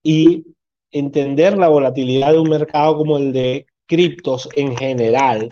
y 0.08 0.46
entender 0.92 1.58
la 1.58 1.66
volatilidad 1.66 2.30
de 2.30 2.38
un 2.38 2.48
mercado 2.48 2.96
como 2.96 3.18
el 3.18 3.32
de 3.32 3.66
criptos 3.86 4.48
en 4.54 4.76
general 4.76 5.48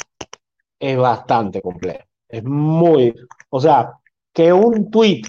es 0.78 0.96
bastante 0.96 1.60
complejo. 1.60 2.04
Es 2.28 2.44
muy, 2.44 3.12
o 3.50 3.60
sea, 3.60 3.94
que 4.32 4.52
un 4.52 4.92
tweet 4.92 5.22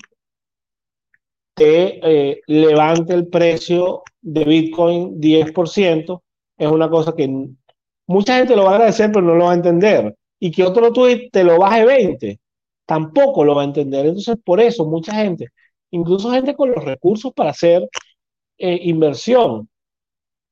te 1.55 1.99
eh, 2.03 2.41
levante 2.45 3.15
el 3.15 3.27
precio 3.27 4.03
de 4.21 4.43
Bitcoin 4.43 5.19
10% 5.19 6.21
es 6.59 6.67
una 6.67 6.87
cosa 6.87 7.15
que 7.15 7.47
mucha 8.05 8.37
gente 8.37 8.55
lo 8.55 8.65
va 8.65 8.73
a 8.73 8.75
agradecer, 8.75 9.11
pero 9.11 9.25
no 9.25 9.33
lo 9.33 9.45
va 9.45 9.53
a 9.53 9.55
entender. 9.55 10.15
Y 10.39 10.51
que 10.51 10.63
otro 10.63 10.93
tweet 10.93 11.29
te 11.31 11.43
lo 11.43 11.57
baje 11.57 11.83
20, 11.83 12.39
tampoco 12.85 13.43
lo 13.43 13.55
va 13.55 13.63
a 13.63 13.65
entender. 13.65 14.05
Entonces, 14.05 14.37
por 14.45 14.59
eso 14.61 14.85
mucha 14.85 15.15
gente, 15.15 15.47
incluso 15.89 16.29
gente 16.29 16.55
con 16.55 16.69
los 16.69 16.83
recursos 16.85 17.33
para 17.33 17.49
hacer 17.49 17.89
eh, 18.57 18.79
inversión 18.83 19.69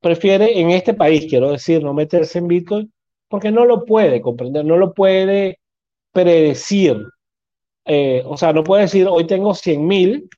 prefiere 0.02 0.60
en 0.60 0.72
este 0.72 0.94
país, 0.94 1.26
quiero 1.30 1.52
decir, 1.52 1.82
no 1.82 1.94
meterse 1.94 2.40
en 2.40 2.48
Bitcoin 2.48 2.94
porque 3.30 3.52
no 3.52 3.66
lo 3.66 3.86
puede 3.86 4.22
comprender, 4.22 4.64
no 4.66 4.78
lo 4.78 4.94
puede 4.94 5.60
predecir. 6.12 7.04
Eh, 7.86 8.22
o 8.26 8.38
sea, 8.38 8.54
no 8.54 8.64
puede 8.64 8.84
decir, 8.84 9.08
hoy 9.10 9.26
tengo 9.26 9.56
100 9.56 9.88
mil, 9.88 10.30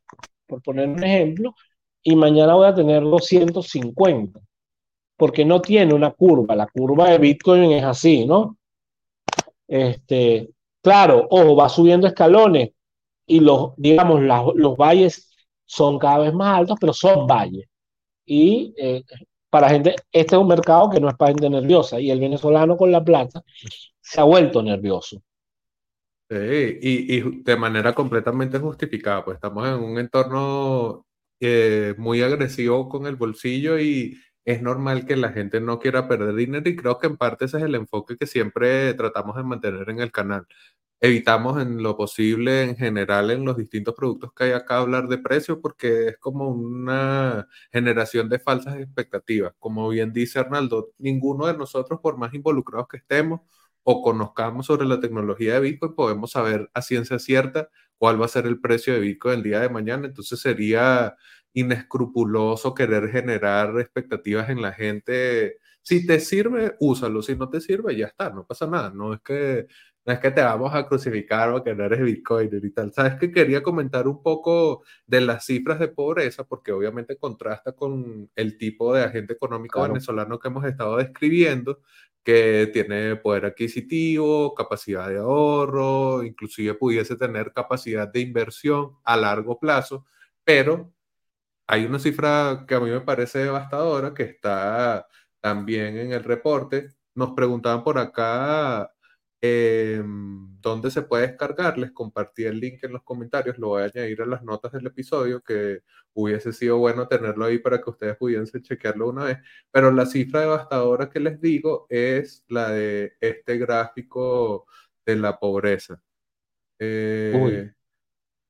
por 0.47 0.61
poner 0.61 0.87
un 0.87 1.03
ejemplo, 1.03 1.53
y 2.01 2.15
mañana 2.15 2.53
voy 2.53 2.67
a 2.67 2.75
tener 2.75 3.03
250, 3.03 4.39
porque 5.17 5.43
no 5.43 5.61
tiene 5.61 5.93
una 5.93 6.11
curva. 6.11 6.55
La 6.55 6.67
curva 6.67 7.09
de 7.09 7.17
Bitcoin 7.17 7.71
es 7.71 7.83
así, 7.83 8.25
¿no? 8.25 8.57
Este, 9.67 10.51
claro, 10.81 11.27
ojo, 11.29 11.55
va 11.55 11.67
subiendo 11.67 12.07
escalones 12.07 12.69
y 13.25 13.39
los, 13.39 13.73
digamos, 13.77 14.21
los 14.55 14.77
valles 14.77 15.34
son 15.65 15.99
cada 15.99 16.19
vez 16.19 16.33
más 16.33 16.59
altos, 16.59 16.77
pero 16.79 16.93
son 16.93 17.27
valles. 17.27 17.65
Y 18.25 18.73
eh, 18.77 19.03
para 19.49 19.69
gente, 19.69 19.95
este 20.11 20.35
es 20.35 20.41
un 20.41 20.47
mercado 20.47 20.89
que 20.89 20.99
no 20.99 21.09
es 21.09 21.15
para 21.15 21.31
gente 21.31 21.49
nerviosa 21.49 21.99
y 21.99 22.11
el 22.11 22.19
venezolano 22.19 22.75
con 22.77 22.91
la 22.91 23.03
plata 23.03 23.43
se 24.01 24.21
ha 24.21 24.23
vuelto 24.23 24.61
nervioso. 24.61 25.21
Sí, 26.29 26.35
y, 26.81 27.17
y, 27.17 27.41
de 27.43 27.55
manera 27.55 27.93
completamente 27.93 28.57
justificada, 28.57 29.23
pues 29.23 29.35
estamos 29.35 29.67
en 29.67 29.75
un 29.75 29.99
entorno 29.99 31.05
eh, 31.39 31.93
muy 31.97 32.21
agresivo 32.21 32.89
con 32.89 33.05
el 33.05 33.15
bolsillo 33.15 33.77
y 33.77 34.17
es 34.45 34.61
normal 34.61 35.05
que 35.05 35.15
la 35.15 35.31
gente 35.31 35.59
no 35.61 35.79
quiera 35.79 36.07
perder 36.07 36.35
dinero 36.35 36.69
y 36.69 36.75
creo 36.75 36.99
que 36.99 37.07
en 37.07 37.17
parte 37.17 37.45
ese 37.45 37.57
es 37.57 37.63
el 37.63 37.75
enfoque 37.75 38.17
que 38.17 38.27
siempre 38.27 38.93
tratamos 38.93 39.35
de 39.35 39.43
mantener 39.43 39.89
en 39.89 39.99
el 39.99 40.11
canal 40.11 40.47
evitamos 41.05 41.61
en 41.61 41.83
lo 41.83 41.97
posible 41.97 42.63
en 42.63 42.75
general 42.75 43.31
en 43.31 43.45
los 43.45 43.57
distintos 43.57 43.93
productos 43.95 44.31
que 44.33 44.45
hay 44.45 44.51
acá 44.51 44.77
hablar 44.79 45.07
de 45.07 45.17
precios 45.17 45.59
porque 45.61 46.09
es 46.09 46.17
como 46.17 46.49
una 46.49 47.47
generación 47.71 48.29
de 48.29 48.39
falsas 48.39 48.77
expectativas. 48.77 49.53
Como 49.59 49.89
bien 49.89 50.13
dice 50.13 50.39
Arnaldo, 50.39 50.91
ninguno 50.97 51.47
de 51.47 51.57
nosotros, 51.57 51.99
por 52.01 52.17
más 52.17 52.33
involucrados 52.33 52.87
que 52.87 52.97
estemos 52.97 53.41
o 53.83 54.01
conozcamos 54.01 54.65
sobre 54.65 54.87
la 54.87 54.99
tecnología 54.99 55.55
de 55.55 55.59
Bitcoin, 55.59 55.93
podemos 55.95 56.31
saber 56.31 56.69
a 56.73 56.81
ciencia 56.81 57.19
cierta 57.19 57.69
cuál 57.97 58.19
va 58.19 58.25
a 58.25 58.29
ser 58.29 58.45
el 58.47 58.59
precio 58.59 58.93
de 58.93 58.99
Bitcoin 58.99 59.35
el 59.37 59.43
día 59.43 59.59
de 59.59 59.69
mañana. 59.69 60.07
Entonces 60.07 60.39
sería 60.39 61.15
inescrupuloso 61.55 62.75
querer 62.75 63.09
generar 63.09 63.79
expectativas 63.79 64.49
en 64.49 64.61
la 64.61 64.73
gente. 64.73 65.57
Si 65.81 66.05
te 66.05 66.19
sirve, 66.19 66.75
úsalo. 66.79 67.21
Si 67.23 67.35
no 67.35 67.49
te 67.49 67.61
sirve, 67.61 67.95
ya 67.95 68.07
está, 68.07 68.29
no 68.29 68.45
pasa 68.45 68.67
nada. 68.67 68.91
No 68.91 69.13
es 69.13 69.21
que 69.21 69.67
no 70.05 70.13
es 70.13 70.19
que 70.19 70.31
te 70.31 70.41
vamos 70.41 70.73
a 70.75 70.85
crucificar 70.87 71.49
o 71.51 71.63
que 71.63 71.73
no 71.73 71.85
eres 71.85 72.01
Bitcoin 72.01 72.49
y 72.51 72.71
tal. 72.71 72.93
Sabes 72.93 73.15
que 73.15 73.31
quería 73.31 73.63
comentar 73.63 74.07
un 74.07 74.21
poco 74.21 74.83
de 75.07 75.21
las 75.21 75.45
cifras 75.45 75.79
de 75.79 75.87
pobreza, 75.87 76.43
porque 76.43 76.71
obviamente 76.71 77.17
contrasta 77.17 77.71
con 77.71 78.29
el 78.35 78.57
tipo 78.57 78.93
de 78.93 79.03
agente 79.03 79.33
económico 79.33 79.81
venezolano 79.81 80.37
que 80.37 80.47
hemos 80.49 80.65
estado 80.65 80.97
describiendo, 80.97 81.79
que 82.23 82.69
tiene 82.71 83.15
poder 83.15 83.45
adquisitivo, 83.45 84.53
capacidad 84.53 85.09
de 85.09 85.17
ahorro, 85.17 86.23
inclusive 86.23 86.75
pudiese 86.75 87.15
tener 87.15 87.51
capacidad 87.53 88.07
de 88.07 88.19
inversión 88.19 88.97
a 89.03 89.17
largo 89.17 89.59
plazo, 89.59 90.05
pero 90.43 90.94
hay 91.67 91.85
una 91.85 91.99
cifra 91.99 92.65
que 92.67 92.75
a 92.75 92.79
mí 92.79 92.89
me 92.89 93.01
parece 93.01 93.39
devastadora, 93.39 94.13
que 94.13 94.23
está 94.23 95.07
también 95.41 95.97
en 95.97 96.13
el 96.13 96.23
reporte. 96.23 96.89
Nos 97.15 97.31
preguntaban 97.31 97.83
por 97.83 97.97
acá 97.97 98.91
Em, 99.47 100.59
¿Dónde 100.59 100.89
se 100.89 101.03
puede 101.03 101.27
descargar? 101.27 101.77
Les 101.77 101.91
compartí 101.91 102.45
el 102.45 102.59
link 102.59 102.83
en 102.83 102.93
los 102.93 103.03
comentarios, 103.03 103.59
lo 103.59 103.69
voy 103.69 103.83
a 103.83 103.85
añadir 103.85 104.21
a 104.23 104.25
las 104.25 104.41
notas 104.43 104.71
del 104.71 104.87
episodio, 104.87 105.41
que 105.43 105.81
hubiese 106.13 106.51
sido 106.51 106.79
bueno 106.79 107.07
tenerlo 107.07 107.45
ahí 107.45 107.59
para 107.59 107.79
que 107.79 107.89
ustedes 107.91 108.17
pudiesen 108.17 108.63
chequearlo 108.63 109.09
una 109.09 109.25
vez. 109.25 109.37
Pero 109.71 109.91
la 109.91 110.07
cifra 110.07 110.41
devastadora 110.41 111.09
que 111.09 111.19
les 111.19 111.39
digo 111.39 111.85
es 111.89 112.43
la 112.47 112.71
de 112.71 113.13
este 113.21 113.57
gráfico 113.59 114.65
de 115.05 115.15
la 115.17 115.37
pobreza. 115.37 116.01
Eh, 116.79 117.71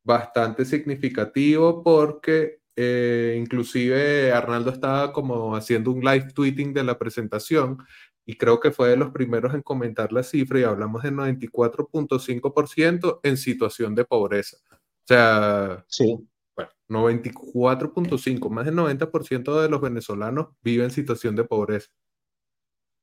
bastante 0.03 0.63
significativo 0.63 1.83
porque 1.83 2.61
eh, 2.75 3.37
inclusive 3.39 4.33
Arnaldo 4.33 4.71
estaba 4.71 5.13
como 5.13 5.55
haciendo 5.55 5.91
un 5.91 6.01
live 6.01 6.33
tweeting 6.33 6.73
de 6.73 6.83
la 6.83 6.99
presentación 6.99 7.77
y 8.25 8.37
creo 8.37 8.59
que 8.59 8.71
fue 8.71 8.89
de 8.89 8.97
los 8.97 9.11
primeros 9.11 9.53
en 9.53 9.61
comentar 9.61 10.11
la 10.11 10.23
cifra 10.23 10.59
y 10.59 10.63
hablamos 10.63 11.03
de 11.03 11.11
94.5% 11.11 13.19
en 13.23 13.37
situación 13.37 13.93
de 13.93 14.03
pobreza. 14.03 14.57
O 14.71 15.07
sea, 15.07 15.85
sí. 15.87 16.17
bueno, 16.55 16.71
94.5, 16.89 18.49
más 18.49 18.65
del 18.65 18.73
90% 18.75 19.61
de 19.61 19.69
los 19.69 19.79
venezolanos 19.79 20.47
viven 20.61 20.85
en 20.85 20.91
situación 20.91 21.35
de 21.35 21.43
pobreza. 21.43 21.91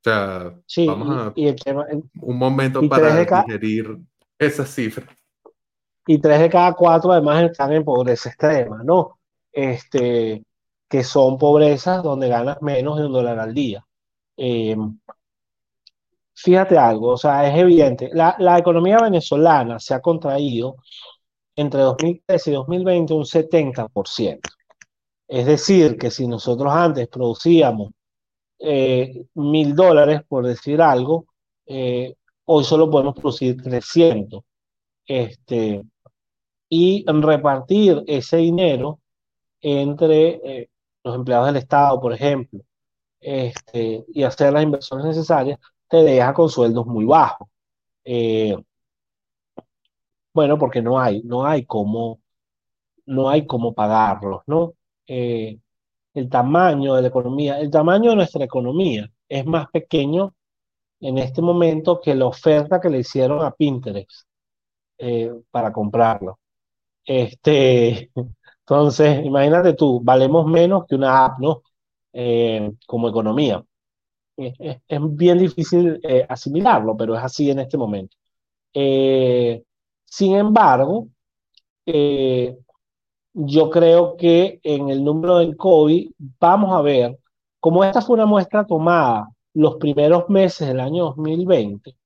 O 0.00 0.04
sea, 0.04 0.58
vamos 0.84 1.10
a 1.10 1.32
un 2.20 2.36
momento 2.36 2.88
para 2.88 3.24
digerir 3.24 3.96
esa 4.36 4.66
cifra. 4.66 5.06
Y 6.04 6.20
tres 6.20 6.40
de 6.40 6.50
cada 6.50 6.72
cuatro 6.72 7.12
además 7.12 7.44
están 7.44 7.72
en 7.72 7.84
pobreza 7.84 8.28
extrema, 8.28 8.82
¿no? 8.82 9.20
Este, 9.52 10.44
que 10.88 11.04
son 11.04 11.38
pobrezas 11.38 12.02
donde 12.02 12.28
ganas 12.28 12.60
menos 12.62 12.98
de 12.98 13.06
un 13.06 13.12
dólar 13.12 13.38
al 13.38 13.54
día. 13.54 13.84
Eh, 14.36 14.76
fíjate 16.34 16.76
algo, 16.78 17.10
o 17.10 17.16
sea, 17.16 17.48
es 17.48 17.58
evidente, 17.58 18.10
la, 18.12 18.34
la, 18.38 18.58
economía 18.58 18.98
venezolana 18.98 19.78
se 19.78 19.94
ha 19.94 20.00
contraído 20.00 20.76
entre 21.56 21.80
2013 21.82 22.50
y 22.50 22.54
2020 22.54 23.14
un 23.14 23.24
70%. 23.24 24.40
Es 25.28 25.46
decir, 25.46 25.96
que 25.98 26.10
si 26.10 26.26
nosotros 26.26 26.72
antes 26.72 27.08
producíamos 27.08 27.92
eh, 28.58 29.26
mil 29.34 29.74
dólares, 29.74 30.22
por 30.28 30.46
decir 30.46 30.80
algo, 30.82 31.26
eh, 31.66 32.14
hoy 32.44 32.64
solo 32.64 32.90
podemos 32.90 33.14
producir 33.14 33.60
300. 33.62 34.42
Este, 35.06 35.82
y 36.68 37.04
repartir 37.06 38.02
ese 38.06 38.38
dinero 38.38 39.00
entre 39.62 40.60
eh, 40.62 40.70
los 41.04 41.16
empleados 41.16 41.46
del 41.46 41.56
Estado, 41.56 42.00
por 42.00 42.12
ejemplo, 42.12 42.60
este, 43.20 44.04
y 44.08 44.24
hacer 44.24 44.52
las 44.52 44.64
inversiones 44.64 45.06
necesarias, 45.06 45.58
te 45.88 45.98
deja 45.98 46.34
con 46.34 46.48
sueldos 46.50 46.86
muy 46.86 47.04
bajos. 47.06 47.48
Eh, 48.04 48.56
bueno, 50.34 50.58
porque 50.58 50.82
no 50.82 50.98
hay, 50.98 51.22
no 51.22 51.44
hay 51.46 51.64
cómo, 51.66 52.20
no 53.06 53.28
hay 53.30 53.46
cómo 53.46 53.74
pagarlos, 53.74 54.42
¿no? 54.46 54.74
Eh, 55.06 55.58
el 56.14 56.28
tamaño 56.30 56.94
de 56.94 57.02
la 57.02 57.08
economía, 57.08 57.60
el 57.60 57.70
tamaño 57.70 58.10
de 58.10 58.16
nuestra 58.16 58.44
economía 58.44 59.10
es 59.28 59.46
más 59.46 59.68
pequeño 59.70 60.34
en 61.00 61.18
este 61.18 61.42
momento 61.42 62.00
que 62.00 62.14
la 62.14 62.26
oferta 62.26 62.80
que 62.80 62.90
le 62.90 63.00
hicieron 63.00 63.44
a 63.44 63.52
Pinterest 63.52 64.26
para 65.50 65.72
comprarlo. 65.72 66.38
Este, 67.04 68.10
entonces, 68.66 69.24
imagínate 69.24 69.74
tú, 69.74 70.00
valemos 70.02 70.46
menos 70.46 70.86
que 70.86 70.94
una 70.94 71.24
app, 71.24 71.38
¿no? 71.40 71.62
Eh, 72.12 72.72
como 72.86 73.08
economía. 73.08 73.64
Es, 74.36 74.78
bien 75.10 75.38
difícil 75.38 76.00
eh, 76.02 76.26
asimilarlo, 76.28 76.96
pero 76.96 77.14
es 77.16 77.22
así 77.22 77.50
en 77.50 77.60
este 77.60 77.76
momento. 77.78 78.16
Eh, 78.74 79.62
sin 80.04 80.36
embargo, 80.36 81.08
yo 83.34 83.70
creo 83.70 84.16
que 84.16 84.60
en 84.62 84.88
el 84.90 85.04
número 85.04 85.38
del 85.38 85.56
COVID 85.56 86.10
vamos 86.40 86.74
a 86.74 86.82
ver, 86.82 87.18
como 87.60 87.84
esta 87.84 88.02
fue 88.02 88.14
una 88.14 88.26
muestra 88.26 88.66
tomada 88.66 89.28
los 89.54 89.76
primeros 89.76 90.28
meses 90.28 90.68
del 90.68 90.80
año 90.80 91.06
2020, 91.16 91.96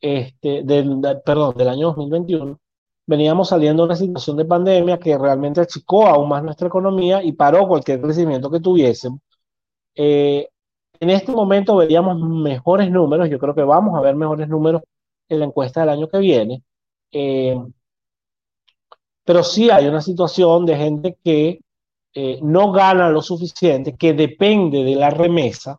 este, 0.00 0.62
del, 0.64 1.00
perdón, 1.24 1.56
del 1.56 1.68
año 1.68 1.88
2021, 1.88 2.60
veníamos 3.06 3.48
saliendo 3.48 3.82
de 3.82 3.86
una 3.88 3.96
situación 3.96 4.36
de 4.36 4.44
pandemia 4.44 4.98
que 4.98 5.16
realmente 5.16 5.60
achicó 5.60 6.06
aún 6.06 6.28
más 6.28 6.42
nuestra 6.42 6.68
economía 6.68 7.22
y 7.22 7.32
paró 7.32 7.66
cualquier 7.68 8.00
crecimiento 8.00 8.50
que 8.50 8.60
tuviésemos. 8.60 9.20
Eh, 9.94 10.48
en 11.00 11.10
este 11.10 11.32
momento 11.32 11.76
veríamos 11.76 12.18
mejores 12.20 12.90
números, 12.90 13.30
yo 13.30 13.38
creo 13.38 13.54
que 13.54 13.62
vamos 13.62 13.96
a 13.96 14.00
ver 14.00 14.16
mejores 14.16 14.48
números 14.48 14.82
en 15.28 15.40
la 15.40 15.46
encuesta 15.46 15.80
del 15.80 15.90
año 15.90 16.08
que 16.08 16.18
viene, 16.18 16.62
eh, 17.12 17.56
pero 19.24 19.42
sí 19.42 19.70
hay 19.70 19.86
una 19.86 20.00
situación 20.00 20.66
de 20.66 20.76
gente 20.76 21.18
que 21.22 21.60
eh, 22.14 22.38
no 22.42 22.72
gana 22.72 23.10
lo 23.10 23.22
suficiente, 23.22 23.96
que 23.96 24.14
depende 24.14 24.84
de 24.84 24.94
la 24.96 25.10
remesa, 25.10 25.78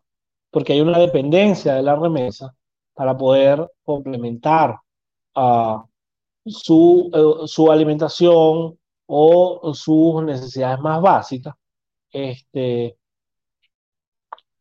porque 0.50 0.74
hay 0.74 0.80
una 0.80 0.98
dependencia 0.98 1.74
de 1.74 1.82
la 1.82 1.96
remesa 1.96 2.54
para 2.94 3.16
poder 3.16 3.70
complementar 3.82 4.78
a 5.34 5.84
su, 6.50 7.10
eh, 7.14 7.46
su 7.46 7.70
alimentación 7.70 8.78
o 9.06 9.74
sus 9.74 10.22
necesidades 10.22 10.80
más 10.80 11.00
básicas. 11.00 11.54
Este, 12.12 12.96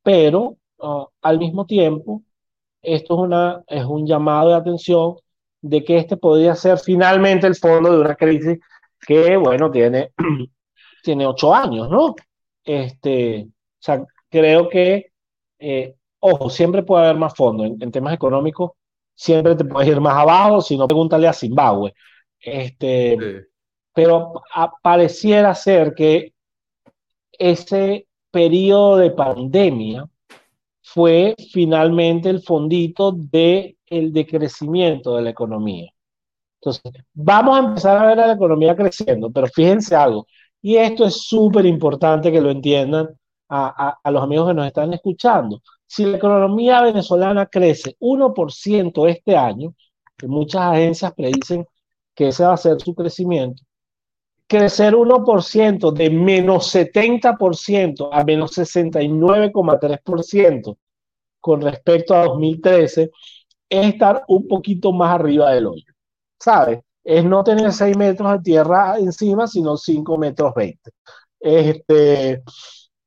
pero 0.03 0.57
ah, 0.81 1.07
al 1.21 1.39
mismo 1.39 1.65
tiempo, 1.65 2.23
esto 2.81 3.15
es, 3.15 3.19
una, 3.19 3.63
es 3.67 3.85
un 3.85 4.05
llamado 4.07 4.49
de 4.49 4.55
atención 4.55 5.15
de 5.61 5.83
que 5.83 5.97
este 5.97 6.17
podría 6.17 6.55
ser 6.55 6.77
finalmente 6.79 7.47
el 7.47 7.55
fondo 7.55 7.91
de 7.91 8.01
una 8.01 8.15
crisis 8.15 8.59
que, 9.05 9.35
bueno, 9.37 9.69
tiene, 9.71 10.11
tiene 11.03 11.25
ocho 11.25 11.53
años, 11.53 11.89
¿no? 11.89 12.15
Este, 12.63 13.47
o 13.49 13.51
sea, 13.79 14.05
creo 14.29 14.69
que, 14.69 15.11
eh, 15.59 15.95
ojo, 16.19 16.49
siempre 16.49 16.83
puede 16.83 17.05
haber 17.05 17.17
más 17.17 17.35
fondos 17.35 17.67
en, 17.67 17.77
en 17.81 17.91
temas 17.91 18.13
económicos 18.13 18.71
siempre 19.17 19.55
te 19.55 19.65
puedes 19.65 19.89
ir 19.89 19.99
más 19.99 20.15
abajo, 20.15 20.61
si 20.61 20.77
no, 20.77 20.87
pregúntale 20.87 21.27
a 21.27 21.33
Zimbabue. 21.33 21.93
Este, 22.39 23.17
Pero 23.93 24.43
pareciera 24.81 25.55
ser 25.55 25.95
que 25.95 26.33
ese 27.31 28.07
periodo 28.31 28.97
de 28.97 29.11
pandemia 29.11 30.07
fue 30.83 31.35
finalmente 31.51 32.29
el 32.29 32.41
fondito 32.43 33.11
de 33.11 33.77
el 33.87 34.13
decrecimiento 34.13 35.15
de 35.15 35.23
la 35.23 35.31
economía. 35.31 35.91
Entonces, 36.61 36.91
vamos 37.13 37.57
a 37.57 37.67
empezar 37.67 37.97
a 37.97 38.07
ver 38.07 38.19
a 38.19 38.27
la 38.27 38.33
economía 38.33 38.75
creciendo, 38.75 39.31
pero 39.31 39.47
fíjense 39.47 39.95
algo, 39.95 40.27
y 40.61 40.75
esto 40.75 41.05
es 41.05 41.23
súper 41.23 41.65
importante 41.65 42.31
que 42.31 42.41
lo 42.41 42.51
entiendan 42.51 43.09
a, 43.49 43.97
a 44.03 44.11
los 44.11 44.21
amigos 44.21 44.49
que 44.49 44.53
nos 44.53 44.67
están 44.67 44.93
escuchando 44.93 45.61
si 45.87 46.05
la 46.05 46.17
economía 46.17 46.81
venezolana 46.81 47.47
crece 47.47 47.95
1% 47.99 49.07
este 49.07 49.35
año, 49.35 49.73
que 50.17 50.27
muchas 50.27 50.61
agencias 50.61 51.13
predicen 51.13 51.65
que 52.13 52.27
ese 52.29 52.43
va 52.43 52.53
a 52.53 52.57
ser 52.57 52.79
su 52.81 52.93
crecimiento, 52.93 53.63
crecer 54.47 54.95
1% 54.95 55.91
de 55.91 56.09
menos 56.09 56.73
70% 56.73 58.09
a 58.11 58.23
menos 58.23 58.57
69,3% 58.57 60.77
con 61.39 61.61
respecto 61.61 62.15
a 62.15 62.25
2013 62.25 63.11
es 63.69 63.87
estar 63.87 64.23
un 64.27 64.47
poquito 64.47 64.91
más 64.93 65.13
arriba 65.15 65.51
del 65.51 65.67
hoyo, 65.67 65.93
¿sabes? 66.39 66.79
Es 67.03 67.23
no 67.23 67.43
tener 67.43 67.71
6 67.71 67.95
metros 67.97 68.31
de 68.33 68.39
tierra 68.39 68.97
encima, 68.97 69.45
sino 69.47 69.77
5 69.77 70.17
metros 70.17 70.53
20. 70.55 70.91
Este, 71.39 72.41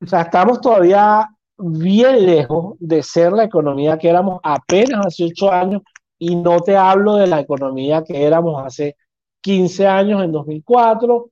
o 0.03 0.07
sea, 0.07 0.22
estamos 0.22 0.61
todavía 0.61 1.28
bien 1.63 2.27
lejos 2.27 2.77
de 2.79 3.03
ser 3.03 3.33
la 3.33 3.45
economía 3.45 3.99
que 3.99 4.09
éramos 4.09 4.41
apenas 4.43 5.07
hace 5.07 5.25
ocho 5.25 5.53
años 5.53 5.83
y 6.19 6.37
no 6.37 6.61
te 6.61 6.77
hablo 6.77 7.17
de 7.17 7.27
la 7.27 7.41
economía 7.41 8.05
que 8.05 8.23
éramos 8.25 8.63
hace 8.65 8.97
15 9.41 9.87
años 9.87 10.23
en 10.23 10.33
2004, 10.33 11.31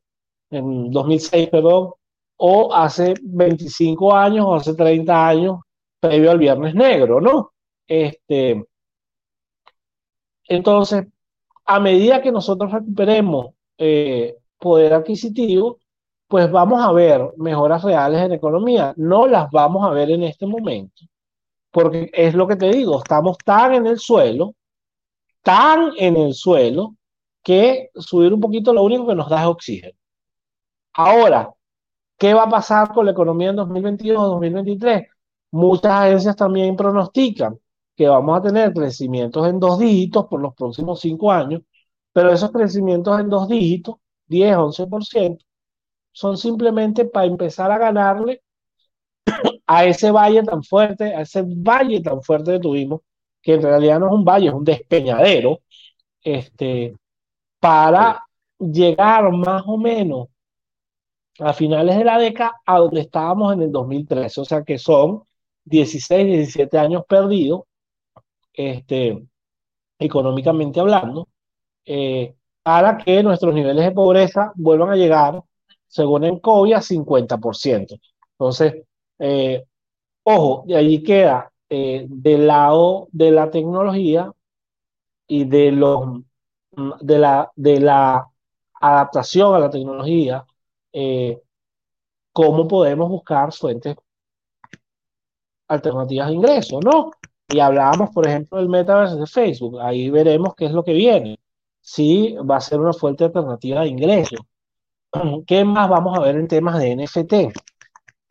en 0.51 0.91
2006, 0.91 1.49
perdón, 1.51 1.93
o 2.37 2.73
hace 2.75 3.15
25 3.23 4.15
años 4.15 4.47
o 4.47 4.55
hace 4.55 4.75
30 4.75 5.29
años 5.29 5.61
previo 6.01 6.31
al 6.31 6.39
Viernes 6.39 6.75
Negro, 6.75 7.21
¿no? 7.21 7.53
Este, 7.87 8.65
entonces, 10.45 11.07
a 11.67 11.81
medida 11.81 12.23
que 12.23 12.33
nosotros 12.33 12.73
recuperemos 12.73 13.49
eh, 13.77 14.37
poder 14.59 14.95
adquisitivo, 14.95 15.79
pues 16.29 16.51
vamos 16.51 16.83
a 16.85 16.93
ver 16.93 17.33
mejoras 17.39 17.83
reales 17.83 18.23
en 18.23 18.33
economía. 18.33 18.95
No 18.97 19.27
las 19.27 19.51
vamos 19.51 19.87
a 19.87 19.91
ver 19.91 20.11
en 20.11 20.23
este 20.25 20.47
momento, 20.47 21.05
porque 21.71 22.11
es 22.15 22.35
lo 22.35 22.47
que 22.49 22.57
te 22.57 22.69
digo, 22.71 22.99
estamos 22.99 23.39
tan 23.45 23.75
en 23.75 23.87
el 23.87 23.99
suelo, 23.99 24.55
tan 25.43 25.93
en 25.99 26.17
el 26.17 26.35
suelo, 26.35 26.97
que 27.43 27.91
subir 27.95 28.35
un 28.35 28.41
poquito 28.41 28.73
lo 28.73 28.83
único 28.85 29.07
que 29.07 29.15
nos 29.15 29.29
da 29.31 29.43
es 29.43 29.47
oxígeno. 29.49 29.99
Ahora, 30.93 31.53
¿qué 32.19 32.35
va 32.35 32.45
a 32.45 32.51
pasar 32.51 32.93
con 32.93 33.07
la 33.07 33.13
economía 33.13 33.51
en 33.51 33.57
2022 33.57 34.19
o 34.23 34.29
2023? 34.29 35.09
Muchas 35.53 35.93
agencias 35.93 36.37
también 36.37 36.77
pronostican 36.77 37.59
que 37.97 38.09
vamos 38.09 38.39
a 38.39 38.43
tener 38.43 38.73
crecimientos 38.75 39.49
en 39.49 39.61
dos 39.61 39.79
dígitos 39.79 40.27
por 40.27 40.41
los 40.41 40.55
próximos 40.55 41.01
cinco 41.01 41.33
años, 41.33 41.63
pero 42.13 42.33
esos 42.33 42.51
crecimientos 42.53 43.19
en 43.21 43.29
dos 43.31 43.49
dígitos, 43.49 43.97
10, 44.27 44.57
11%, 44.57 45.39
son 46.13 46.37
simplemente 46.37 47.05
para 47.05 47.27
empezar 47.27 47.71
a 47.71 47.79
ganarle 47.79 48.43
a 49.67 49.85
ese 49.85 50.11
valle 50.11 50.43
tan 50.43 50.63
fuerte, 50.63 51.15
a 51.15 51.23
ese 51.23 51.43
valle 51.47 52.01
tan 52.01 52.23
fuerte 52.23 52.53
que 52.53 52.61
tuvimos, 52.61 53.01
que 53.43 53.55
en 53.55 53.63
realidad 53.63 54.01
no 54.01 54.07
es 54.09 54.13
un 54.13 54.25
valle, 54.25 54.49
es 54.49 54.55
un 54.55 54.65
despeñadero, 54.65 55.61
este, 56.23 56.95
para 57.61 58.25
llegar 58.59 59.31
más 59.33 59.63
o 59.67 59.77
menos 59.79 60.29
a 61.39 61.53
finales 61.53 61.97
de 61.97 62.05
la 62.05 62.19
década 62.19 62.61
a 62.67 62.79
donde 62.79 63.03
estábamos 63.03 63.53
en 63.53 63.63
el 63.63 63.73
2013, 63.73 64.41
o 64.41 64.45
sea 64.45 64.65
que 64.65 64.79
son 64.79 65.23
16, 65.65 66.27
17 66.27 66.79
años 66.79 67.05
perdidos, 67.09 67.63
este, 68.53 69.23
económicamente 69.99 70.81
hablando, 70.81 71.29
eh, 71.85 72.35
para 72.63 72.99
que 72.99 73.23
nuestros 73.23 73.55
niveles 73.55 73.85
de 73.85 73.93
pobreza 73.93 74.53
vuelvan 74.57 74.91
a 74.91 74.97
llegar, 74.97 75.43
según 75.89 76.25
en 76.25 76.39
COVID, 76.39 76.75
a 76.75 76.81
50%. 76.83 78.01
Entonces, 78.33 78.85
eh, 79.19 79.65
ojo, 80.23 80.65
de 80.67 80.77
allí 80.77 81.03
queda 81.03 81.53
eh, 81.69 82.07
del 82.09 82.47
lado 82.47 83.09
de 83.13 83.31
la 83.31 83.51
tecnología 83.51 84.33
y 85.27 85.45
de, 85.45 85.73
los, 85.73 86.23
de, 87.01 87.19
la, 87.19 87.53
de 87.57 87.81
la 87.81 88.27
adaptación 88.81 89.55
a 89.55 89.59
la 89.59 89.71
tecnología, 89.71 90.45
eh, 90.93 91.43
cómo 92.33 92.69
podemos 92.69 93.09
buscar 93.09 93.53
fuentes 93.53 93.97
alternativas 95.69 96.29
de 96.29 96.35
ingreso, 96.35 96.81
¿no? 96.81 97.11
Y 97.49 97.61
hablábamos, 97.61 98.11
por 98.11 98.27
ejemplo, 98.27 98.59
del 98.59 98.69
metaverse 98.69 99.17
de 99.17 99.27
Facebook. 99.27 99.81
Ahí 99.81 100.11
veremos 100.11 100.55
qué 100.55 100.67
es 100.67 100.73
lo 100.73 100.85
que 100.85 100.93
viene. 100.93 101.39
Si 101.81 102.35
va 102.37 102.57
a 102.57 102.61
ser 102.61 102.81
una 102.81 102.93
fuente 102.93 103.25
alternativa 103.25 103.83
de 103.83 103.89
ingreso. 103.89 104.37
¿Qué 105.47 105.65
más 105.65 105.89
vamos 105.89 106.17
a 106.19 106.21
ver 106.21 106.37
en 106.37 106.49
temas 106.49 106.79
de 106.79 106.97
NFT? 106.97 107.33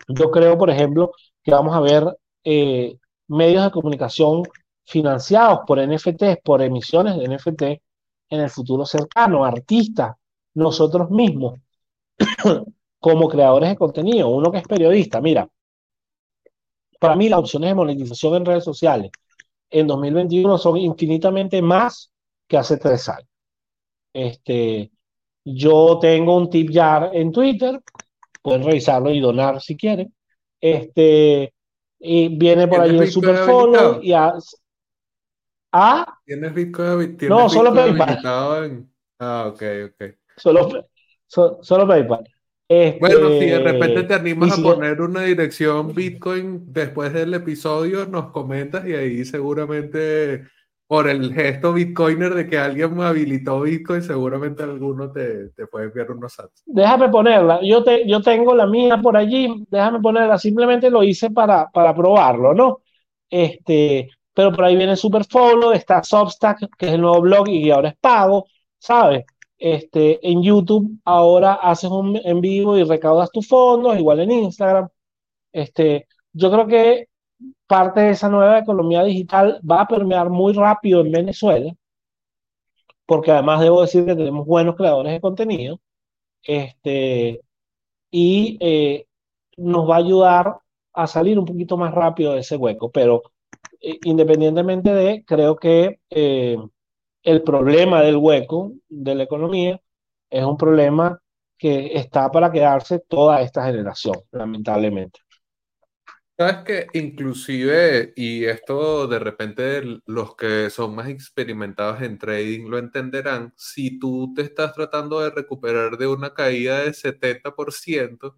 Yo 0.10 0.32
creo, 0.32 0.58
por 0.58 0.70
ejemplo, 0.70 1.12
que 1.44 1.52
vamos 1.52 1.76
a 1.76 1.80
ver 1.82 2.18
eh, 2.44 2.98
medios 3.28 3.64
de 3.64 3.72
comunicación 3.72 4.44
financiados 4.86 5.62
por 5.68 5.80
NFTs, 5.80 6.38
por 6.44 6.62
emisiones 6.62 7.18
de 7.18 7.28
NFT 7.28 7.62
en 8.30 8.40
el 8.42 8.50
futuro 8.50 8.86
cercano, 8.86 9.44
artistas, 9.44 10.16
nosotros 10.54 11.10
mismos, 11.10 11.60
como 13.00 13.28
creadores 13.28 13.70
de 13.70 13.76
contenido, 13.76 14.30
uno 14.30 14.52
que 14.52 14.60
es 14.60 14.68
periodista, 14.68 15.22
mira, 15.22 15.50
para 17.00 17.16
mí 17.16 17.30
las 17.30 17.40
opciones 17.40 17.70
de 17.70 17.76
monetización 17.76 18.36
en 18.36 18.46
redes 18.46 18.64
sociales 18.64 19.12
en 19.70 19.88
2021 19.88 20.58
son 20.58 20.78
infinitamente 20.78 21.62
más 21.62 22.12
que 22.48 22.58
hace 22.58 22.78
tres 22.78 23.10
años. 23.10 23.30
Este, 24.14 24.92
yo 25.56 25.98
tengo 26.02 26.36
un 26.36 26.50
tip 26.50 26.70
jar 26.72 27.12
en 27.14 27.32
Twitter, 27.32 27.80
pueden 28.42 28.64
revisarlo 28.64 29.12
y 29.12 29.20
donar 29.20 29.62
si 29.62 29.78
quieren. 29.78 30.14
Este, 30.60 31.54
y 32.00 32.38
viene 32.38 32.68
por 32.68 32.82
ahí 32.82 32.98
el 32.98 33.10
super 33.10 33.38
follow 33.38 34.00
y 34.02 34.14
a, 34.14 34.34
¿Ah? 35.72 36.18
¿Tienes 36.26 36.54
Bitcoin? 36.54 37.18
¿Tienes 37.18 37.38
no, 37.38 37.50
solo 37.50 37.74
PayPal. 37.74 38.20
Ah, 39.20 39.48
ok, 39.48 39.64
ok. 39.86 40.16
Solo, 40.36 40.88
solo 41.28 41.88
PayPal. 41.88 42.24
bueno, 43.00 43.30
si 43.40 43.46
de 43.46 43.60
repente 43.60 44.04
te 44.04 44.14
animas 44.14 44.58
a 44.58 44.62
poner 44.62 45.02
una 45.02 45.22
dirección 45.22 45.94
Bitcoin 45.94 46.72
después 46.72 47.14
del 47.14 47.34
episodio, 47.34 48.06
nos 48.06 48.32
comentas 48.32 48.88
y 48.88 48.94
ahí 48.94 49.26
seguramente 49.26 50.46
por 50.88 51.10
el 51.10 51.34
gesto 51.34 51.74
bitcoiner 51.74 52.34
de 52.34 52.48
que 52.48 52.58
alguien 52.58 52.96
me 52.96 53.04
habilitó 53.04 53.62
Bitcoin, 53.62 54.02
seguramente 54.02 54.64
alguno 54.64 55.12
te, 55.12 55.50
te 55.50 55.68
puede 55.68 55.88
enviar 55.88 56.12
unos 56.12 56.34
sats. 56.34 56.64
Déjame 56.66 57.10
ponerla, 57.10 57.60
yo, 57.62 57.84
te, 57.84 58.08
yo 58.08 58.22
tengo 58.22 58.56
la 58.56 58.66
mía 58.66 58.98
por 59.02 59.18
allí, 59.18 59.66
déjame 59.70 60.00
ponerla, 60.00 60.38
simplemente 60.38 60.90
lo 60.90 61.04
hice 61.04 61.30
para, 61.30 61.70
para 61.70 61.94
probarlo, 61.94 62.54
¿no? 62.54 62.80
Este, 63.30 64.10
pero 64.34 64.54
por 64.54 64.64
ahí 64.64 64.78
viene 64.78 64.96
Superfollow, 64.96 65.74
está 65.74 66.02
Substack, 66.02 66.78
que 66.78 66.86
es 66.86 66.94
el 66.94 67.02
nuevo 67.02 67.20
blog 67.22 67.50
y 67.50 67.70
ahora 67.70 67.90
es 67.90 67.98
pago, 68.00 68.46
¿sabes? 68.80 69.26
Este, 69.58 70.20
en 70.26 70.42
YouTube 70.42 71.00
ahora 71.04 71.56
haces 71.56 71.90
un 71.90 72.18
en 72.24 72.40
vivo 72.40 72.78
y 72.78 72.84
recaudas 72.84 73.32
tus 73.32 73.48
fondos, 73.48 73.98
igual 73.98 74.22
en 74.22 74.32
Instagram. 74.32 74.88
Este, 75.52 76.08
yo 76.32 76.52
creo 76.52 76.68
que 76.68 77.08
parte 77.68 78.02
de 78.02 78.12
esa 78.12 78.30
nueva 78.30 78.60
economía 78.60 79.04
digital 79.04 79.62
va 79.70 79.82
a 79.82 79.88
permear 79.88 80.30
muy 80.30 80.54
rápido 80.54 81.02
en 81.02 81.12
Venezuela, 81.12 81.74
porque 83.06 83.32
además 83.32 83.62
debo 83.62 83.82
decir 83.82 84.06
que 84.06 84.16
tenemos 84.16 84.46
buenos 84.46 84.76
creadores 84.76 85.14
de 85.14 85.22
contenido, 85.22 85.80
este, 86.44 87.42
y 88.12 88.58
eh, 88.62 89.06
nos 89.58 89.90
va 89.90 89.96
a 89.96 90.00
ayudar 90.00 90.58
a 90.94 91.08
salir 91.08 91.38
un 91.38 91.46
poquito 91.46 91.78
más 91.78 91.94
rápido 91.94 92.34
de 92.34 92.40
ese 92.40 92.56
hueco, 92.58 92.92
pero 92.92 93.24
eh, 93.82 94.00
independientemente 94.04 94.94
de, 94.94 95.24
creo 95.26 95.56
que 95.58 96.00
eh, 96.10 96.58
el 97.24 97.44
problema 97.44 98.02
del 98.02 98.18
hueco 98.18 98.74
de 98.90 99.16
la 99.16 99.24
economía 99.24 99.82
es 100.30 100.44
un 100.44 100.58
problema 100.58 101.22
que 101.58 101.98
está 101.98 102.32
para 102.32 102.52
quedarse 102.52 103.00
toda 103.00 103.42
esta 103.42 103.66
generación, 103.66 104.16
lamentablemente. 104.32 105.20
Sabes 106.40 106.58
que 106.66 106.88
inclusive, 106.94 108.14
y 108.16 108.46
esto 108.46 109.08
de 109.08 109.18
repente 109.18 109.82
los 110.06 110.36
que 110.36 110.70
son 110.70 110.94
más 110.94 111.10
experimentados 111.10 112.04
en 112.04 112.20
trading 112.20 112.70
lo 112.70 112.78
entenderán, 112.78 113.54
si 113.58 113.98
tú 113.98 114.34
te 114.36 114.44
estás 114.44 114.74
tratando 114.76 115.20
de 115.20 115.32
recuperar 115.32 115.98
de 115.98 116.06
una 116.06 116.36
caída 116.36 116.82
de 116.84 116.94
70%, 116.94 118.38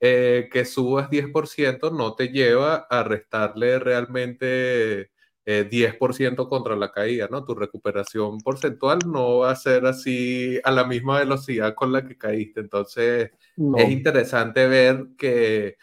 eh, 0.00 0.48
que 0.50 0.64
subas 0.64 1.10
10% 1.10 1.90
no 1.90 2.14
te 2.14 2.28
lleva 2.28 2.86
a 2.88 3.02
restarle 3.02 3.78
realmente 3.80 5.10
10% 5.44 6.42
eh, 6.44 6.48
contra 6.48 6.74
la 6.76 6.90
caída, 6.90 7.28
¿no? 7.30 7.44
Tu 7.44 7.54
recuperación 7.54 8.38
porcentual 8.38 8.98
no 9.06 9.38
va 9.38 9.50
a 9.52 9.56
ser 9.56 9.86
así 9.86 10.58
a 10.64 10.70
la 10.70 10.84
misma 10.84 11.20
velocidad 11.20 11.74
con 11.74 11.92
la 11.92 12.06
que 12.06 12.16
caíste. 12.16 12.60
Entonces, 12.60 13.30
es 13.76 13.90
interesante 13.90 14.66
ver 14.68 15.08
que 15.18 15.76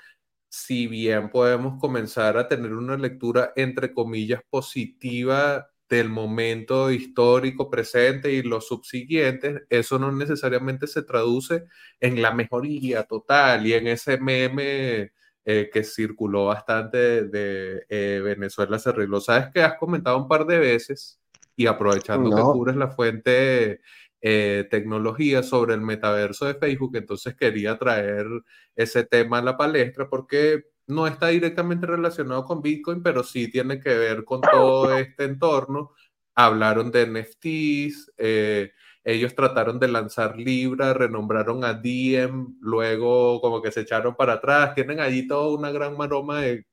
si 0.54 0.86
bien 0.86 1.32
podemos 1.32 1.80
comenzar 1.80 2.38
a 2.38 2.48
tener 2.48 2.74
una 2.74 2.96
lectura, 2.96 3.54
entre 3.56 3.92
comillas, 3.92 4.44
positiva 4.52 5.68
del 5.90 6.10
momento 6.10 6.92
histórico 6.92 7.72
presente 7.72 8.32
y 8.32 8.44
los 8.44 8.68
subsiguientes, 8.68 9.64
eso 9.68 9.98
no 9.98 10.12
necesariamente 10.12 10.86
se 10.86 11.02
traduce 11.02 11.64
en 12.00 12.22
la 12.22 12.36
mejoría 12.36 13.02
total. 13.02 13.66
Y 13.66 13.74
en 13.74 13.88
ese 13.88 14.20
meme 14.20 15.12
eh, 15.44 15.72
que 15.74 15.84
circuló 15.84 16.46
bastante 16.46 17.24
de, 17.24 17.88
eh, 17.90 18.22
Venezuela 18.24 18.78
se 18.78 18.90
arregló. 18.90 19.22
Sabes 19.22 19.48
que 19.52 19.64
has 19.64 19.80
comentado 19.80 20.20
un 20.20 20.28
par 20.28 20.46
de 20.46 20.60
veces 20.60 21.20
y 21.56 21.66
aprovechando 21.66 22.30
que 22.30 22.42
cubres 22.44 22.76
la 22.76 22.90
fuente 22.90 23.82
eh, 24.26 24.66
tecnología 24.72 25.44
sobre 25.44 25.74
el 25.74 25.82
metaverso 25.82 26.46
de 26.46 26.54
Facebook, 26.56 26.96
entonces 26.96 27.36
quería 27.36 27.78
traer 27.78 28.26
ese 28.74 29.04
tema 29.04 29.40
a 29.40 29.42
la 29.42 29.58
palestra 29.58 30.10
porque 30.10 30.64
no 30.88 31.08
está 31.08 31.28
directamente 31.28 31.86
relacionado 31.86 32.46
con 32.46 32.62
Bitcoin, 32.62 33.04
pero 33.04 33.22
sí 33.22 33.52
tiene 33.52 33.82
que 33.82 33.94
ver 33.94 34.24
con 34.24 34.40
todo 34.40 34.98
este 34.98 35.26
entorno. 35.26 35.92
Hablaron 36.36 36.90
de 36.90 37.06
NFTs, 37.06 38.14
eh, 38.18 38.72
ellos 39.04 39.36
trataron 39.36 39.78
de 39.78 39.90
lanzar 39.90 40.38
Libra, 40.38 40.94
renombraron 40.94 41.66
a 41.66 41.74
Diem, 41.74 42.56
luego 42.62 43.42
como 43.42 43.62
que 43.62 43.74
se 43.74 43.82
echaron 43.82 44.16
para 44.16 44.34
atrás, 44.36 44.74
tienen 44.74 45.02
allí 45.02 45.28
toda 45.28 45.54
una 45.58 45.70
gran 45.70 45.98
maroma 45.98 46.40
de 46.42 46.66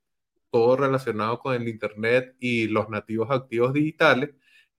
todo 0.49 0.77
relacionado 0.77 1.39
con 1.39 1.53
el 1.53 1.67
Internet 1.67 2.35
y 2.39 2.67
los 2.69 2.87
nativos 2.89 3.29
activos 3.29 3.73
digitales, 3.73 4.29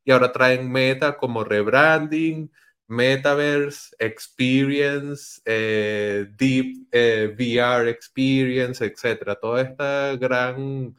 y 0.05 0.11
ahora 0.11 0.33
traen 0.33 0.73
Meta 0.73 1.19
como 1.19 1.45
rebranding, 1.45 2.51
Metaverse, 2.89 3.95
Experience, 3.99 5.41
eh, 5.45 6.27
Deep 6.37 6.89
eh, 6.91 7.35
VR 7.35 7.89
Experience, 7.89 8.85
etcétera. 8.85 9.35
Toda 9.35 9.63
esta 9.63 10.17
gran 10.17 10.95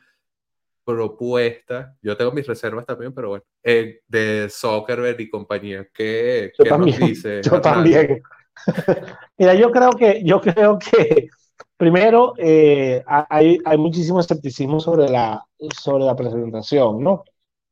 propuesta, 0.84 1.96
yo 2.02 2.18
tengo 2.18 2.32
mis 2.32 2.48
reservas 2.48 2.86
también, 2.86 3.14
pero 3.14 3.30
bueno, 3.30 3.46
eh, 3.64 4.02
de 4.08 4.48
Zuckerberg 4.50 5.20
y 5.22 5.30
compañía. 5.30 5.88
¿Qué, 5.94 6.52
yo 6.58 6.66
también, 6.66 7.00
dice? 7.00 7.42
Yo 7.44 7.62
también. 7.62 8.22
Mira, 9.38 9.56
yo 9.56 9.72
creo 9.72 9.90
que, 9.92 10.22
yo 10.24 10.40
creo 10.40 10.78
que 10.78 11.28
primero 11.76 12.34
hay, 12.38 13.58
hay 13.66 13.78
muchísimo 13.78 14.20
escepticismo 14.20 14.80
sobre 14.80 15.10
la, 15.10 15.44
sobre 15.82 16.04
la 16.06 16.16
presentación, 16.16 17.04
¿no? 17.04 17.24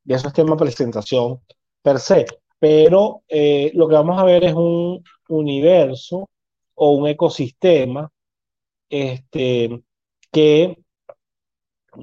Y 0.05 0.14
eso 0.14 0.28
es 0.28 0.34
tema 0.34 0.57
presentación 0.57 1.39
per 1.84 1.99
se 1.99 2.26
pero 2.62 3.24
eh, 3.28 3.72
lo 3.74 3.88
que 3.88 3.95
vamos 3.95 4.20
a 4.20 4.24
ver 4.24 4.43
es 4.43 4.53
un 4.53 5.03
universo 5.30 6.30
o 6.76 6.91
un 6.91 7.07
ecosistema 7.07 8.12
este, 8.88 9.82
que 10.32 10.78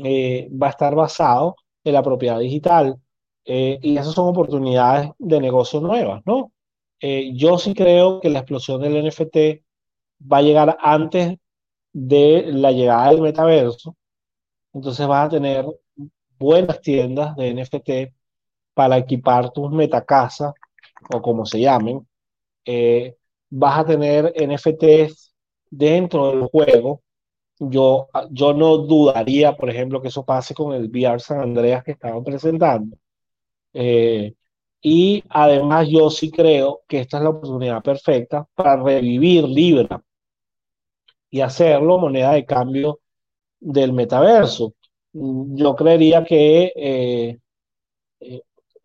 eh, 0.04 0.50
va 0.50 0.66
a 0.66 0.70
estar 0.70 0.96
basado 0.96 1.54
en 1.84 1.92
la 1.92 2.02
propiedad 2.02 2.40
digital. 2.40 3.00
Eh, 3.44 3.78
y 3.82 3.96
esas 3.96 4.14
son 4.14 4.28
oportunidades 4.28 5.10
de 5.18 5.40
negocio 5.40 5.80
nuevas, 5.80 6.22
¿no? 6.26 6.52
yo 7.00 7.58
sí 7.58 7.74
creo 7.74 8.20
que 8.20 8.28
la 8.28 8.40
explosión 8.40 8.80
del 8.82 9.06
NFT 9.06 9.62
va 10.20 10.38
a 10.38 10.42
llegar 10.42 10.76
antes 10.80 11.38
de 11.92 12.46
la 12.48 12.72
llegada 12.72 13.10
del 13.10 13.20
metaverso. 13.22 13.96
Entonces 14.72 15.06
vas 15.06 15.26
a 15.26 15.30
tener 15.30 15.64
buenas 16.36 16.80
tiendas 16.80 17.36
de 17.36 17.54
NFT 17.54 18.17
para 18.78 18.96
equipar 18.96 19.50
tus 19.50 19.72
metacasas 19.72 20.54
o 21.12 21.20
como 21.20 21.44
se 21.44 21.58
llamen, 21.58 22.06
eh, 22.64 23.16
vas 23.50 23.80
a 23.80 23.84
tener 23.84 24.32
NFTs 24.36 25.34
dentro 25.68 26.30
del 26.30 26.44
juego. 26.44 27.02
Yo, 27.58 28.08
yo 28.30 28.54
no 28.54 28.78
dudaría, 28.78 29.56
por 29.56 29.68
ejemplo, 29.68 30.00
que 30.00 30.08
eso 30.08 30.24
pase 30.24 30.54
con 30.54 30.74
el 30.74 30.88
VR 30.88 31.18
San 31.18 31.40
Andreas 31.40 31.82
que 31.82 31.90
estaban 31.90 32.22
presentando. 32.22 32.96
Eh, 33.72 34.34
y 34.80 35.24
además 35.28 35.88
yo 35.90 36.08
sí 36.08 36.30
creo 36.30 36.82
que 36.86 37.00
esta 37.00 37.16
es 37.16 37.24
la 37.24 37.30
oportunidad 37.30 37.82
perfecta 37.82 38.46
para 38.54 38.80
revivir 38.80 39.42
Libra 39.42 40.00
y 41.30 41.40
hacerlo 41.40 41.98
moneda 41.98 42.32
de 42.34 42.46
cambio 42.46 43.00
del 43.58 43.92
metaverso. 43.92 44.74
Yo 45.12 45.74
creería 45.74 46.22
que 46.24 46.72
eh, 46.76 47.38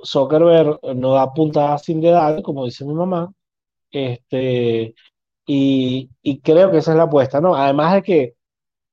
Zuckerberg 0.04 0.80
no 0.95 1.14
da 1.14 1.34
puntadas 1.34 1.84
sin 1.84 2.01
dedal, 2.01 2.43
como 2.43 2.66
dice 2.66 2.86
mi 2.86 2.93
mamá, 2.93 3.32
este, 3.91 4.95
y, 5.45 6.10
y, 6.22 6.39
creo 6.41 6.72
que 6.72 6.78
esa 6.78 6.91
es 6.91 6.97
la 6.97 7.04
apuesta, 7.04 7.41
¿no? 7.41 7.56
Además 7.56 7.93
de 7.95 8.04
que, 8.04 8.36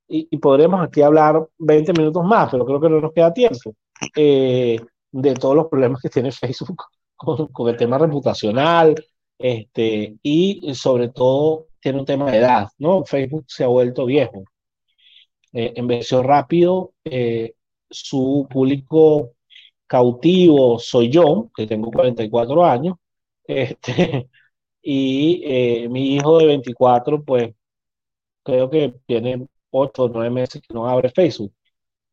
y, 0.08 0.36
podremos 0.38 0.82
aquí 0.82 1.02
hablar 1.02 1.46
20 1.58 1.92
minutos 1.94 2.24
más, 2.24 2.50
pero 2.50 2.66
creo 2.66 2.80
que 2.80 2.88
no 2.88 3.00
nos 3.00 3.12
queda 3.12 3.32
tiempo, 3.32 3.74
eh, 4.16 4.78
de 5.12 5.34
todos 5.34 5.56
los 5.56 5.68
problemas 5.68 6.00
que 6.02 6.08
tiene 6.10 6.32
Facebook 6.32 6.84
con, 7.16 7.48
con, 7.48 7.68
el 7.68 7.76
tema 7.76 7.98
reputacional, 7.98 8.94
este, 9.38 10.16
y 10.22 10.74
sobre 10.74 11.08
todo 11.10 11.68
tiene 11.80 12.00
un 12.00 12.06
tema 12.06 12.30
de 12.30 12.38
edad, 12.38 12.68
¿no? 12.78 13.04
Facebook 13.04 13.44
se 13.48 13.64
ha 13.64 13.68
vuelto 13.68 14.06
viejo. 14.06 14.44
Eh, 15.52 15.72
envejeció 15.76 16.22
rápido, 16.22 16.92
eh, 17.04 17.54
su 17.90 18.46
público 18.50 19.32
cautivo 19.90 20.78
soy 20.78 21.10
yo, 21.10 21.50
que 21.56 21.66
tengo 21.66 21.90
44 21.90 22.64
años, 22.64 22.96
este, 23.44 24.28
y 24.82 25.42
eh, 25.44 25.88
mi 25.88 26.14
hijo 26.14 26.38
de 26.38 26.46
24, 26.46 27.24
pues 27.24 27.54
creo 28.44 28.70
que 28.70 28.94
tiene 29.06 29.48
8 29.70 30.04
o 30.04 30.08
9 30.08 30.30
meses 30.30 30.62
que 30.62 30.74
no 30.74 30.88
abre 30.88 31.10
Facebook. 31.10 31.52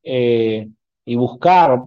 Eh, 0.03 0.67
y 1.05 1.15
buscar 1.15 1.83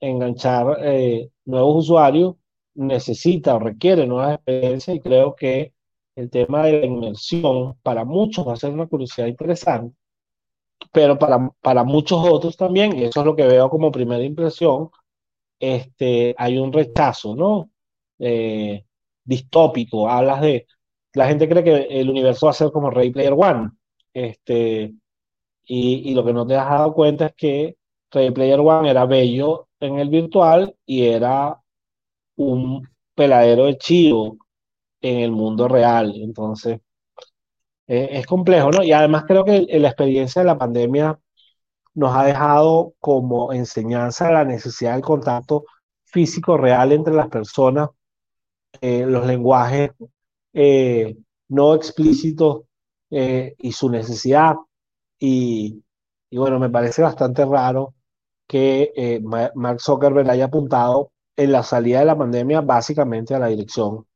enganchar 0.00 0.78
eh, 0.82 1.30
nuevos 1.46 1.84
usuarios 1.84 2.36
necesita 2.74 3.56
o 3.56 3.60
requiere 3.60 4.06
nuevas 4.06 4.36
experiencias 4.36 4.96
y 4.96 5.00
creo 5.00 5.34
que 5.36 5.72
el 6.16 6.30
tema 6.30 6.64
de 6.66 6.80
la 6.80 6.86
inmersión 6.86 7.76
para 7.82 8.04
muchos 8.04 8.46
va 8.46 8.54
a 8.54 8.56
ser 8.56 8.72
una 8.72 8.86
curiosidad 8.88 9.26
interesante, 9.28 9.96
pero 10.92 11.18
para, 11.18 11.50
para 11.62 11.84
muchos 11.84 12.18
otros 12.28 12.56
también, 12.56 12.96
y 12.98 13.04
eso 13.04 13.20
es 13.20 13.26
lo 13.26 13.36
que 13.36 13.46
veo 13.46 13.70
como 13.70 13.92
primera 13.92 14.22
impresión, 14.24 14.90
este, 15.60 16.34
hay 16.38 16.58
un 16.58 16.72
rechazo, 16.72 17.36
¿no? 17.36 17.70
Eh, 18.18 18.84
distópico, 19.24 20.08
hablas 20.08 20.40
de, 20.40 20.66
la 21.14 21.28
gente 21.28 21.48
cree 21.48 21.64
que 21.64 22.00
el 22.00 22.10
universo 22.10 22.46
va 22.46 22.50
a 22.50 22.54
ser 22.54 22.70
como 22.72 22.90
Ready 22.90 23.10
Player 23.12 23.34
One, 23.36 23.70
este, 24.12 24.94
y, 25.64 26.10
y 26.10 26.14
lo 26.14 26.24
que 26.24 26.32
no 26.32 26.46
te 26.46 26.56
has 26.56 26.68
dado 26.68 26.94
cuenta 26.94 27.26
es 27.26 27.34
que 27.36 27.76
Ready 28.10 28.32
Player 28.32 28.60
One 28.60 28.90
era 28.90 29.06
bello 29.06 29.68
en 29.78 29.98
el 29.98 30.08
virtual 30.08 30.74
y 30.86 31.04
era 31.06 31.60
un 32.36 32.88
peladero 33.14 33.66
de 33.66 33.78
chivo 33.78 34.38
en 35.00 35.20
el 35.20 35.32
mundo 35.32 35.68
real. 35.68 36.12
Entonces, 36.16 36.80
eh, 37.86 38.08
es 38.12 38.26
complejo, 38.26 38.70
¿no? 38.70 38.82
Y 38.82 38.92
además 38.92 39.24
creo 39.26 39.44
que 39.44 39.66
la 39.78 39.88
experiencia 39.88 40.42
de 40.42 40.46
la 40.46 40.58
pandemia 40.58 41.18
nos 41.94 42.14
ha 42.14 42.24
dejado 42.24 42.94
como 43.00 43.52
enseñanza 43.52 44.30
la 44.30 44.44
necesidad 44.44 44.94
del 44.94 45.02
contacto 45.02 45.64
físico 46.04 46.56
real 46.56 46.92
entre 46.92 47.14
las 47.14 47.28
personas, 47.28 47.90
eh, 48.80 49.04
los 49.06 49.26
lenguajes 49.26 49.90
eh, 50.52 51.16
no 51.48 51.74
explícitos 51.74 52.62
eh, 53.10 53.54
y 53.58 53.72
su 53.72 53.90
necesidad. 53.90 54.56
Y, 55.18 55.82
y, 56.30 56.38
bueno, 56.38 56.58
me 56.58 56.70
parece 56.70 57.02
bastante 57.02 57.44
raro 57.44 57.94
que 58.46 59.20
Mark 59.54 59.80
Zuckerberg 59.80 60.28
haya 60.30 60.46
apuntado 60.46 61.12
en 61.36 61.52
la 61.52 61.62
salida 61.62 62.00
de 62.00 62.06
la 62.06 62.18
pandemia 62.18 62.60
básicamente 62.62 63.34
a 63.34 63.38
la 63.38 63.46
dirección, 63.46 64.06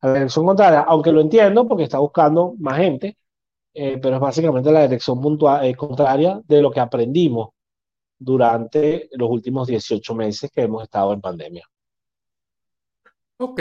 a 0.00 0.08
la 0.08 0.14
dirección 0.14 0.46
contraria, 0.46 0.80
aunque 0.80 1.12
lo 1.12 1.20
entiendo 1.20 1.68
porque 1.68 1.84
está 1.84 1.98
buscando 1.98 2.54
más 2.58 2.78
gente, 2.78 3.18
eh, 3.74 3.98
pero 4.00 4.16
es 4.16 4.20
básicamente 4.20 4.70
la 4.70 4.82
dirección 4.82 5.20
puntual, 5.20 5.64
eh, 5.64 5.74
contraria 5.74 6.40
de 6.46 6.60
lo 6.60 6.70
que 6.70 6.80
aprendimos 6.80 7.50
durante 8.18 9.08
los 9.12 9.30
últimos 9.30 9.66
18 9.66 10.14
meses 10.14 10.50
que 10.50 10.62
hemos 10.62 10.82
estado 10.82 11.12
en 11.12 11.20
pandemia. 11.20 11.66
Ok, 13.38 13.60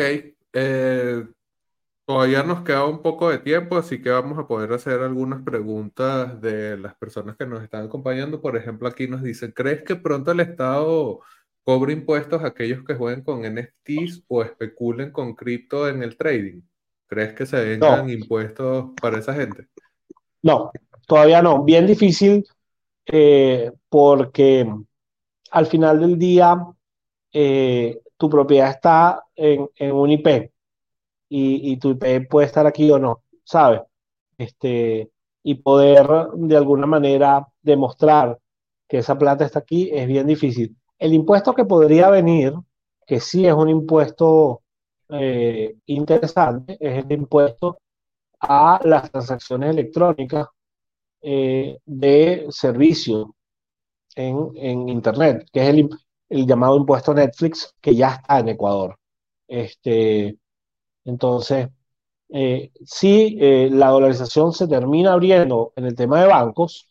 eh, 0.53 1.26
todavía 2.05 2.43
nos 2.43 2.62
queda 2.64 2.86
un 2.86 3.01
poco 3.01 3.30
de 3.30 3.39
tiempo, 3.39 3.78
así 3.78 4.01
que 4.01 4.09
vamos 4.09 4.38
a 4.38 4.47
poder 4.47 4.74
hacer 4.74 4.99
algunas 4.99 5.41
preguntas 5.43 6.39
de 6.41 6.78
las 6.78 6.93
personas 6.95 7.36
que 7.38 7.45
nos 7.45 7.64
están 7.64 7.86
acompañando. 7.86 8.41
Por 8.41 8.55
ejemplo, 8.57 8.88
aquí 8.88 9.07
nos 9.07 9.24
dicen, 9.24 9.51
¿crees 9.53 9.84
que 9.84 9.95
pronto 9.95 10.32
el 10.32 10.41
Estado 10.41 11.22
cobre 11.64 11.93
impuestos 11.93 12.43
a 12.43 12.47
aquellos 12.47 12.84
que 12.86 12.95
jueguen 12.95 13.24
con 13.24 13.41
NFTs 13.43 14.24
o 14.28 14.43
especulen 14.43 15.12
con 15.12 15.34
cripto 15.36 15.88
en 15.88 16.03
el 16.03 16.18
trading? 16.18 16.62
¿Crees 17.07 17.34
que 17.34 17.45
se 17.45 17.64
vengan 17.64 18.05
no. 18.05 18.12
impuestos 18.12 18.91
para 19.01 19.20
esa 19.20 19.34
gente? 19.34 19.68
No, 20.44 20.72
todavía 21.08 21.42
no. 21.42 21.64
Bien 21.64 21.86
difícil 21.86 22.46
eh, 23.06 23.72
porque 23.89 24.68
al 25.52 25.66
final 25.66 26.00
del 26.00 26.18
día 26.18 26.58
eh, 27.34 28.00
tu 28.18 28.30
propiedad 28.30 28.70
está 28.70 29.24
en, 29.36 29.70
un 29.92 30.12
IP 30.12 30.52
y, 31.30 31.72
y, 31.72 31.78
tu 31.78 31.92
IP 31.92 32.28
puede 32.30 32.48
estar 32.48 32.68
aquí 32.68 32.89
o 32.92 33.00
no, 33.00 33.24
¿sabes? 33.44 33.82
Este, 34.38 35.10
y 35.44 35.56
poder 35.56 36.08
de 36.36 36.58
alguna 36.58 36.86
manera 36.86 37.48
demostrar 37.62 38.38
que 38.88 39.00
esa 39.00 39.18
plata 39.18 39.46
está 39.46 39.60
aquí 39.60 39.89
es 39.92 40.08
bien 40.08 40.28
difícil. 40.28 40.76
El 41.00 41.14
impuesto 41.14 41.54
que 41.54 41.66
podría 41.66 42.10
venir, 42.10 42.54
que 43.08 43.20
sí 43.20 43.46
es 43.48 43.54
un 43.54 43.70
impuesto 43.70 44.62
eh, 45.10 45.76
interesante, 45.88 46.78
es 46.80 47.04
el 47.06 47.12
impuesto 47.12 47.78
a 48.42 48.80
las 48.84 49.12
transacciones 49.12 49.72
electrónicas 49.72 50.48
eh, 51.22 51.78
de 51.86 52.48
servicio 52.50 53.36
en, 54.16 54.52
en, 54.56 54.89
Internet, 54.89 55.48
que 55.52 55.62
es 55.62 55.70
el, 55.70 55.89
el, 56.30 56.48
llamado 56.48 56.78
impuesto 56.78 57.14
Netflix, 57.14 57.74
que 57.80 57.96
ya 57.96 58.16
está 58.16 58.39
en 58.39 58.50
Ecuador. 58.50 58.98
Este, 59.48 60.38
entonces, 61.06 61.70
eh, 62.30 62.72
si 62.86 63.38
eh, 63.39 63.70
la 63.72 63.89
dolarización 63.89 64.54
se 64.54 64.68
termina 64.68 65.14
abriendo 65.14 65.74
en 65.76 65.86
el 65.86 65.96
tema 65.96 66.22
de 66.22 66.28
bancos 66.28 66.88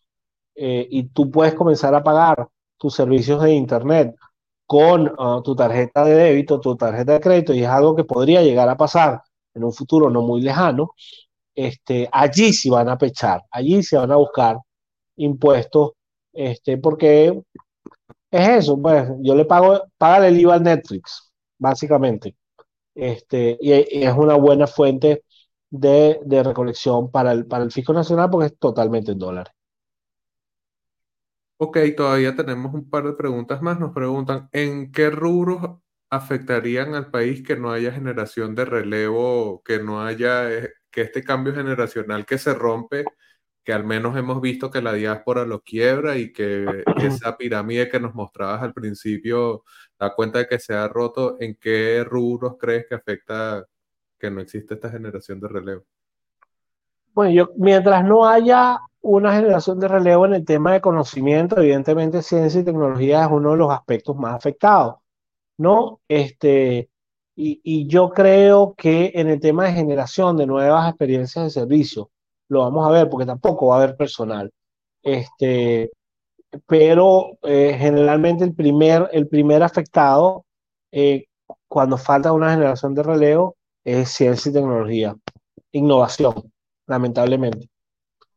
y 0.62 1.04
tú 1.04 1.30
puedes 1.30 1.54
comenzar 1.54 1.94
a 1.94 2.02
pagar 2.02 2.46
tus 2.76 2.94
servicios 2.94 3.42
de 3.42 3.54
Internet 3.54 4.14
con 4.70 5.08
uh, 5.18 5.42
tu 5.42 5.56
tarjeta 5.56 6.04
de 6.04 6.14
débito, 6.14 6.60
tu 6.60 6.76
tarjeta 6.76 7.14
de 7.14 7.20
crédito, 7.20 7.52
y 7.52 7.64
es 7.64 7.68
algo 7.68 7.96
que 7.96 8.04
podría 8.04 8.40
llegar 8.40 8.68
a 8.68 8.76
pasar 8.76 9.20
en 9.52 9.64
un 9.64 9.72
futuro 9.72 10.10
no 10.10 10.22
muy 10.22 10.42
lejano, 10.42 10.92
este, 11.66 12.08
allí 12.12 12.52
sí 12.52 12.70
van 12.70 12.88
a 12.88 12.96
pechar, 12.98 13.42
allí 13.50 13.82
se 13.82 13.96
van 13.96 14.10
a 14.10 14.16
buscar 14.16 14.58
impuestos, 15.16 15.92
este, 16.32 16.78
porque 16.78 17.42
es 18.30 18.48
eso, 18.48 18.80
pues 18.80 19.08
yo 19.20 19.34
le 19.34 19.44
pago, 19.44 19.82
paga 19.98 20.28
el 20.28 20.40
IVA 20.40 20.54
al 20.54 20.62
Netflix, 20.62 21.30
básicamente, 21.58 22.36
este, 22.94 23.58
y, 23.60 23.72
y 23.72 24.04
es 24.04 24.14
una 24.16 24.36
buena 24.36 24.66
fuente 24.66 25.24
de, 25.70 26.20
de, 26.24 26.42
recolección 26.42 27.10
para 27.10 27.32
el, 27.32 27.46
para 27.46 27.64
el 27.64 27.72
fisco 27.72 27.92
nacional 27.92 28.30
porque 28.30 28.46
es 28.46 28.58
totalmente 28.58 29.12
en 29.12 29.18
dólares. 29.18 29.52
Ok, 31.58 31.76
todavía 31.94 32.34
tenemos 32.34 32.72
un 32.72 32.88
par 32.88 33.04
de 33.04 33.12
preguntas 33.12 33.60
más. 33.60 33.78
Nos 33.78 33.92
preguntan, 33.92 34.48
¿en 34.50 34.90
qué 34.90 35.10
rubros 35.10 35.78
afectarían 36.08 36.94
al 36.94 37.10
país 37.10 37.42
que 37.42 37.56
no 37.56 37.70
haya 37.70 37.92
generación 37.92 38.54
de 38.54 38.64
relevo, 38.64 39.62
que 39.62 39.78
no 39.78 40.02
haya 40.02 40.50
eh, 40.50 40.70
que 40.90 41.02
este 41.02 41.22
cambio 41.22 41.54
generacional 41.54 42.26
que 42.26 42.38
se 42.38 42.54
rompe, 42.54 43.04
que 43.64 43.72
al 43.72 43.84
menos 43.84 44.16
hemos 44.16 44.40
visto 44.40 44.70
que 44.70 44.82
la 44.82 44.92
diáspora 44.92 45.44
lo 45.44 45.60
quiebra 45.60 46.16
y 46.16 46.32
que 46.32 46.84
esa 46.96 47.36
pirámide 47.36 47.88
que 47.88 48.00
nos 48.00 48.14
mostrabas 48.14 48.62
al 48.62 48.72
principio 48.72 49.64
da 49.98 50.14
cuenta 50.14 50.38
de 50.38 50.46
que 50.48 50.58
se 50.58 50.74
ha 50.74 50.88
roto, 50.88 51.36
¿en 51.40 51.56
qué 51.56 52.04
rubros 52.04 52.56
crees 52.58 52.86
que 52.88 52.94
afecta 52.94 53.64
que 54.18 54.30
no 54.30 54.40
existe 54.40 54.74
esta 54.74 54.90
generación 54.90 55.40
de 55.40 55.48
relevo? 55.48 55.84
Bueno, 57.12 57.32
yo, 57.32 57.50
mientras 57.56 58.04
no 58.04 58.26
haya 58.26 58.78
una 59.02 59.34
generación 59.34 59.80
de 59.80 59.88
relevo 59.88 60.26
en 60.26 60.34
el 60.34 60.44
tema 60.44 60.72
de 60.72 60.80
conocimiento, 60.80 61.58
evidentemente 61.58 62.22
ciencia 62.22 62.60
y 62.60 62.64
tecnología 62.64 63.24
es 63.24 63.30
uno 63.30 63.52
de 63.52 63.56
los 63.56 63.72
aspectos 63.72 64.16
más 64.16 64.34
afectados, 64.34 64.96
¿no? 65.56 66.00
Este, 66.06 66.89
y, 67.40 67.86
yo 67.86 68.10
creo 68.10 68.74
que 68.76 69.12
en 69.14 69.28
el 69.28 69.40
tema 69.40 69.64
de 69.64 69.72
generación 69.72 70.36
de 70.36 70.46
nuevas 70.46 70.88
experiencias 70.88 71.44
de 71.44 71.50
servicio, 71.50 72.10
lo 72.48 72.60
vamos 72.60 72.86
a 72.86 72.90
ver 72.90 73.08
porque 73.08 73.26
tampoco 73.26 73.68
va 73.68 73.76
a 73.76 73.82
haber 73.82 73.96
personal. 73.96 74.52
Este, 75.02 75.90
pero 76.66 77.38
eh, 77.42 77.76
generalmente 77.78 78.44
el 78.44 78.54
primer, 78.54 79.08
el 79.12 79.28
primer 79.28 79.62
afectado 79.62 80.44
eh, 80.92 81.26
cuando 81.68 81.96
falta 81.96 82.32
una 82.32 82.52
generación 82.52 82.94
de 82.94 83.02
relevo 83.02 83.56
es 83.84 84.10
ciencia 84.10 84.50
y 84.50 84.52
tecnología, 84.52 85.16
innovación, 85.72 86.52
lamentablemente. 86.86 87.68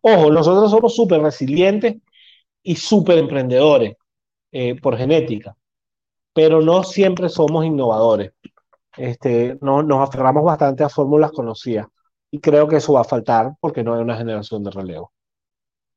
Ojo, 0.02 0.32
nosotros 0.32 0.72
somos 0.72 0.96
súper 0.96 1.22
resilientes 1.22 1.96
y 2.62 2.76
súper 2.76 3.18
emprendedores 3.18 3.96
eh, 4.52 4.80
por 4.80 4.98
genética, 4.98 5.58
pero 6.34 6.62
no 6.62 6.84
siempre 6.84 7.30
somos 7.30 7.66
innovadores. 7.66 8.32
Este, 8.98 9.58
no, 9.62 9.84
nos 9.84 10.08
aferramos 10.08 10.44
bastante 10.44 10.84
a 10.84 10.90
fórmulas 10.90 11.32
conocidas 11.32 11.88
y 12.32 12.40
creo 12.40 12.68
que 12.68 12.78
eso 12.78 12.94
va 12.94 13.02
a 13.02 13.06
faltar 13.06 13.54
porque 13.60 13.84
no 13.84 13.94
hay 13.94 14.02
una 14.02 14.18
generación 14.18 14.64
de 14.64 14.72
relevo. 14.72 15.12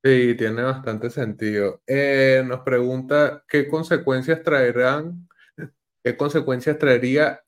Sí, 0.03 0.34
tiene 0.36 0.62
bastante 0.62 1.11
sentido. 1.11 1.82
Eh, 1.86 2.42
nos 2.47 2.61
pregunta 2.61 3.42
qué 3.49 3.68
consecuencias 3.68 4.42
traerán, 4.42 5.28
qué 6.05 6.16
consecuencias 6.16 6.78
traería 6.78 7.40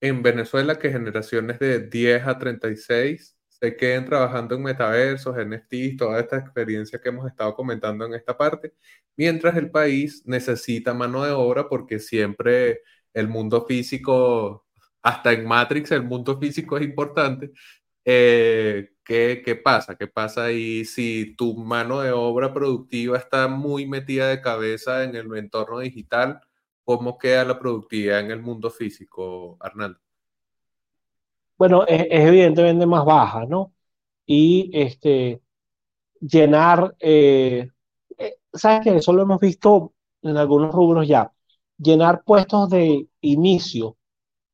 en 0.00 0.22
Venezuela 0.22 0.78
que 0.78 0.90
generaciones 0.90 1.58
de 1.58 1.80
10 1.88 2.26
a 2.26 2.38
36 2.38 3.38
se 3.48 3.76
queden 3.76 4.04
trabajando 4.04 4.54
en 4.54 4.62
metaversos, 4.62 5.36
NFTs, 5.36 5.96
toda 5.96 6.20
esta 6.20 6.36
experiencia 6.38 7.00
que 7.00 7.08
hemos 7.08 7.26
estado 7.26 7.54
comentando 7.54 8.06
en 8.06 8.14
esta 8.14 8.36
parte, 8.36 8.74
mientras 9.16 9.56
el 9.56 9.70
país 9.70 10.22
necesita 10.26 10.94
mano 10.94 11.24
de 11.24 11.32
obra 11.32 11.68
porque 11.68 11.98
siempre 11.98 12.82
el 13.12 13.28
mundo 13.28 13.66
físico, 13.66 14.66
hasta 15.02 15.32
en 15.32 15.46
Matrix, 15.46 15.90
el 15.92 16.02
mundo 16.04 16.38
físico 16.38 16.76
es 16.76 16.84
importante. 16.84 17.52
Eh, 18.04 18.90
¿qué, 19.04 19.42
¿Qué 19.44 19.56
pasa? 19.56 19.96
¿Qué 19.96 20.06
pasa 20.06 20.44
ahí 20.44 20.84
si 20.84 21.34
tu 21.36 21.56
mano 21.56 22.00
de 22.00 22.12
obra 22.12 22.52
productiva 22.52 23.18
está 23.18 23.48
muy 23.48 23.86
metida 23.86 24.28
de 24.28 24.40
cabeza 24.40 25.04
en 25.04 25.14
el 25.16 25.34
entorno 25.36 25.80
digital? 25.80 26.40
¿Cómo 26.84 27.18
queda 27.18 27.44
la 27.44 27.58
productividad 27.58 28.20
en 28.20 28.30
el 28.30 28.40
mundo 28.42 28.70
físico, 28.70 29.56
Arnaldo? 29.60 30.00
bueno, 31.58 31.84
es, 31.86 32.06
evidentemente 32.10 32.86
más 32.86 33.04
baja, 33.04 33.44
¿no? 33.46 33.74
Y 34.26 34.70
este, 34.74 35.42
llenar, 36.20 36.96
eh, 37.00 37.70
eh, 38.18 38.36
¿sabes 38.52 38.82
qué? 38.84 38.96
Eso 38.96 39.12
lo 39.12 39.22
hemos 39.22 39.40
visto 39.40 39.94
en 40.22 40.36
algunos 40.36 40.74
rubros 40.74 41.08
ya. 41.08 41.32
Llenar 41.78 42.24
puestos 42.24 42.70
de 42.70 43.08
inicio 43.22 43.97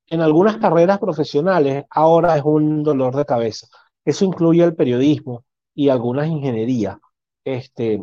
en 0.08 0.20
algunas 0.20 0.58
carreras 0.58 0.98
profesionales 0.98 1.84
ahora 1.90 2.36
es 2.36 2.44
un 2.44 2.82
dolor 2.82 3.16
de 3.16 3.24
cabeza. 3.24 3.66
Eso 4.04 4.24
incluye 4.24 4.62
el 4.62 4.74
periodismo 4.74 5.44
y 5.74 5.88
algunas 5.88 6.28
ingenierías, 6.28 6.98
este, 7.44 8.02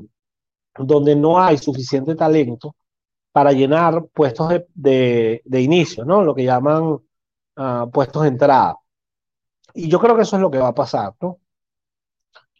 donde 0.77 1.15
no 1.15 1.39
hay 1.39 1.57
suficiente 1.57 2.15
talento 2.15 2.75
para 3.31 3.51
llenar 3.53 4.05
puestos 4.13 4.49
de, 4.73 5.41
inicio, 5.45 6.05
¿no? 6.05 6.23
Lo 6.23 6.35
que 6.35 6.43
llaman 6.43 6.99
ah, 7.55 7.87
puestos 7.91 8.23
de 8.23 8.29
entrada. 8.29 8.77
Y 9.73 9.89
yo 9.89 9.99
creo 9.99 10.15
que 10.15 10.23
eso 10.23 10.35
es 10.35 10.41
lo 10.41 10.51
que 10.51 10.57
va 10.57 10.69
a 10.69 10.75
pasar, 10.75 11.13
¿no? 11.21 11.39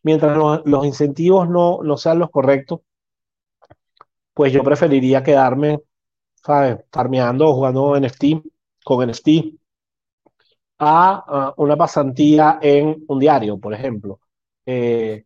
Mientras 0.03 0.35
los, 0.65 0.85
incentivos 0.85 1.47
no, 1.49 1.81
sean 1.97 2.19
los 2.19 2.31
correctos, 2.31 2.81
pues 4.33 4.51
yo 4.53 4.63
preferiría 4.63 5.23
quedarme, 5.23 5.81
¿sabes? 6.35 6.79
Farmeando 6.91 7.49
o 7.49 7.53
jugando 7.53 7.99
NFT, 7.99 8.23
con 8.83 9.07
NFT, 9.07 9.55
a, 10.79 11.53
una 11.57 11.77
pasantía 11.77 12.59
en 12.61 13.03
un 13.07 13.19
diario, 13.19 13.59
por 13.59 13.73
ejemplo. 13.73 14.19
Eh, 14.65 15.25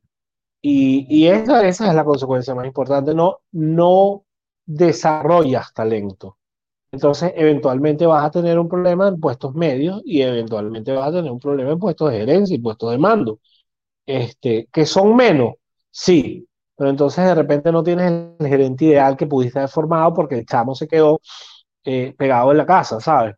y, 0.61 1.05
y 1.09 1.27
esa, 1.27 1.65
esa, 1.67 1.89
es 1.89 1.95
la 1.95 2.03
consecuencia 2.05 2.55
más 2.55 2.65
importante. 2.65 3.13
No, 3.13 3.39
no 3.51 4.25
desarrollas 4.65 5.73
talento. 5.73 6.37
Entonces, 6.91 7.33
eventualmente 7.35 8.05
vas 8.05 8.25
a 8.25 8.31
tener 8.31 8.57
un 8.59 8.69
problema 8.69 9.07
en 9.09 9.19
puestos 9.19 9.53
medios 9.55 10.01
y 10.05 10.21
eventualmente 10.21 10.93
vas 10.93 11.09
a 11.09 11.11
tener 11.11 11.31
un 11.31 11.39
problema 11.39 11.71
en 11.71 11.79
puestos 11.79 12.11
de 12.11 12.19
gerencia 12.19 12.55
y 12.55 12.59
puestos 12.59 12.91
de 12.91 12.97
mando. 12.97 13.39
Este, 14.05 14.67
que 14.71 14.85
son 14.85 15.15
menos, 15.15 15.55
sí, 15.91 16.47
pero 16.75 16.89
entonces 16.89 17.25
de 17.25 17.35
repente 17.35 17.71
no 17.71 17.83
tienes 17.83 18.11
el 18.39 18.47
gerente 18.47 18.85
ideal 18.85 19.17
que 19.17 19.27
pudiste 19.27 19.59
haber 19.59 19.69
formado 19.69 20.13
porque 20.13 20.35
el 20.35 20.45
chamo 20.45 20.75
se 20.75 20.87
quedó 20.87 21.21
eh, 21.83 22.13
pegado 22.17 22.51
en 22.51 22.57
la 22.57 22.65
casa, 22.65 22.99
¿sabes? 22.99 23.35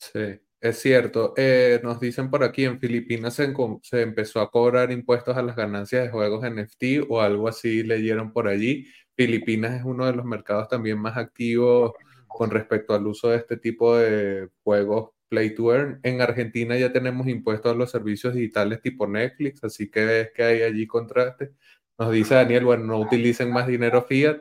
Sí, 0.00 0.40
es 0.60 0.78
cierto. 0.78 1.34
Eh, 1.36 1.80
nos 1.82 2.00
dicen 2.00 2.30
por 2.30 2.42
aquí, 2.42 2.64
en 2.64 2.80
Filipinas 2.80 3.34
se, 3.34 3.52
se, 3.82 4.02
empezó 4.02 4.40
a 4.40 4.50
cobrar 4.50 4.90
impuestos 4.90 5.36
a 5.36 5.42
las 5.42 5.56
ganancias 5.56 6.04
de 6.04 6.10
juegos 6.10 6.42
NFT 6.42 7.06
o 7.08 7.20
algo 7.20 7.48
así 7.48 7.82
leyeron 7.82 8.32
por 8.32 8.48
allí. 8.48 8.86
Filipinas 9.14 9.78
es 9.78 9.84
uno 9.84 10.06
de 10.06 10.14
los 10.14 10.24
mercados 10.24 10.68
también 10.68 10.98
más 10.98 11.16
activos 11.18 11.92
con 12.26 12.50
respecto 12.50 12.94
al 12.94 13.06
uso 13.06 13.28
de 13.28 13.36
este 13.36 13.58
tipo 13.58 13.96
de 13.96 14.48
juegos 14.62 15.10
Play 15.28 15.54
to 15.54 15.74
Earn. 15.74 16.00
En 16.02 16.22
Argentina 16.22 16.76
ya 16.78 16.92
tenemos 16.92 17.28
impuestos 17.28 17.72
a 17.72 17.74
los 17.76 17.90
servicios 17.90 18.34
digitales 18.34 18.80
tipo 18.80 19.06
Netflix, 19.06 19.62
así 19.64 19.90
que 19.90 20.04
ves 20.04 20.30
que 20.34 20.42
hay 20.42 20.62
allí 20.62 20.86
contraste. 20.86 21.52
Nos 21.98 22.12
dice 22.12 22.34
Daniel, 22.34 22.64
bueno, 22.64 22.84
no 22.86 23.00
utilicen 23.00 23.52
más 23.52 23.66
dinero 23.66 24.02
fiat. 24.02 24.40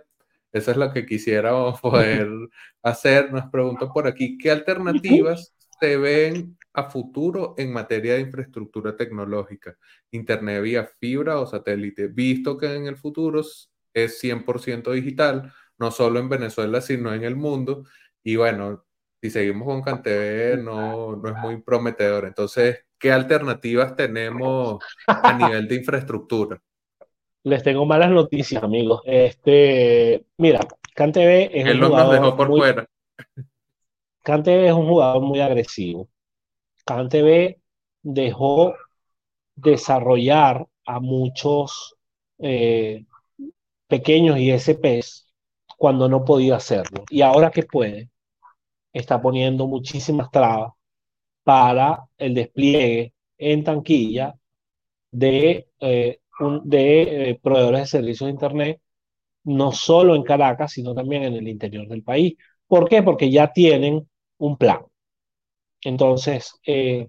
Eso 0.52 0.72
es 0.72 0.78
lo 0.78 0.92
que 0.92 1.06
quisiéramos 1.06 1.80
poder 1.82 2.28
hacer. 2.84 3.32
Nos 3.32 3.50
pregunto 3.50 3.92
por 3.94 4.08
aquí, 4.08 4.38
¿qué 4.38 4.52
alternativas 4.52 5.54
se 5.80 5.98
ven 5.98 6.58
a 6.74 6.90
futuro 6.90 7.56
en 7.58 7.74
materia 7.74 8.16
de 8.16 8.22
infraestructura 8.22 8.96
tecnológica? 8.96 9.78
Internet 10.12 10.62
vía 10.64 10.90
fibra 11.00 11.40
o 11.40 11.46
satélite, 11.46 12.08
visto 12.08 12.58
que 12.58 12.74
en 12.76 12.88
el 12.88 12.98
futuro 12.98 13.42
es 13.94 14.24
100% 14.24 14.92
digital, 14.92 15.54
no 15.78 15.92
solo 15.92 16.20
en 16.20 16.30
Venezuela, 16.30 16.82
sino 16.82 17.14
en 17.14 17.24
el 17.24 17.36
mundo. 17.36 17.86
Y 18.24 18.36
bueno, 18.36 18.86
si 19.22 19.30
seguimos 19.30 19.68
con 19.68 19.82
CanTV, 19.82 20.64
no, 20.64 21.16
no 21.16 21.30
es 21.30 21.36
muy 21.38 21.62
prometedor. 21.62 22.26
Entonces, 22.26 22.86
¿qué 22.98 23.12
alternativas 23.12 23.96
tenemos 23.96 24.84
a 25.08 25.34
nivel 25.34 25.68
de 25.68 25.76
infraestructura? 25.76 26.62
Les 27.44 27.64
tengo 27.64 27.86
malas 27.86 28.12
noticias, 28.12 28.62
amigos. 28.62 29.02
Este, 29.06 30.26
mira, 30.38 30.60
CanTV 30.94 31.50
es 31.54 31.74
un 31.74 31.88
jugador 31.88 32.06
nos 32.06 32.12
dejó 32.12 32.36
por 32.36 32.50
muy, 32.50 32.60
fuera. 32.60 32.86
CanTV 34.24 34.68
es 34.68 34.74
un 34.74 34.88
jugador 34.88 35.22
muy 35.22 35.40
agresivo. 35.40 36.10
CanTV 36.86 37.58
dejó 38.02 38.76
desarrollar 39.56 40.68
a 40.86 41.00
muchos 41.00 41.96
eh, 42.40 43.06
pequeños 43.88 44.38
y 44.38 44.52
SPs 44.52 45.28
cuando 45.78 46.10
no 46.10 46.26
podía 46.26 46.58
hacerlo. 46.58 47.06
Y 47.10 47.22
ahora 47.22 47.52
que 47.52 47.64
puede, 47.64 48.10
está 48.92 49.22
poniendo 49.22 49.68
muchísimas 49.68 50.30
trabas 50.32 50.74
para 51.44 52.06
el 52.18 52.34
despliegue 52.34 53.14
en 53.38 53.64
tanquilla 53.64 54.36
de, 55.12 55.70
eh, 55.80 56.20
de 56.64 57.32
eh, 57.32 57.40
proveedores 57.42 57.82
de 57.82 57.88
servicios 57.88 58.28
de 58.28 58.32
Internet, 58.34 58.82
no 59.46 59.72
solo 59.74 60.16
en 60.16 60.24
Caracas, 60.24 60.74
sino 60.74 60.96
también 60.96 61.24
en 61.24 61.36
el 61.36 61.48
interior 61.48 61.88
del 61.88 62.04
país. 62.04 62.36
¿Por 62.68 62.90
qué? 62.90 63.04
Porque 63.04 63.32
ya 63.32 63.52
tienen 63.54 64.10
un 64.40 64.58
plan. 64.58 64.82
Entonces, 65.82 66.54
eh, 66.66 67.08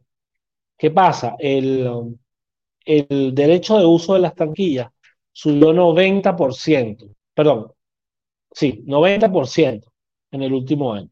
¿qué 0.78 0.90
pasa? 0.90 1.36
El, 1.38 2.16
el 2.84 3.34
derecho 3.34 3.78
de 3.78 3.86
uso 3.86 4.14
de 4.14 4.20
las 4.20 4.34
tanquillas 4.34 4.90
subió 5.32 5.72
90%, 5.72 7.08
perdón, 7.34 7.72
sí, 8.52 8.82
90% 8.86 9.92
en 10.32 10.42
el 10.42 10.52
último 10.54 10.94
año, 10.94 11.10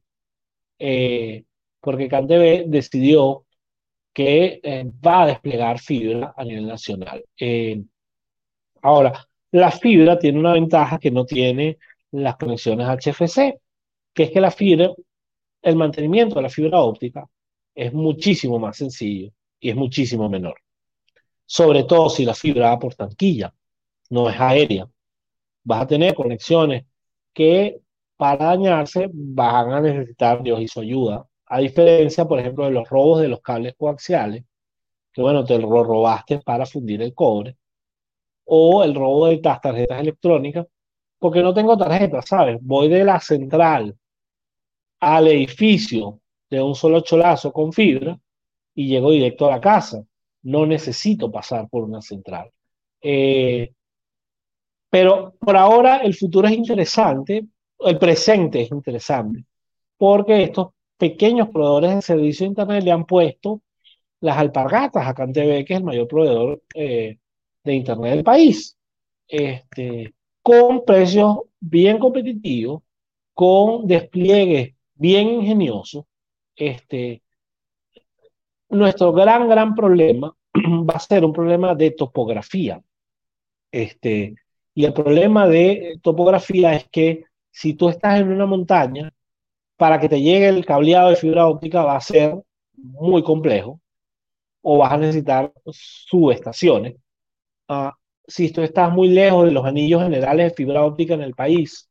eh, 0.78 1.44
porque 1.80 2.08
CanTV 2.08 2.66
decidió 2.68 3.46
que 4.14 4.60
va 5.06 5.24
a 5.24 5.26
desplegar 5.28 5.78
fibra 5.80 6.34
a 6.36 6.44
nivel 6.44 6.66
nacional. 6.68 7.24
Ahora, 8.88 9.28
la 9.52 9.70
fibra 9.70 10.18
tiene 10.18 10.38
una 10.38 10.52
ventaja 10.52 10.98
que 10.98 11.10
no 11.10 11.24
tiene 11.24 11.78
las 12.12 12.36
conexiones 12.36 12.86
HFC, 12.88 13.60
que 14.14 14.22
es 14.24 14.30
que 14.30 14.40
la 14.40 14.50
fibra, 14.50 14.90
el 15.62 15.76
mantenimiento 15.76 16.36
de 16.36 16.42
la 16.42 16.50
fibra 16.50 16.80
óptica 16.80 17.26
es 17.74 17.92
muchísimo 17.92 18.58
más 18.58 18.76
sencillo 18.76 19.30
y 19.60 19.70
es 19.70 19.76
muchísimo 19.76 20.28
menor. 20.28 20.56
Sobre 21.46 21.84
todo 21.84 22.10
si 22.10 22.24
la 22.24 22.34
fibra 22.34 22.70
va 22.70 22.78
por 22.78 22.94
tanquilla 22.94 23.52
no 24.10 24.28
es 24.30 24.40
aérea. 24.40 24.88
Vas 25.64 25.82
a 25.82 25.86
tener 25.86 26.14
conexiones 26.14 26.86
que 27.32 27.80
para 28.16 28.46
dañarse 28.46 29.08
van 29.12 29.72
a 29.72 29.80
necesitar 29.80 30.42
Dios 30.42 30.60
y 30.60 30.68
su 30.68 30.80
ayuda. 30.80 31.26
A 31.46 31.60
diferencia, 31.60 32.26
por 32.26 32.38
ejemplo, 32.40 32.64
de 32.64 32.72
los 32.72 32.88
robos 32.88 33.20
de 33.20 33.28
los 33.28 33.40
cables 33.40 33.74
coaxiales, 33.76 34.44
que 35.12 35.22
bueno, 35.22 35.44
te 35.44 35.58
lo 35.58 35.68
robaste 35.84 36.38
para 36.40 36.66
fundir 36.66 37.02
el 37.02 37.14
cobre, 37.14 37.56
o 38.50 38.82
el 38.82 38.94
robo 38.94 39.26
de 39.26 39.40
las 39.42 39.60
tarjetas 39.60 40.00
electrónicas, 40.00 40.66
porque 41.18 41.42
no 41.42 41.52
tengo 41.52 41.76
tarjetas, 41.76 42.26
¿sabes? 42.26 42.58
Voy 42.62 42.88
de 42.88 43.04
la 43.04 43.20
central 43.20 43.94
al 45.00 45.28
edificio 45.28 46.20
de 46.50 46.62
un 46.62 46.74
solo 46.74 47.00
cholazo 47.00 47.52
con 47.52 47.72
fibra 47.72 48.18
y 48.74 48.88
llego 48.88 49.10
directo 49.10 49.46
a 49.46 49.50
la 49.50 49.60
casa. 49.60 50.02
No 50.42 50.66
necesito 50.66 51.30
pasar 51.30 51.68
por 51.68 51.84
una 51.84 52.00
central. 52.00 52.50
Eh, 53.02 53.72
pero 54.90 55.34
por 55.38 55.56
ahora 55.56 55.98
el 55.98 56.14
futuro 56.14 56.48
es 56.48 56.54
interesante, 56.54 57.46
el 57.80 57.98
presente 57.98 58.62
es 58.62 58.70
interesante, 58.70 59.44
porque 59.98 60.44
estos 60.44 60.68
pequeños 60.96 61.50
proveedores 61.50 61.96
de 61.96 62.02
servicio 62.02 62.44
de 62.44 62.48
Internet 62.48 62.84
le 62.84 62.92
han 62.92 63.04
puesto 63.04 63.60
las 64.20 64.38
alpargatas 64.38 65.06
a 65.06 65.14
CanTV, 65.14 65.64
que 65.64 65.74
es 65.74 65.78
el 65.78 65.84
mayor 65.84 66.08
proveedor 66.08 66.62
eh, 66.74 67.18
de 67.68 67.76
Internet 67.76 68.14
del 68.14 68.24
país, 68.24 68.76
este, 69.26 70.14
con 70.42 70.84
precios 70.84 71.38
bien 71.60 71.98
competitivos, 71.98 72.82
con 73.34 73.86
despliegues 73.86 74.74
bien 74.94 75.28
ingeniosos. 75.28 76.04
Este, 76.56 77.22
nuestro 78.70 79.12
gran, 79.12 79.48
gran 79.48 79.74
problema 79.74 80.34
va 80.54 80.94
a 80.94 81.00
ser 81.00 81.24
un 81.24 81.32
problema 81.32 81.74
de 81.74 81.90
topografía. 81.92 82.82
Este, 83.70 84.34
y 84.74 84.84
el 84.84 84.92
problema 84.92 85.46
de 85.46 85.98
topografía 86.02 86.74
es 86.74 86.88
que 86.88 87.24
si 87.50 87.74
tú 87.74 87.88
estás 87.88 88.20
en 88.20 88.32
una 88.32 88.46
montaña, 88.46 89.12
para 89.76 90.00
que 90.00 90.08
te 90.08 90.20
llegue 90.20 90.48
el 90.48 90.66
cableado 90.66 91.10
de 91.10 91.16
fibra 91.16 91.46
óptica 91.46 91.84
va 91.84 91.96
a 91.96 92.00
ser 92.00 92.34
muy 92.76 93.22
complejo 93.22 93.80
o 94.62 94.78
vas 94.78 94.92
a 94.92 94.98
necesitar 94.98 95.52
subestaciones. 95.70 96.96
Uh, 97.68 97.90
si 98.26 98.52
tú 98.52 98.62
estás 98.62 98.92
muy 98.92 99.08
lejos 99.08 99.44
de 99.46 99.52
los 99.52 99.64
anillos 99.64 100.02
generales 100.02 100.50
de 100.50 100.56
fibra 100.56 100.84
óptica 100.84 101.14
en 101.14 101.22
el 101.22 101.34
país, 101.34 101.88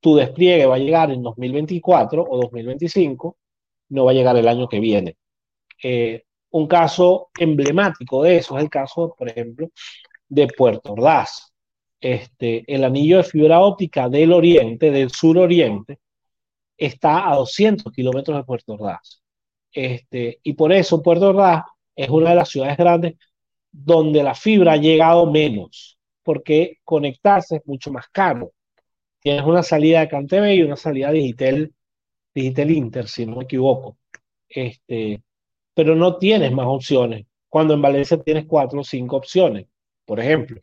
tu 0.00 0.16
despliegue 0.16 0.66
va 0.66 0.76
a 0.76 0.78
llegar 0.78 1.10
en 1.10 1.22
2024 1.22 2.24
o 2.28 2.36
2025, 2.42 3.36
no 3.90 4.04
va 4.04 4.12
a 4.12 4.14
llegar 4.14 4.36
el 4.36 4.48
año 4.48 4.68
que 4.68 4.80
viene. 4.80 5.16
Eh, 5.82 6.24
un 6.50 6.66
caso 6.66 7.30
emblemático 7.38 8.22
de 8.22 8.38
eso 8.38 8.56
es 8.56 8.64
el 8.64 8.70
caso, 8.70 9.14
por 9.16 9.28
ejemplo, 9.28 9.68
de 10.28 10.46
Puerto 10.48 10.92
Ordaz. 10.92 11.52
Este, 12.00 12.64
el 12.72 12.84
anillo 12.84 13.18
de 13.18 13.24
fibra 13.24 13.60
óptica 13.60 14.08
del 14.08 14.32
oriente, 14.32 14.90
del 14.90 15.10
suroriente, 15.10 15.98
está 16.76 17.30
a 17.30 17.36
200 17.36 17.92
kilómetros 17.92 18.36
de 18.38 18.44
Puerto 18.44 18.74
Ordaz. 18.74 19.22
Este, 19.72 20.38
y 20.42 20.54
por 20.54 20.72
eso 20.72 21.02
Puerto 21.02 21.30
Ordaz 21.30 21.64
es 21.96 22.08
una 22.08 22.30
de 22.30 22.36
las 22.36 22.48
ciudades 22.48 22.76
grandes 22.76 23.14
donde 23.84 24.22
la 24.22 24.34
fibra 24.34 24.72
ha 24.72 24.76
llegado 24.76 25.30
menos, 25.30 25.98
porque 26.22 26.78
conectarse 26.84 27.56
es 27.56 27.66
mucho 27.66 27.90
más 27.92 28.08
caro. 28.08 28.52
Tienes 29.20 29.44
una 29.44 29.62
salida 29.62 30.00
de 30.00 30.08
CanTV 30.08 30.54
y 30.54 30.62
una 30.62 30.76
salida 30.76 31.10
digital, 31.12 31.72
digital 32.34 32.70
Inter, 32.70 33.08
si 33.08 33.26
no 33.26 33.36
me 33.36 33.44
equivoco. 33.44 33.98
Este, 34.48 35.22
pero 35.74 35.94
no 35.94 36.18
tienes 36.18 36.52
más 36.52 36.66
opciones. 36.66 37.26
Cuando 37.48 37.74
en 37.74 37.82
Valencia 37.82 38.22
tienes 38.22 38.46
cuatro 38.46 38.80
o 38.80 38.84
cinco 38.84 39.16
opciones, 39.16 39.66
por 40.04 40.20
ejemplo. 40.20 40.60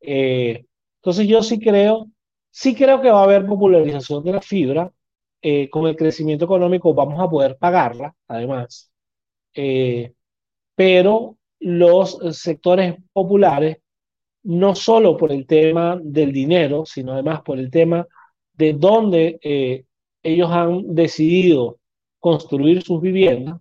Eh, 0.00 0.64
entonces 0.96 1.26
yo 1.28 1.42
sí 1.42 1.58
creo, 1.60 2.10
sí 2.50 2.74
creo 2.74 3.00
que 3.00 3.10
va 3.10 3.20
a 3.20 3.24
haber 3.24 3.46
popularización 3.46 4.24
de 4.24 4.32
la 4.32 4.42
fibra. 4.42 4.92
Eh, 5.42 5.70
con 5.70 5.86
el 5.86 5.96
crecimiento 5.96 6.44
económico 6.44 6.92
vamos 6.94 7.18
a 7.20 7.28
poder 7.30 7.56
pagarla, 7.58 8.14
además. 8.28 8.92
Eh, 9.54 10.12
pero 10.74 11.38
los 11.60 12.18
sectores 12.32 12.96
populares, 13.12 13.78
no 14.42 14.74
solo 14.74 15.16
por 15.16 15.32
el 15.32 15.46
tema 15.46 15.98
del 16.02 16.32
dinero, 16.32 16.84
sino 16.86 17.12
además 17.12 17.42
por 17.42 17.58
el 17.58 17.70
tema 17.70 18.06
de 18.54 18.72
dónde 18.72 19.84
ellos 20.22 20.50
han 20.50 20.94
decidido 20.94 21.78
construir 22.18 22.82
sus 22.82 23.00
viviendas, 23.00 23.58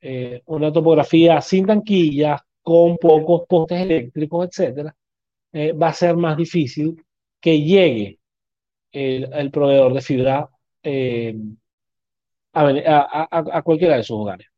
eh, 0.00 0.42
una 0.46 0.72
topografía 0.72 1.40
sin 1.40 1.66
tanquillas, 1.66 2.40
con 2.62 2.96
pocos 2.96 3.42
postes 3.48 3.80
eléctricos, 3.80 4.48
etcétera, 4.48 4.94
eh, 5.52 5.72
va 5.72 5.88
a 5.88 5.92
ser 5.92 6.16
más 6.16 6.36
difícil 6.36 7.00
que 7.40 7.62
llegue 7.62 8.18
el, 8.90 9.50
proveedor 9.52 9.94
de 9.94 10.00
fibra 10.00 10.48
eh, 10.82 11.36
a, 12.52 13.62
cualquiera 13.62 13.96
de 13.96 14.02
sus 14.02 14.16
hogares. 14.16 14.48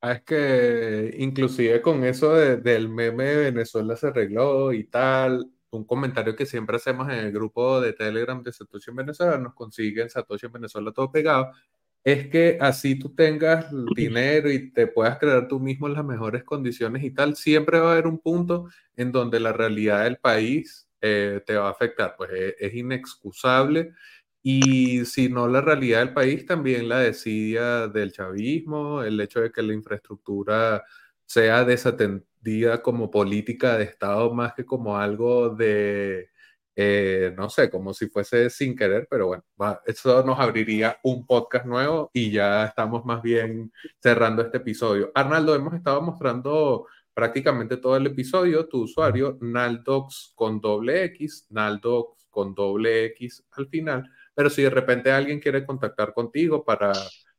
Ah, 0.00 0.12
es 0.12 0.22
que 0.22 1.16
inclusive 1.18 1.82
con 1.82 2.04
eso 2.04 2.32
del 2.34 2.88
meme 2.88 3.24
de 3.24 3.36
Venezuela 3.50 3.96
se 3.96 4.06
arregló 4.06 4.72
y 4.72 4.84
tal, 4.84 5.50
un 5.70 5.84
comentario 5.84 6.36
que 6.36 6.46
siempre 6.46 6.76
hacemos 6.76 7.08
en 7.08 7.16
el 7.16 7.32
grupo 7.32 7.80
de 7.80 7.92
Telegram 7.92 8.40
de 8.42 8.52
Satoshi 8.52 8.90
en 8.90 8.96
Venezuela, 8.96 9.38
nos 9.38 9.54
consiguen 9.54 10.08
Satoshi 10.08 10.46
en 10.46 10.52
Venezuela 10.52 10.92
todo 10.92 11.10
pegado, 11.10 11.50
es 12.04 12.28
que 12.28 12.58
así 12.60 12.98
tú 12.98 13.14
tengas 13.14 13.66
dinero 13.94 14.50
y 14.50 14.70
te 14.72 14.86
puedas 14.86 15.18
crear 15.18 15.48
tú 15.48 15.60
mismo 15.60 15.88
las 15.88 16.04
mejores 16.04 16.44
condiciones 16.44 17.02
y 17.02 17.10
tal, 17.10 17.36
siempre 17.36 17.80
va 17.80 17.90
a 17.90 17.92
haber 17.92 18.06
un 18.06 18.18
punto 18.18 18.68
en 18.96 19.12
donde 19.12 19.40
la 19.40 19.52
realidad 19.52 20.04
del 20.04 20.18
país 20.18 20.88
eh, 21.00 21.42
te 21.46 21.56
va 21.56 21.68
a 21.68 21.70
afectar, 21.70 22.14
pues 22.16 22.30
e, 22.32 22.56
es, 22.58 22.74
inexcusable. 22.74 23.92
Y 24.50 25.04
si 25.04 25.28
no 25.28 25.46
la 25.46 25.60
realidad 25.60 25.98
del 25.98 26.14
país, 26.14 26.46
también 26.46 26.88
la 26.88 27.00
desidia 27.00 27.86
del 27.86 28.12
chavismo, 28.12 29.02
el 29.02 29.20
hecho 29.20 29.40
de 29.40 29.52
que 29.52 29.60
la 29.60 29.74
infraestructura 29.74 30.84
sea 31.26 31.66
desatendida 31.66 32.80
como 32.80 33.10
política 33.10 33.76
de 33.76 33.84
Estado 33.84 34.32
más 34.32 34.54
que 34.54 34.64
como 34.64 34.96
algo 34.96 35.50
de, 35.50 36.30
eh, 36.74 37.34
no 37.36 37.50
sé, 37.50 37.68
como 37.68 37.92
si 37.92 38.08
fuese 38.08 38.48
sin 38.48 38.74
querer, 38.74 39.06
pero 39.10 39.26
bueno, 39.26 39.44
eso 39.84 40.24
nos 40.24 40.40
abriría 40.40 40.98
un 41.02 41.26
podcast 41.26 41.66
nuevo 41.66 42.10
y 42.14 42.30
ya 42.30 42.64
estamos 42.64 43.04
más 43.04 43.20
bien 43.20 43.70
cerrando 44.00 44.40
este 44.40 44.56
episodio. 44.56 45.12
Arnaldo, 45.14 45.54
hemos 45.54 45.74
estado 45.74 46.00
mostrando 46.00 46.86
prácticamente 47.12 47.76
todo 47.76 47.98
el 47.98 48.06
episodio, 48.06 48.66
tu 48.66 48.84
usuario, 48.84 49.36
Naldox 49.42 50.32
con 50.34 50.58
doble 50.58 51.04
X, 51.04 51.48
Naldox 51.50 52.28
con 52.30 52.54
doble 52.54 53.04
X 53.06 53.44
al 53.52 53.68
final, 53.68 54.10
pero 54.38 54.50
si 54.50 54.62
de 54.62 54.70
repente 54.70 55.10
alguien 55.10 55.40
quiere 55.40 55.66
contactar 55.66 56.14
contigo 56.14 56.64
para 56.64 56.92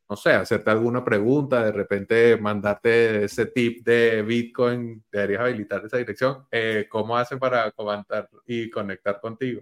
no 0.10 0.18
sé, 0.18 0.32
hacerte 0.32 0.70
alguna 0.70 1.02
pregunta, 1.02 1.64
de 1.64 1.72
repente 1.72 2.36
mandarte 2.36 3.24
ese 3.24 3.46
tip 3.46 3.86
de 3.86 4.22
Bitcoin, 4.22 5.02
deberías 5.10 5.44
habilitar 5.44 5.86
esa 5.86 5.96
dirección. 5.96 6.46
Eh, 6.52 6.88
¿Cómo 6.90 7.16
hacen 7.16 7.40
para 7.40 7.72
comentar 7.72 8.30
y 8.46 8.70
conectar 8.70 9.22
contigo? 9.22 9.62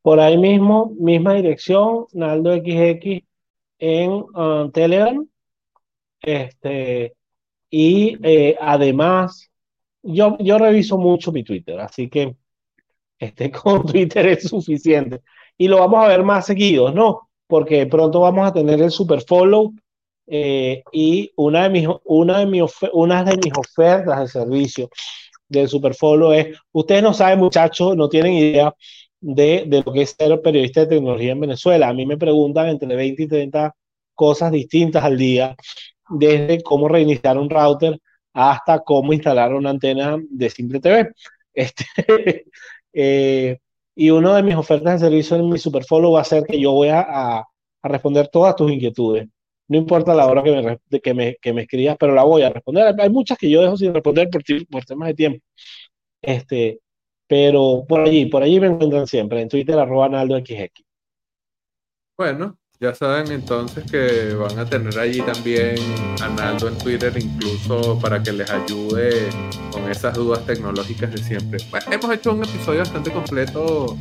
Por 0.00 0.20
ahí 0.20 0.38
mismo, 0.38 0.90
misma 0.98 1.34
dirección, 1.34 2.06
Naldo 2.14 2.54
XX 2.54 3.26
en 3.78 4.10
uh, 4.10 4.70
Telegram. 4.72 5.28
Este, 6.22 7.14
y 7.68 8.16
eh, 8.22 8.56
además, 8.58 9.50
yo, 10.02 10.38
yo 10.40 10.56
reviso 10.56 10.96
mucho 10.96 11.30
mi 11.30 11.44
Twitter, 11.44 11.78
así 11.78 12.08
que 12.08 12.36
este, 13.18 13.50
con 13.50 13.84
Twitter 13.84 14.26
es 14.28 14.44
suficiente. 14.48 15.20
Y 15.58 15.68
lo 15.68 15.78
vamos 15.80 16.04
a 16.04 16.08
ver 16.08 16.22
más 16.22 16.46
seguidos, 16.46 16.94
¿no? 16.94 17.28
porque 17.48 17.86
pronto 17.86 18.20
vamos 18.20 18.46
a 18.46 18.52
tener 18.52 18.80
el 18.80 18.92
super 18.92 19.22
follow 19.22 19.74
eh, 20.28 20.82
y 20.92 21.32
una 21.36 21.64
de, 21.64 21.70
mis, 21.70 21.88
una, 22.04 22.38
de 22.38 22.46
mis 22.46 22.70
una 22.92 23.24
de 23.24 23.36
mis 23.36 23.52
ofertas 23.56 24.20
de 24.20 24.28
servicio 24.28 24.90
del 25.48 25.68
super 25.68 25.94
follow 25.94 26.32
es, 26.32 26.56
ustedes 26.72 27.02
no 27.02 27.14
saben 27.14 27.38
muchachos, 27.38 27.96
no 27.96 28.08
tienen 28.08 28.34
idea 28.34 28.72
de, 29.20 29.64
de, 29.66 29.82
lo 29.84 29.92
que 29.92 30.02
es 30.02 30.14
ser 30.16 30.40
periodista 30.42 30.82
de 30.82 30.88
tecnología 30.88 31.32
en 31.32 31.40
Venezuela. 31.40 31.88
A 31.88 31.94
mí 31.94 32.04
me 32.04 32.18
preguntan 32.18 32.68
entre 32.68 32.94
20 32.94 33.22
y 33.22 33.28
30 33.28 33.74
cosas 34.14 34.52
distintas 34.52 35.02
al 35.02 35.16
día, 35.16 35.56
desde 36.10 36.62
cómo 36.62 36.88
reiniciar 36.88 37.38
un 37.38 37.48
router 37.48 37.98
hasta 38.34 38.80
cómo 38.80 39.14
instalar 39.14 39.54
una 39.54 39.70
antena 39.70 40.18
de 40.30 40.50
Simple 40.50 40.80
TV. 40.80 41.12
Este, 41.54 41.86
eh, 42.92 43.58
y 44.00 44.10
una 44.10 44.36
de 44.36 44.44
mis 44.44 44.54
ofertas 44.54 44.92
de 44.92 45.08
servicio 45.08 45.36
en 45.36 45.48
mi 45.48 45.58
Superfollow 45.58 46.12
va 46.12 46.20
a 46.20 46.24
ser 46.24 46.44
que 46.44 46.60
yo 46.60 46.70
voy 46.70 46.86
a, 46.86 47.00
a, 47.00 47.48
responder 47.82 48.28
todas 48.28 48.54
tus 48.54 48.70
inquietudes. 48.70 49.26
No 49.66 49.76
importa 49.76 50.14
la 50.14 50.24
hora 50.26 50.40
que 50.44 50.52
me, 50.52 51.00
que, 51.00 51.14
me, 51.14 51.36
que 51.42 51.52
me 51.52 51.62
escribas, 51.62 51.96
pero 51.98 52.14
la 52.14 52.22
voy 52.22 52.42
a 52.42 52.50
responder. 52.50 52.94
Hay 52.96 53.10
muchas 53.10 53.36
que 53.36 53.50
yo 53.50 53.60
dejo 53.60 53.76
sin 53.76 53.92
responder 53.92 54.30
por, 54.30 54.44
por 54.70 54.84
temas 54.84 55.08
de 55.08 55.14
tiempo. 55.14 55.44
Este, 56.22 56.78
pero 57.26 57.84
por 57.88 58.02
allí, 58.02 58.26
por 58.26 58.44
allí 58.44 58.60
me 58.60 58.68
encuentran 58.68 59.08
siempre, 59.08 59.40
en 59.40 59.48
Twitter, 59.48 59.76
arroba 59.76 60.08
Naldo. 60.08 60.40
Bueno, 62.16 62.56
ya 62.80 62.94
saben 62.94 63.32
entonces 63.32 63.90
que 63.90 64.34
van 64.34 64.56
a 64.58 64.64
tener 64.64 64.96
allí 64.98 65.20
también 65.20 65.76
a 66.22 66.28
Naldo 66.28 66.68
en 66.68 66.78
Twitter, 66.78 67.12
incluso 67.18 67.98
para 67.98 68.22
que 68.22 68.32
les 68.32 68.48
ayude 68.48 69.28
con 69.72 69.90
esas 69.90 70.14
dudas 70.14 70.46
tecnológicas 70.46 71.10
de 71.10 71.18
siempre. 71.18 71.58
hemos 71.90 72.14
hecho 72.14 72.32
un 72.32 72.44
episodio 72.44 72.80
bastante 72.80 73.10
completo 73.10 73.96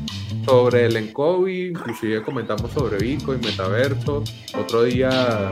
sobre 0.46 0.86
el 0.86 0.96
Encovi, 0.96 1.68
inclusive 1.68 2.22
comentamos 2.22 2.72
sobre 2.72 2.98
Bitcoin, 3.00 3.40
Metaverso. 3.42 4.24
Otro 4.58 4.84
día 4.84 5.50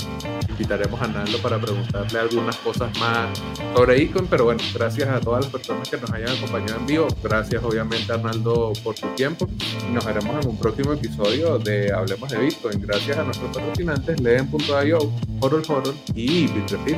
invitaremos 0.47 1.01
a 1.01 1.07
Naldo 1.07 1.37
para 1.39 1.59
preguntarle 1.59 2.19
algunas 2.19 2.55
cosas 2.57 2.97
más 2.99 3.27
sobre 3.75 3.95
Bitcoin, 3.95 4.27
pero 4.27 4.45
bueno, 4.45 4.61
gracias 4.73 5.09
a 5.09 5.19
todas 5.19 5.43
las 5.43 5.51
personas 5.51 5.89
que 5.89 5.97
nos 5.97 6.09
hayan 6.11 6.29
acompañado 6.29 6.79
en 6.79 6.85
vivo. 6.85 7.07
Gracias 7.21 7.61
obviamente 7.63 8.13
Arnaldo 8.13 8.71
por 8.83 8.95
tu 8.95 9.07
tiempo. 9.15 9.47
Nos 9.91 10.05
veremos 10.05 10.43
en 10.43 10.49
un 10.49 10.57
próximo 10.57 10.93
episodio 10.93 11.59
de 11.59 11.91
Hablemos 11.91 12.29
de 12.29 12.39
Bitcoin. 12.39 12.79
A 13.17 13.23
nuestros 13.23 13.55
patrocinantes 13.55 14.19
Leen.io, 14.19 14.97
Horror 15.39 15.63
Horror 15.69 15.95
y 16.13 16.47
Bitrefill. 16.47 16.97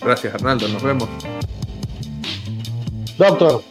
Gracias, 0.00 0.34
Arnaldo. 0.34 0.68
Nos 0.68 0.82
vemos. 0.82 1.08
Doctor. 3.18 3.64